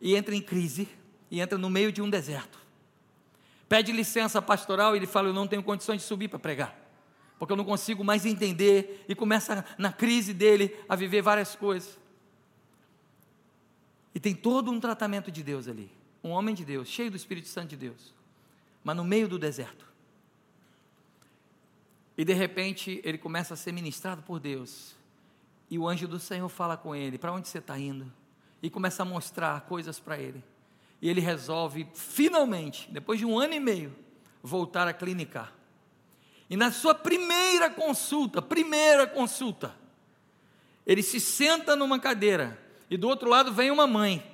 e 0.00 0.14
entra 0.14 0.34
em 0.34 0.40
crise, 0.40 0.88
e 1.30 1.40
entra 1.40 1.58
no 1.58 1.68
meio 1.68 1.92
de 1.92 2.00
um 2.00 2.08
deserto 2.08 2.61
pede 3.72 3.90
licença 3.90 4.42
pastoral 4.42 4.94
e 4.94 4.98
ele 4.98 5.06
fala: 5.06 5.30
Eu 5.30 5.32
não 5.32 5.48
tenho 5.48 5.62
condições 5.62 6.02
de 6.02 6.06
subir 6.06 6.28
para 6.28 6.38
pregar, 6.38 6.78
porque 7.38 7.54
eu 7.54 7.56
não 7.56 7.64
consigo 7.64 8.04
mais 8.04 8.26
entender. 8.26 9.02
E 9.08 9.14
começa 9.14 9.64
na 9.78 9.90
crise 9.90 10.34
dele 10.34 10.76
a 10.86 10.94
viver 10.94 11.22
várias 11.22 11.56
coisas. 11.56 11.98
E 14.14 14.20
tem 14.20 14.34
todo 14.34 14.70
um 14.70 14.78
tratamento 14.78 15.30
de 15.30 15.42
Deus 15.42 15.68
ali. 15.68 15.90
Um 16.22 16.32
homem 16.32 16.54
de 16.54 16.66
Deus, 16.66 16.86
cheio 16.86 17.10
do 17.10 17.16
Espírito 17.16 17.48
Santo 17.48 17.68
de 17.68 17.78
Deus, 17.78 18.14
mas 18.84 18.94
no 18.94 19.04
meio 19.04 19.26
do 19.26 19.38
deserto. 19.38 19.86
E 22.18 22.26
de 22.26 22.34
repente 22.34 23.00
ele 23.02 23.16
começa 23.16 23.54
a 23.54 23.56
ser 23.56 23.72
ministrado 23.72 24.20
por 24.20 24.38
Deus. 24.38 24.94
E 25.70 25.78
o 25.78 25.88
anjo 25.88 26.06
do 26.06 26.18
Senhor 26.18 26.50
fala 26.50 26.76
com 26.76 26.94
ele: 26.94 27.16
Para 27.16 27.32
onde 27.32 27.48
você 27.48 27.56
está 27.56 27.78
indo? 27.78 28.12
E 28.62 28.68
começa 28.68 29.02
a 29.02 29.06
mostrar 29.06 29.62
coisas 29.62 29.98
para 29.98 30.18
ele 30.18 30.44
e 31.02 31.10
ele 31.10 31.20
resolve, 31.20 31.84
finalmente, 31.92 32.88
depois 32.88 33.18
de 33.18 33.26
um 33.26 33.36
ano 33.36 33.54
e 33.54 33.60
meio, 33.60 33.92
voltar 34.40 34.86
a 34.86 34.92
clinicar. 34.92 35.52
E 36.48 36.56
na 36.56 36.70
sua 36.70 36.94
primeira 36.94 37.68
consulta, 37.68 38.40
primeira 38.40 39.04
consulta, 39.04 39.74
ele 40.86 41.02
se 41.02 41.18
senta 41.18 41.74
numa 41.74 41.98
cadeira 41.98 42.56
e 42.88 42.96
do 42.96 43.08
outro 43.08 43.28
lado 43.28 43.52
vem 43.52 43.70
uma 43.70 43.86
mãe, 43.86 44.24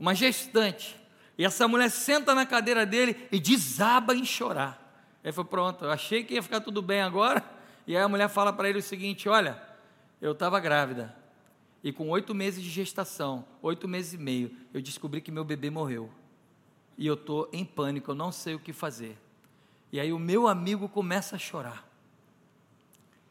uma 0.00 0.14
gestante. 0.14 0.96
E 1.36 1.44
essa 1.44 1.68
mulher 1.68 1.90
senta 1.90 2.34
na 2.34 2.46
cadeira 2.46 2.86
dele 2.86 3.28
e 3.30 3.38
desaba 3.38 4.14
em 4.14 4.24
chorar. 4.24 4.82
Ele 5.22 5.32
falou: 5.32 5.50
Pronto, 5.50 5.84
eu 5.84 5.90
achei 5.90 6.24
que 6.24 6.34
ia 6.34 6.42
ficar 6.42 6.60
tudo 6.60 6.80
bem 6.80 7.02
agora. 7.02 7.44
E 7.86 7.94
aí 7.94 8.02
a 8.02 8.08
mulher 8.08 8.28
fala 8.28 8.52
para 8.52 8.68
ele 8.68 8.78
o 8.78 8.82
seguinte: 8.82 9.28
Olha, 9.28 9.60
eu 10.22 10.32
estava 10.32 10.58
grávida, 10.58 11.14
e 11.86 11.92
com 11.92 12.10
oito 12.10 12.34
meses 12.34 12.64
de 12.64 12.68
gestação, 12.68 13.44
oito 13.62 13.86
meses 13.86 14.14
e 14.14 14.18
meio, 14.18 14.50
eu 14.74 14.82
descobri 14.82 15.20
que 15.20 15.30
meu 15.30 15.44
bebê 15.44 15.70
morreu. 15.70 16.10
E 16.98 17.06
eu 17.06 17.14
estou 17.14 17.48
em 17.52 17.64
pânico, 17.64 18.10
eu 18.10 18.14
não 18.16 18.32
sei 18.32 18.56
o 18.56 18.58
que 18.58 18.72
fazer. 18.72 19.16
E 19.92 20.00
aí 20.00 20.12
o 20.12 20.18
meu 20.18 20.48
amigo 20.48 20.88
começa 20.88 21.36
a 21.36 21.38
chorar. 21.38 21.88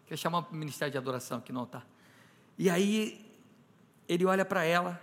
Quer 0.07 0.15
chamar 0.15 0.39
o 0.39 0.55
ministério 0.55 0.89
de 0.89 0.97
adoração 0.97 1.41
que 1.41 1.51
não 1.51 1.65
está. 1.65 1.83
E 2.57 2.69
aí 2.69 3.29
ele 4.07 4.25
olha 4.25 4.45
para 4.45 4.63
ela 4.63 5.01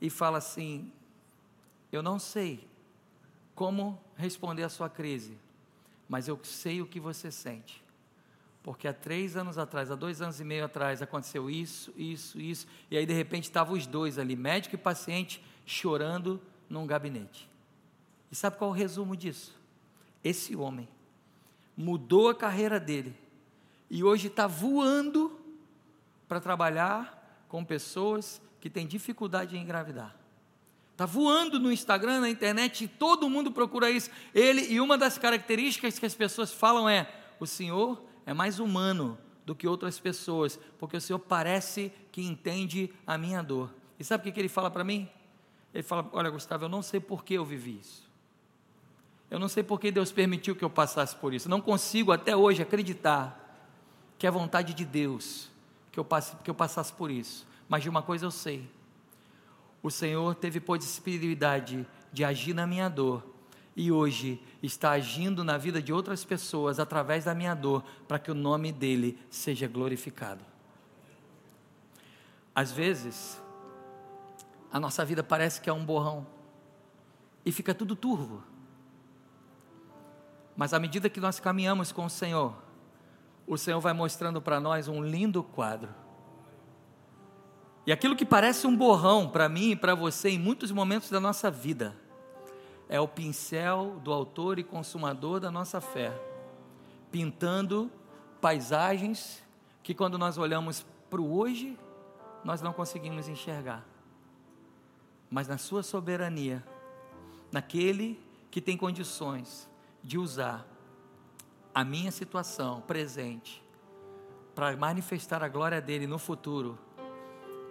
e 0.00 0.08
fala 0.08 0.38
assim: 0.38 0.92
Eu 1.90 2.04
não 2.04 2.20
sei 2.20 2.68
como 3.52 4.00
responder 4.16 4.62
à 4.62 4.68
sua 4.68 4.88
crise, 4.88 5.36
mas 6.08 6.28
eu 6.28 6.38
sei 6.44 6.80
o 6.80 6.86
que 6.86 7.00
você 7.00 7.32
sente. 7.32 7.82
Porque 8.66 8.88
há 8.88 8.92
três 8.92 9.36
anos 9.36 9.58
atrás, 9.58 9.92
há 9.92 9.94
dois 9.94 10.20
anos 10.20 10.40
e 10.40 10.44
meio 10.44 10.64
atrás, 10.64 11.00
aconteceu 11.00 11.48
isso, 11.48 11.94
isso, 11.96 12.40
isso, 12.40 12.66
e 12.90 12.96
aí 12.96 13.06
de 13.06 13.12
repente 13.12 13.44
estavam 13.44 13.76
os 13.76 13.86
dois 13.86 14.18
ali, 14.18 14.34
médico 14.34 14.74
e 14.74 14.78
paciente, 14.78 15.40
chorando 15.64 16.42
num 16.68 16.84
gabinete. 16.84 17.48
E 18.28 18.34
sabe 18.34 18.56
qual 18.56 18.70
é 18.70 18.72
o 18.72 18.76
resumo 18.76 19.16
disso? 19.16 19.54
Esse 20.24 20.56
homem 20.56 20.88
mudou 21.76 22.28
a 22.28 22.34
carreira 22.34 22.80
dele 22.80 23.14
e 23.88 24.02
hoje 24.02 24.26
está 24.26 24.48
voando 24.48 25.38
para 26.26 26.40
trabalhar 26.40 27.46
com 27.46 27.64
pessoas 27.64 28.42
que 28.60 28.68
têm 28.68 28.84
dificuldade 28.84 29.56
em 29.56 29.62
engravidar. 29.62 30.16
Está 30.90 31.06
voando 31.06 31.60
no 31.60 31.70
Instagram, 31.70 32.18
na 32.18 32.30
internet, 32.30 32.88
todo 32.88 33.30
mundo 33.30 33.52
procura 33.52 33.88
isso. 33.88 34.10
Ele, 34.34 34.62
e 34.62 34.80
uma 34.80 34.98
das 34.98 35.18
características 35.18 36.00
que 36.00 36.06
as 36.06 36.16
pessoas 36.16 36.52
falam 36.52 36.88
é: 36.88 37.08
o 37.38 37.46
Senhor 37.46 38.02
é 38.26 38.34
mais 38.34 38.58
humano 38.58 39.16
do 39.46 39.54
que 39.54 39.68
outras 39.68 40.00
pessoas, 40.00 40.58
porque 40.78 40.96
o 40.96 41.00
Senhor 41.00 41.20
parece 41.20 41.92
que 42.10 42.20
entende 42.20 42.92
a 43.06 43.16
minha 43.16 43.40
dor. 43.40 43.72
E 43.98 44.04
sabe 44.04 44.28
o 44.28 44.32
que 44.32 44.40
ele 44.40 44.48
fala 44.48 44.68
para 44.68 44.82
mim? 44.82 45.08
Ele 45.72 45.84
fala: 45.84 46.10
Olha, 46.12 46.28
Gustavo, 46.28 46.64
eu 46.64 46.68
não 46.68 46.82
sei 46.82 46.98
por 46.98 47.24
que 47.24 47.34
eu 47.34 47.44
vivi 47.44 47.78
isso. 47.78 48.04
Eu 49.30 49.38
não 49.38 49.48
sei 49.48 49.62
por 49.62 49.80
que 49.80 49.90
Deus 49.90 50.10
permitiu 50.10 50.54
que 50.54 50.64
eu 50.64 50.70
passasse 50.70 51.14
por 51.16 51.32
isso. 51.32 51.48
Não 51.48 51.60
consigo 51.60 52.12
até 52.12 52.36
hoje 52.36 52.62
acreditar 52.62 53.42
que 54.18 54.26
é 54.26 54.30
vontade 54.30 54.74
de 54.74 54.84
Deus 54.84 55.50
que 55.92 55.98
eu, 55.98 56.04
passe, 56.04 56.36
que 56.42 56.50
eu 56.50 56.54
passasse 56.54 56.92
por 56.92 57.10
isso. 57.10 57.46
Mas 57.68 57.82
de 57.82 57.88
uma 57.88 58.02
coisa 58.02 58.26
eu 58.26 58.30
sei: 58.30 58.68
o 59.82 59.90
Senhor 59.90 60.34
teve 60.34 60.58
possibilidade 60.58 61.86
de 62.12 62.24
agir 62.24 62.54
na 62.54 62.66
minha 62.66 62.88
dor 62.88 63.35
e 63.76 63.92
hoje 63.92 64.42
está 64.62 64.92
agindo 64.92 65.44
na 65.44 65.58
vida 65.58 65.82
de 65.82 65.92
outras 65.92 66.24
pessoas 66.24 66.80
através 66.80 67.26
da 67.26 67.34
minha 67.34 67.54
dor, 67.54 67.84
para 68.08 68.18
que 68.18 68.30
o 68.30 68.34
nome 68.34 68.72
dele 68.72 69.18
seja 69.28 69.68
glorificado. 69.68 70.42
Às 72.54 72.72
vezes, 72.72 73.38
a 74.72 74.80
nossa 74.80 75.04
vida 75.04 75.22
parece 75.22 75.60
que 75.60 75.68
é 75.68 75.72
um 75.72 75.84
borrão 75.84 76.26
e 77.44 77.52
fica 77.52 77.74
tudo 77.74 77.94
turvo. 77.94 78.42
Mas 80.56 80.72
à 80.72 80.78
medida 80.78 81.10
que 81.10 81.20
nós 81.20 81.38
caminhamos 81.38 81.92
com 81.92 82.06
o 82.06 82.10
Senhor, 82.10 82.56
o 83.46 83.58
Senhor 83.58 83.78
vai 83.78 83.92
mostrando 83.92 84.40
para 84.40 84.58
nós 84.58 84.88
um 84.88 85.04
lindo 85.04 85.42
quadro. 85.42 85.94
E 87.86 87.92
aquilo 87.92 88.16
que 88.16 88.24
parece 88.24 88.66
um 88.66 88.74
borrão 88.74 89.28
para 89.28 89.50
mim 89.50 89.72
e 89.72 89.76
para 89.76 89.94
você 89.94 90.30
em 90.30 90.38
muitos 90.38 90.72
momentos 90.72 91.10
da 91.10 91.20
nossa 91.20 91.50
vida, 91.50 91.94
é 92.88 93.00
o 93.00 93.08
pincel 93.08 94.00
do 94.02 94.12
autor 94.12 94.58
e 94.58 94.64
consumador 94.64 95.40
da 95.40 95.50
nossa 95.50 95.80
fé, 95.80 96.12
pintando 97.10 97.90
paisagens 98.40 99.42
que, 99.82 99.94
quando 99.94 100.18
nós 100.18 100.38
olhamos 100.38 100.86
para 101.10 101.20
o 101.20 101.36
hoje, 101.36 101.78
nós 102.44 102.60
não 102.60 102.72
conseguimos 102.72 103.28
enxergar. 103.28 103.84
Mas 105.30 105.48
na 105.48 105.58
Sua 105.58 105.82
soberania, 105.82 106.64
naquele 107.50 108.20
que 108.50 108.60
tem 108.60 108.76
condições 108.76 109.68
de 110.02 110.16
usar 110.16 110.66
a 111.74 111.84
minha 111.84 112.10
situação 112.10 112.80
presente 112.82 113.62
para 114.54 114.76
manifestar 114.76 115.42
a 115.42 115.48
glória 115.48 115.80
dele 115.80 116.06
no 116.06 116.18
futuro, 116.18 116.78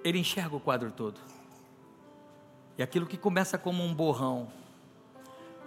ele 0.03 0.20
enxerga 0.20 0.55
o 0.55 0.59
quadro 0.59 0.91
todo. 0.91 1.20
E 2.78 2.84
aquilo 2.84 3.07
que 3.07 3.18
começa 3.18 3.57
como 3.57 3.82
um 3.82 3.93
borrão, 3.95 4.47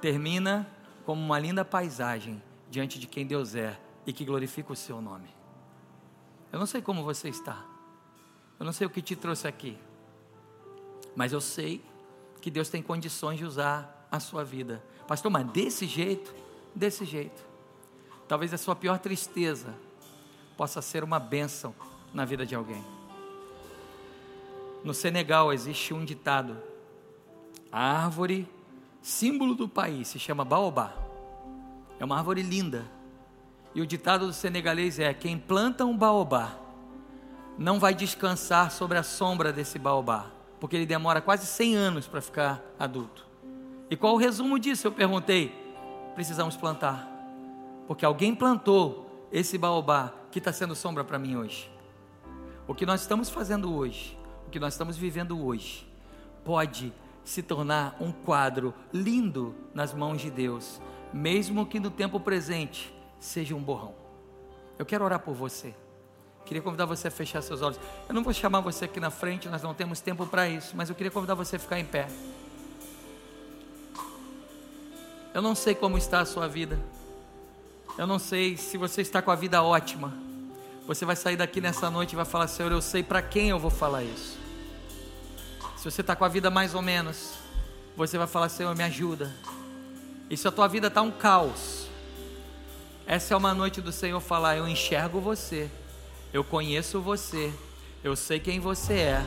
termina 0.01 0.68
como 1.05 1.20
uma 1.20 1.38
linda 1.38 1.64
paisagem 1.64 2.42
diante 2.70 2.99
de 2.99 3.07
quem 3.07 3.26
Deus 3.26 3.55
é 3.55 3.78
e 4.07 4.12
que 4.12 4.24
glorifica 4.24 4.72
o 4.72 4.76
seu 4.76 5.01
nome. 5.01 5.28
Eu 6.53 6.59
não 6.59 6.66
sei 6.66 6.80
como 6.80 7.03
você 7.03 7.28
está, 7.28 7.64
eu 8.59 8.64
não 8.64 8.72
sei 8.72 8.86
o 8.86 8.90
que 8.90 9.03
te 9.03 9.14
trouxe 9.14 9.46
aqui, 9.46 9.78
mas 11.14 11.32
eu 11.32 11.40
sei 11.40 11.84
que 12.40 12.51
Deus 12.51 12.68
tem 12.68 12.82
condições 12.82 13.38
de 13.38 13.44
usar 13.44 14.07
a 14.11 14.20
sua 14.20 14.44
vida, 14.44 14.82
pastor. 15.07 15.30
Mas 15.30 15.46
desse 15.51 15.86
jeito, 15.86 16.34
desse 16.74 17.05
jeito, 17.05 17.44
talvez 18.26 18.55
a 18.55 18.59
sua 18.59 18.76
pior 18.76 18.99
tristeza 18.99 19.74
possa 20.57 20.80
ser 20.80 21.05
uma 21.05 21.18
bênção 21.18 21.74
na 22.12 22.24
vida 22.24 22.46
de 22.46 22.55
alguém. 22.55 22.84
No 24.82 24.94
Senegal 24.94 25.53
existe 25.53 25.92
um 25.92 26.05
ditado: 26.05 26.57
a 27.70 28.05
árvore 28.05 28.49
símbolo 29.03 29.55
do 29.55 29.68
país 29.68 30.09
se 30.09 30.18
chama 30.18 30.44
baobá. 30.44 30.92
É 31.99 32.05
uma 32.05 32.16
árvore 32.16 32.42
linda. 32.42 32.84
E 33.74 33.80
o 33.80 33.86
ditado 33.86 34.26
do 34.26 34.32
senegalês 34.32 34.99
é: 34.99 35.12
quem 35.12 35.38
planta 35.38 35.84
um 35.84 35.96
baobá 35.96 36.57
não 37.59 37.78
vai 37.78 37.94
descansar 37.94 38.70
sobre 38.70 38.99
a 38.99 39.03
sombra 39.03 39.53
desse 39.53 39.78
baobá, 39.78 40.26
porque 40.61 40.76
ele 40.76 40.86
demora 40.86 41.20
quase 41.20 41.46
100 41.46 41.74
anos 41.74 42.07
para 42.07 42.20
ficar 42.20 42.62
adulto. 42.78 43.26
E 43.90 43.96
qual 43.96 44.14
o 44.14 44.18
resumo 44.18 44.59
disso? 44.59 44.86
Eu 44.86 44.92
perguntei. 44.92 45.53
Precisamos 46.14 46.57
plantar, 46.57 47.09
porque 47.86 48.05
alguém 48.05 48.34
plantou 48.34 49.28
esse 49.30 49.57
baobá 49.57 50.12
que 50.32 50.38
está 50.38 50.53
sendo 50.53 50.74
sombra 50.74 51.05
para 51.05 51.18
mim 51.18 51.36
hoje. 51.36 51.70
O 52.66 52.74
que 52.74 52.84
nós 52.84 53.03
estamos 53.03 53.30
fazendo 53.30 53.72
hoje, 53.74 54.18
o 54.46 54.51
que 54.51 54.59
nós 54.59 54.74
estamos 54.74 54.96
vivendo 54.96 55.42
hoje, 55.44 55.86
pode 56.44 56.92
se 57.29 57.43
tornar 57.43 57.95
um 58.01 58.11
quadro 58.11 58.72
lindo 58.91 59.55
nas 59.74 59.93
mãos 59.93 60.18
de 60.18 60.31
Deus, 60.31 60.81
mesmo 61.12 61.66
que 61.66 61.79
no 61.79 61.91
tempo 61.91 62.18
presente 62.18 62.91
seja 63.20 63.55
um 63.55 63.62
borrão. 63.62 63.95
Eu 64.79 64.87
quero 64.87 65.05
orar 65.05 65.20
por 65.20 65.35
você. 65.35 65.74
Queria 66.47 66.62
convidar 66.62 66.87
você 66.87 67.09
a 67.09 67.11
fechar 67.11 67.43
seus 67.43 67.61
olhos. 67.61 67.79
Eu 68.09 68.14
não 68.14 68.24
vou 68.24 68.33
chamar 68.33 68.61
você 68.61 68.87
aqui 68.87 68.99
na 68.99 69.11
frente, 69.11 69.47
nós 69.47 69.62
não 69.62 69.74
temos 69.74 70.01
tempo 70.01 70.26
para 70.26 70.49
isso, 70.49 70.74
mas 70.74 70.89
eu 70.89 70.95
queria 70.95 71.11
convidar 71.11 71.35
você 71.35 71.57
a 71.57 71.59
ficar 71.59 71.79
em 71.79 71.85
pé. 71.85 72.09
Eu 75.35 75.43
não 75.43 75.55
sei 75.55 75.74
como 75.74 75.99
está 75.99 76.20
a 76.20 76.24
sua 76.24 76.49
vida. 76.49 76.81
Eu 77.99 78.07
não 78.07 78.18
sei 78.18 78.57
se 78.57 78.79
você 78.79 79.03
está 79.03 79.20
com 79.20 79.31
a 79.31 79.37
vida 79.37 79.62
ótima. 79.62 80.14
Você 80.87 81.05
vai 81.05 81.14
sair 81.14 81.37
daqui 81.37 81.61
nessa 81.61 81.91
noite 81.91 82.14
e 82.14 82.16
vai 82.16 82.24
falar: 82.24 82.49
Senhor, 82.49 82.72
eu 82.72 82.81
sei 82.81 83.03
para 83.03 83.20
quem 83.20 83.51
eu 83.51 83.59
vou 83.59 83.70
falar 83.70 84.03
isso. 84.03 84.47
Se 85.79 85.85
você 85.85 86.01
está 86.01 86.16
com 86.16 86.24
a 86.24 86.29
vida 86.29 86.51
mais 86.51 86.74
ou 86.74 86.83
menos, 86.83 87.35
você 87.97 88.18
vai 88.18 88.26
falar: 88.26 88.49
Senhor, 88.49 88.74
me 88.74 88.83
ajuda. 88.83 89.33
E 90.29 90.37
se 90.37 90.49
a 90.49 90.51
tua 90.51 90.66
vida 90.66 90.89
está 90.89 91.01
um 91.01 91.11
caos, 91.12 91.87
essa 93.07 93.33
é 93.33 93.37
uma 93.37 93.55
noite 93.55 93.81
do 93.81 93.93
Senhor 93.93 94.18
falar: 94.18 94.57
Eu 94.57 94.66
enxergo 94.66 95.20
você, 95.20 95.70
eu 96.33 96.43
conheço 96.43 97.01
você, 97.01 97.55
eu 98.03 98.16
sei 98.16 98.41
quem 98.41 98.59
você 98.59 98.95
é, 98.95 99.26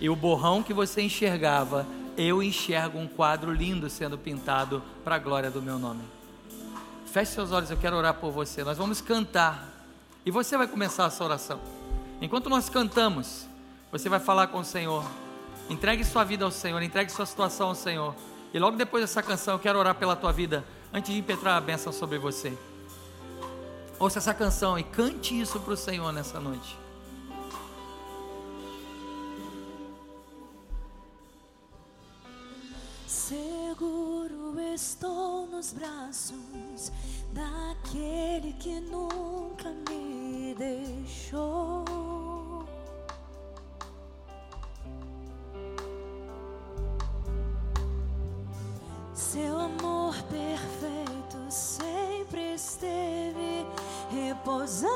e 0.00 0.10
o 0.10 0.16
borrão 0.16 0.64
que 0.64 0.74
você 0.74 1.00
enxergava, 1.00 1.86
eu 2.18 2.42
enxergo 2.42 2.98
um 2.98 3.06
quadro 3.06 3.52
lindo 3.52 3.88
sendo 3.88 4.18
pintado 4.18 4.82
para 5.04 5.14
a 5.14 5.18
glória 5.20 5.48
do 5.48 5.62
meu 5.62 5.78
nome. 5.78 6.02
Feche 7.06 7.30
seus 7.30 7.52
olhos, 7.52 7.70
eu 7.70 7.76
quero 7.76 7.96
orar 7.96 8.14
por 8.14 8.32
você. 8.32 8.64
Nós 8.64 8.76
vamos 8.76 9.00
cantar 9.00 9.72
e 10.26 10.30
você 10.32 10.56
vai 10.56 10.66
começar 10.66 11.04
essa 11.04 11.22
oração. 11.22 11.60
Enquanto 12.20 12.50
nós 12.50 12.68
cantamos, 12.68 13.46
você 13.92 14.08
vai 14.08 14.18
falar 14.18 14.48
com 14.48 14.58
o 14.58 14.64
Senhor. 14.64 15.04
Entregue 15.68 16.04
sua 16.04 16.24
vida 16.24 16.44
ao 16.44 16.50
Senhor, 16.50 16.82
entregue 16.82 17.10
sua 17.10 17.26
situação 17.26 17.68
ao 17.68 17.74
Senhor. 17.74 18.14
E 18.52 18.58
logo 18.58 18.76
depois 18.76 19.02
dessa 19.02 19.22
canção, 19.22 19.54
eu 19.54 19.58
quero 19.58 19.78
orar 19.78 19.94
pela 19.94 20.14
tua 20.14 20.32
vida, 20.32 20.64
antes 20.92 21.12
de 21.12 21.18
impetrar 21.18 21.56
a 21.56 21.60
bênção 21.60 21.92
sobre 21.92 22.18
você. 22.18 22.56
Ouça 23.98 24.18
essa 24.18 24.34
canção 24.34 24.78
e 24.78 24.84
cante 24.84 25.38
isso 25.38 25.58
para 25.60 25.72
o 25.72 25.76
Senhor 25.76 26.12
nessa 26.12 26.38
noite. 26.38 26.76
Seguro 33.06 34.60
estou 34.74 35.46
nos 35.46 35.72
braços 35.72 36.92
daquele 37.32 38.52
que 38.54 38.80
nunca 38.80 39.70
me 39.88 40.54
deixou. 40.54 42.23
Seu 49.14 49.60
amor 49.60 50.12
perfeito 50.28 51.38
sempre 51.48 52.54
esteve 52.54 53.64
repousando 54.10 54.92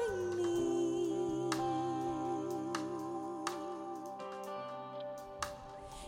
em 0.00 0.36
mim. 0.36 1.50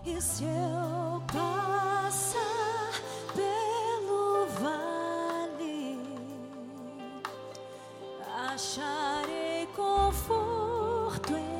E 0.07 0.19
se 0.23 0.45
eu 0.45 1.23
passar 1.31 2.93
pelo 3.35 4.47
vale, 4.59 6.01
acharei 8.51 9.67
conforto 9.77 11.37
em 11.37 11.58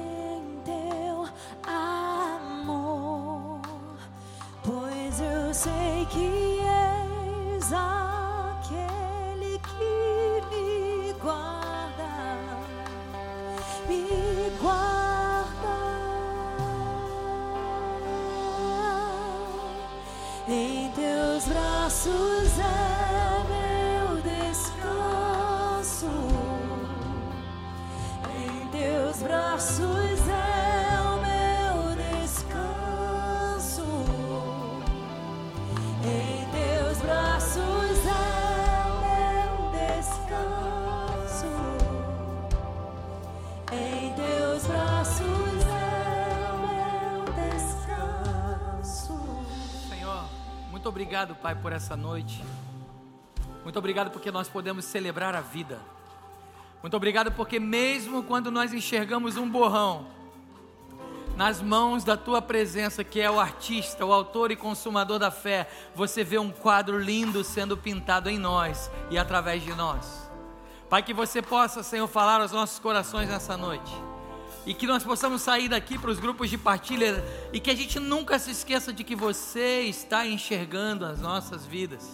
obrigado, 50.99 51.37
Pai, 51.37 51.55
por 51.55 51.73
essa 51.73 51.97
noite. 51.97 52.45
Muito 53.63 53.79
obrigado 53.79 54.11
porque 54.11 54.33
nós 54.33 54.49
podemos 54.49 54.85
celebrar 54.85 55.33
a 55.33 55.41
vida. 55.41 55.79
Muito 56.83 56.97
obrigado 56.97 57.31
porque, 57.31 57.61
mesmo 57.61 58.25
quando 58.25 58.51
nós 58.51 58.73
enxergamos 58.73 59.37
um 59.37 59.49
borrão, 59.49 60.09
nas 61.37 61.63
mãos 61.63 62.03
da 62.03 62.17
tua 62.17 62.43
presença, 62.43 63.05
que 63.05 63.21
é 63.21 63.31
o 63.31 63.39
artista, 63.39 64.05
o 64.05 64.13
autor 64.13 64.51
e 64.51 64.57
consumador 64.57 65.21
da 65.21 65.31
fé, 65.31 65.71
você 65.95 66.25
vê 66.25 66.37
um 66.37 66.51
quadro 66.51 66.99
lindo 66.99 67.45
sendo 67.45 67.77
pintado 67.77 68.29
em 68.29 68.37
nós 68.37 68.91
e 69.09 69.17
através 69.17 69.63
de 69.63 69.73
nós. 69.75 70.29
Pai, 70.91 71.01
que 71.01 71.15
você 71.15 71.41
possa, 71.41 71.85
Senhor, 71.85 72.09
falar 72.09 72.41
aos 72.41 72.51
nossos 72.51 72.81
corações 72.81 73.29
nessa 73.29 73.57
noite. 73.57 74.08
E 74.69 74.75
que 74.75 74.87
nós 74.87 75.03
possamos 75.03 75.41
sair 75.41 75.67
daqui 75.71 75.99
para 75.99 76.11
os 76.11 76.21
grupos 76.21 76.51
de 76.51 76.59
partilha 76.59 77.25
e 77.55 77.59
que 77.59 77.71
a 77.71 77.75
gente 77.75 77.99
nunca 77.99 78.39
se 78.39 78.51
esqueça 78.51 78.93
de 78.93 79.03
que 79.03 79.17
você 79.17 79.81
está 79.81 80.27
enxergando 80.27 81.07
as 81.07 81.23
nossas 81.23 81.65
vidas. 81.65 82.07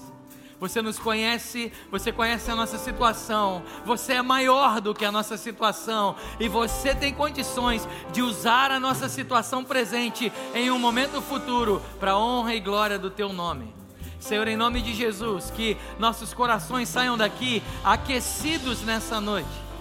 Você 0.61 0.81
nos 0.81 0.97
conhece, 0.97 1.73
você 1.91 2.13
conhece 2.13 2.49
a 2.53 2.55
nossa 2.55 2.79
situação, 2.79 3.65
você 3.85 4.13
é 4.13 4.23
maior 4.23 4.81
do 4.81 4.95
que 4.95 5.05
a 5.05 5.11
nossa 5.11 5.37
situação 5.37 6.15
e 6.39 6.49
você 6.49 6.95
tem 6.95 7.13
condições 7.13 7.89
de 8.13 8.23
usar 8.23 8.71
a 8.71 8.79
nossa 8.79 9.09
situação 9.09 9.65
presente 9.65 10.33
em 10.55 10.71
um 10.71 10.79
momento 10.79 11.21
futuro 11.21 11.83
para 11.99 12.13
a 12.13 12.19
honra 12.19 12.55
e 12.55 12.61
glória 12.61 13.01
do 13.01 13.11
teu 13.11 13.33
nome. 13.33 13.75
Senhor, 14.21 14.47
em 14.47 14.57
nome 14.57 14.81
de 14.81 14.95
Jesus, 14.95 15.51
que 15.51 15.77
nossos 15.99 16.33
corações 16.33 16.89
saiam 16.89 17.19
daqui 17.19 17.61
aquecidos 17.83 18.81
nessa 18.83 19.21
noite. 19.21 19.74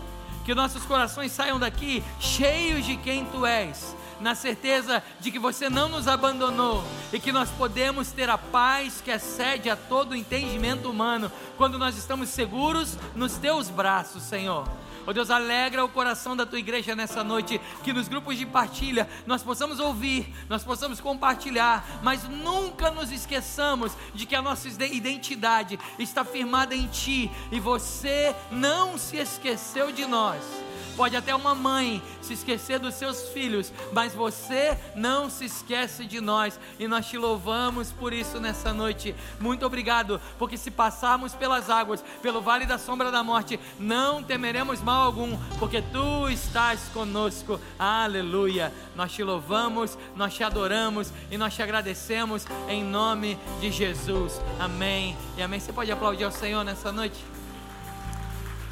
Que 0.44 0.54
nossos 0.54 0.84
corações 0.84 1.32
saiam 1.32 1.60
daqui 1.60 2.04
cheios 2.20 2.86
de 2.86 2.98
quem 2.98 3.26
tu 3.26 3.46
és, 3.46 3.96
na 4.20 4.36
certeza 4.36 5.02
de 5.20 5.32
que 5.32 5.40
você 5.40 5.70
não 5.70 5.88
nos 5.88 6.08
abandonou 6.08 6.84
e 7.12 7.20
que 7.20 7.32
nós 7.32 7.50
podemos 7.52 8.12
ter 8.12 8.30
a 8.30 8.38
paz 8.38 9.02
que 9.02 9.12
excede 9.12 9.70
a 9.70 9.76
todo 9.76 10.16
entendimento 10.16 10.90
humano 10.90 11.32
quando 11.58 11.80
nós 11.80 11.98
estamos 11.98 12.30
seguros 12.30 12.98
nos 13.16 13.34
teus 13.38 13.70
braços, 13.70 14.24
Senhor. 14.24 14.68
Oh 15.06 15.12
Deus, 15.12 15.30
alegra 15.30 15.84
o 15.84 15.90
coração 15.90 16.36
da 16.36 16.46
tua 16.46 16.60
igreja 16.60 16.96
nessa 16.96 17.24
noite, 17.24 17.60
que 17.84 17.92
nos 17.92 18.08
grupos 18.08 18.38
de 18.38 18.46
partilha 18.46 19.10
nós 19.26 19.44
possamos 19.44 19.80
ouvir, 19.80 20.34
nós 20.48 20.64
possamos 20.64 21.02
compartilhar, 21.02 21.86
mas 22.02 22.24
nunca 22.24 22.90
nos 22.90 23.12
esqueçamos 23.12 23.92
de 24.14 24.26
que 24.26 24.36
a 24.36 24.42
nossa 24.42 24.68
identidade 24.86 25.78
está 26.00 26.24
firmada 26.24 26.74
em 26.74 26.88
Ti 26.88 27.30
e 27.52 27.60
você 27.60 28.34
não 28.50 28.98
se 28.98 29.18
esqueceu 29.18 29.92
de 29.92 30.06
nós. 30.06 30.63
Pode 30.96 31.16
até 31.16 31.36
uma 31.36 31.56
mãe 31.56 32.02
se 32.22 32.34
esquecer 32.34 32.80
dos 32.80 32.94
seus 32.96 33.30
filhos, 33.30 33.72
mas 33.92 34.14
você 34.14 34.78
não 34.96 35.30
se 35.30 35.46
esquece 35.46 36.06
de 36.06 36.22
nós 36.22 36.60
e 36.78 36.88
nós 36.88 37.08
te 37.08 37.18
louvamos 37.18 37.92
por 37.92 38.14
isso 38.14 38.40
nessa 38.40 38.74
noite. 38.74 39.16
Muito 39.40 39.66
obrigado, 39.66 40.22
porque 40.38 40.58
se 40.58 40.70
passarmos 40.70 41.34
pelas 41.34 41.70
águas, 41.70 42.04
pelo 42.22 42.42
vale 42.42 42.66
da 42.66 42.78
sombra 42.78 43.12
da 43.12 43.24
morte, 43.24 43.60
não 43.80 44.22
temeremos 44.22 44.82
mal 44.82 45.04
algum, 45.04 45.38
porque 45.58 45.82
tu 45.82 46.30
estás 46.30 46.82
conosco. 46.94 47.60
Aleluia. 47.80 48.72
Nós 48.96 49.12
te 49.12 49.24
louvamos, 49.24 49.98
nós 50.16 50.34
te 50.34 50.44
adoramos 50.44 51.12
e 51.32 51.38
nós 51.38 51.56
te 51.56 51.64
agradecemos 51.64 52.46
em 52.70 52.84
nome 52.84 53.40
de 53.60 53.72
Jesus. 53.72 54.40
Amém. 54.60 55.18
E 55.38 55.42
amém. 55.42 55.60
Você 55.60 55.74
pode 55.74 55.92
aplaudir 55.92 56.24
ao 56.24 56.32
Senhor 56.32 56.64
nessa 56.64 56.92
noite? 56.92 57.24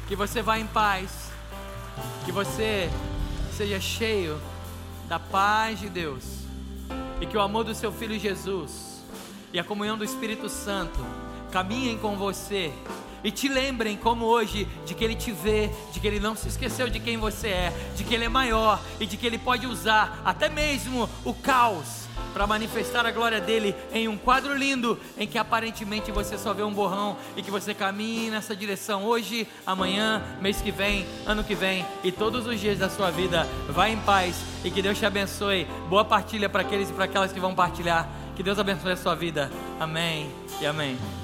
Que 0.06 0.14
você 0.14 0.42
vá 0.42 0.58
em 0.58 0.66
paz. 0.66 1.31
Que 2.24 2.32
você 2.32 2.90
seja 3.56 3.80
cheio 3.80 4.40
da 5.08 5.18
paz 5.18 5.80
de 5.80 5.88
Deus. 5.88 6.24
E 7.20 7.26
que 7.26 7.36
o 7.36 7.40
amor 7.40 7.64
do 7.64 7.74
seu 7.74 7.92
filho 7.92 8.18
Jesus 8.18 9.02
e 9.52 9.58
a 9.58 9.64
comunhão 9.64 9.98
do 9.98 10.04
Espírito 10.04 10.48
Santo 10.48 10.98
caminhem 11.50 11.98
com 11.98 12.16
você 12.16 12.72
e 13.24 13.30
te 13.30 13.48
lembrem 13.48 13.96
como 13.96 14.24
hoje 14.24 14.66
de 14.84 14.94
que 14.94 15.04
ele 15.04 15.14
te 15.14 15.30
vê, 15.30 15.70
de 15.92 16.00
que 16.00 16.06
ele 16.06 16.18
não 16.18 16.34
se 16.34 16.48
esqueceu 16.48 16.88
de 16.88 16.98
quem 16.98 17.16
você 17.16 17.48
é, 17.48 17.90
de 17.96 18.02
que 18.02 18.14
ele 18.14 18.24
é 18.24 18.28
maior 18.28 18.82
e 18.98 19.06
de 19.06 19.16
que 19.16 19.26
ele 19.26 19.38
pode 19.38 19.66
usar 19.66 20.20
até 20.24 20.48
mesmo 20.48 21.08
o 21.24 21.32
caos 21.32 22.02
para 22.32 22.46
manifestar 22.46 23.06
a 23.06 23.10
glória 23.10 23.40
dele 23.40 23.74
em 23.92 24.08
um 24.08 24.16
quadro 24.16 24.54
lindo 24.54 24.98
em 25.16 25.26
que 25.26 25.38
aparentemente 25.38 26.10
você 26.10 26.36
só 26.38 26.52
vê 26.52 26.62
um 26.62 26.72
borrão 26.72 27.16
e 27.36 27.42
que 27.42 27.50
você 27.50 27.74
caminhe 27.74 28.30
nessa 28.30 28.54
direção 28.54 29.04
hoje, 29.04 29.46
amanhã, 29.66 30.22
mês 30.40 30.60
que 30.60 30.70
vem, 30.70 31.06
ano 31.26 31.44
que 31.44 31.54
vem 31.54 31.84
e 32.02 32.10
todos 32.10 32.46
os 32.46 32.60
dias 32.60 32.78
da 32.78 32.88
sua 32.88 33.10
vida. 33.10 33.46
Vá 33.68 33.88
em 33.88 33.98
paz 33.98 34.36
e 34.64 34.70
que 34.70 34.82
Deus 34.82 34.98
te 34.98 35.06
abençoe. 35.06 35.66
Boa 35.88 36.04
partilha 36.04 36.48
para 36.48 36.62
aqueles 36.62 36.90
e 36.90 36.92
para 36.92 37.04
aquelas 37.04 37.32
que 37.32 37.40
vão 37.40 37.54
partilhar. 37.54 38.08
Que 38.34 38.42
Deus 38.42 38.58
abençoe 38.58 38.92
a 38.92 38.96
sua 38.96 39.14
vida. 39.14 39.50
Amém 39.78 40.30
e 40.60 40.66
amém. 40.66 41.21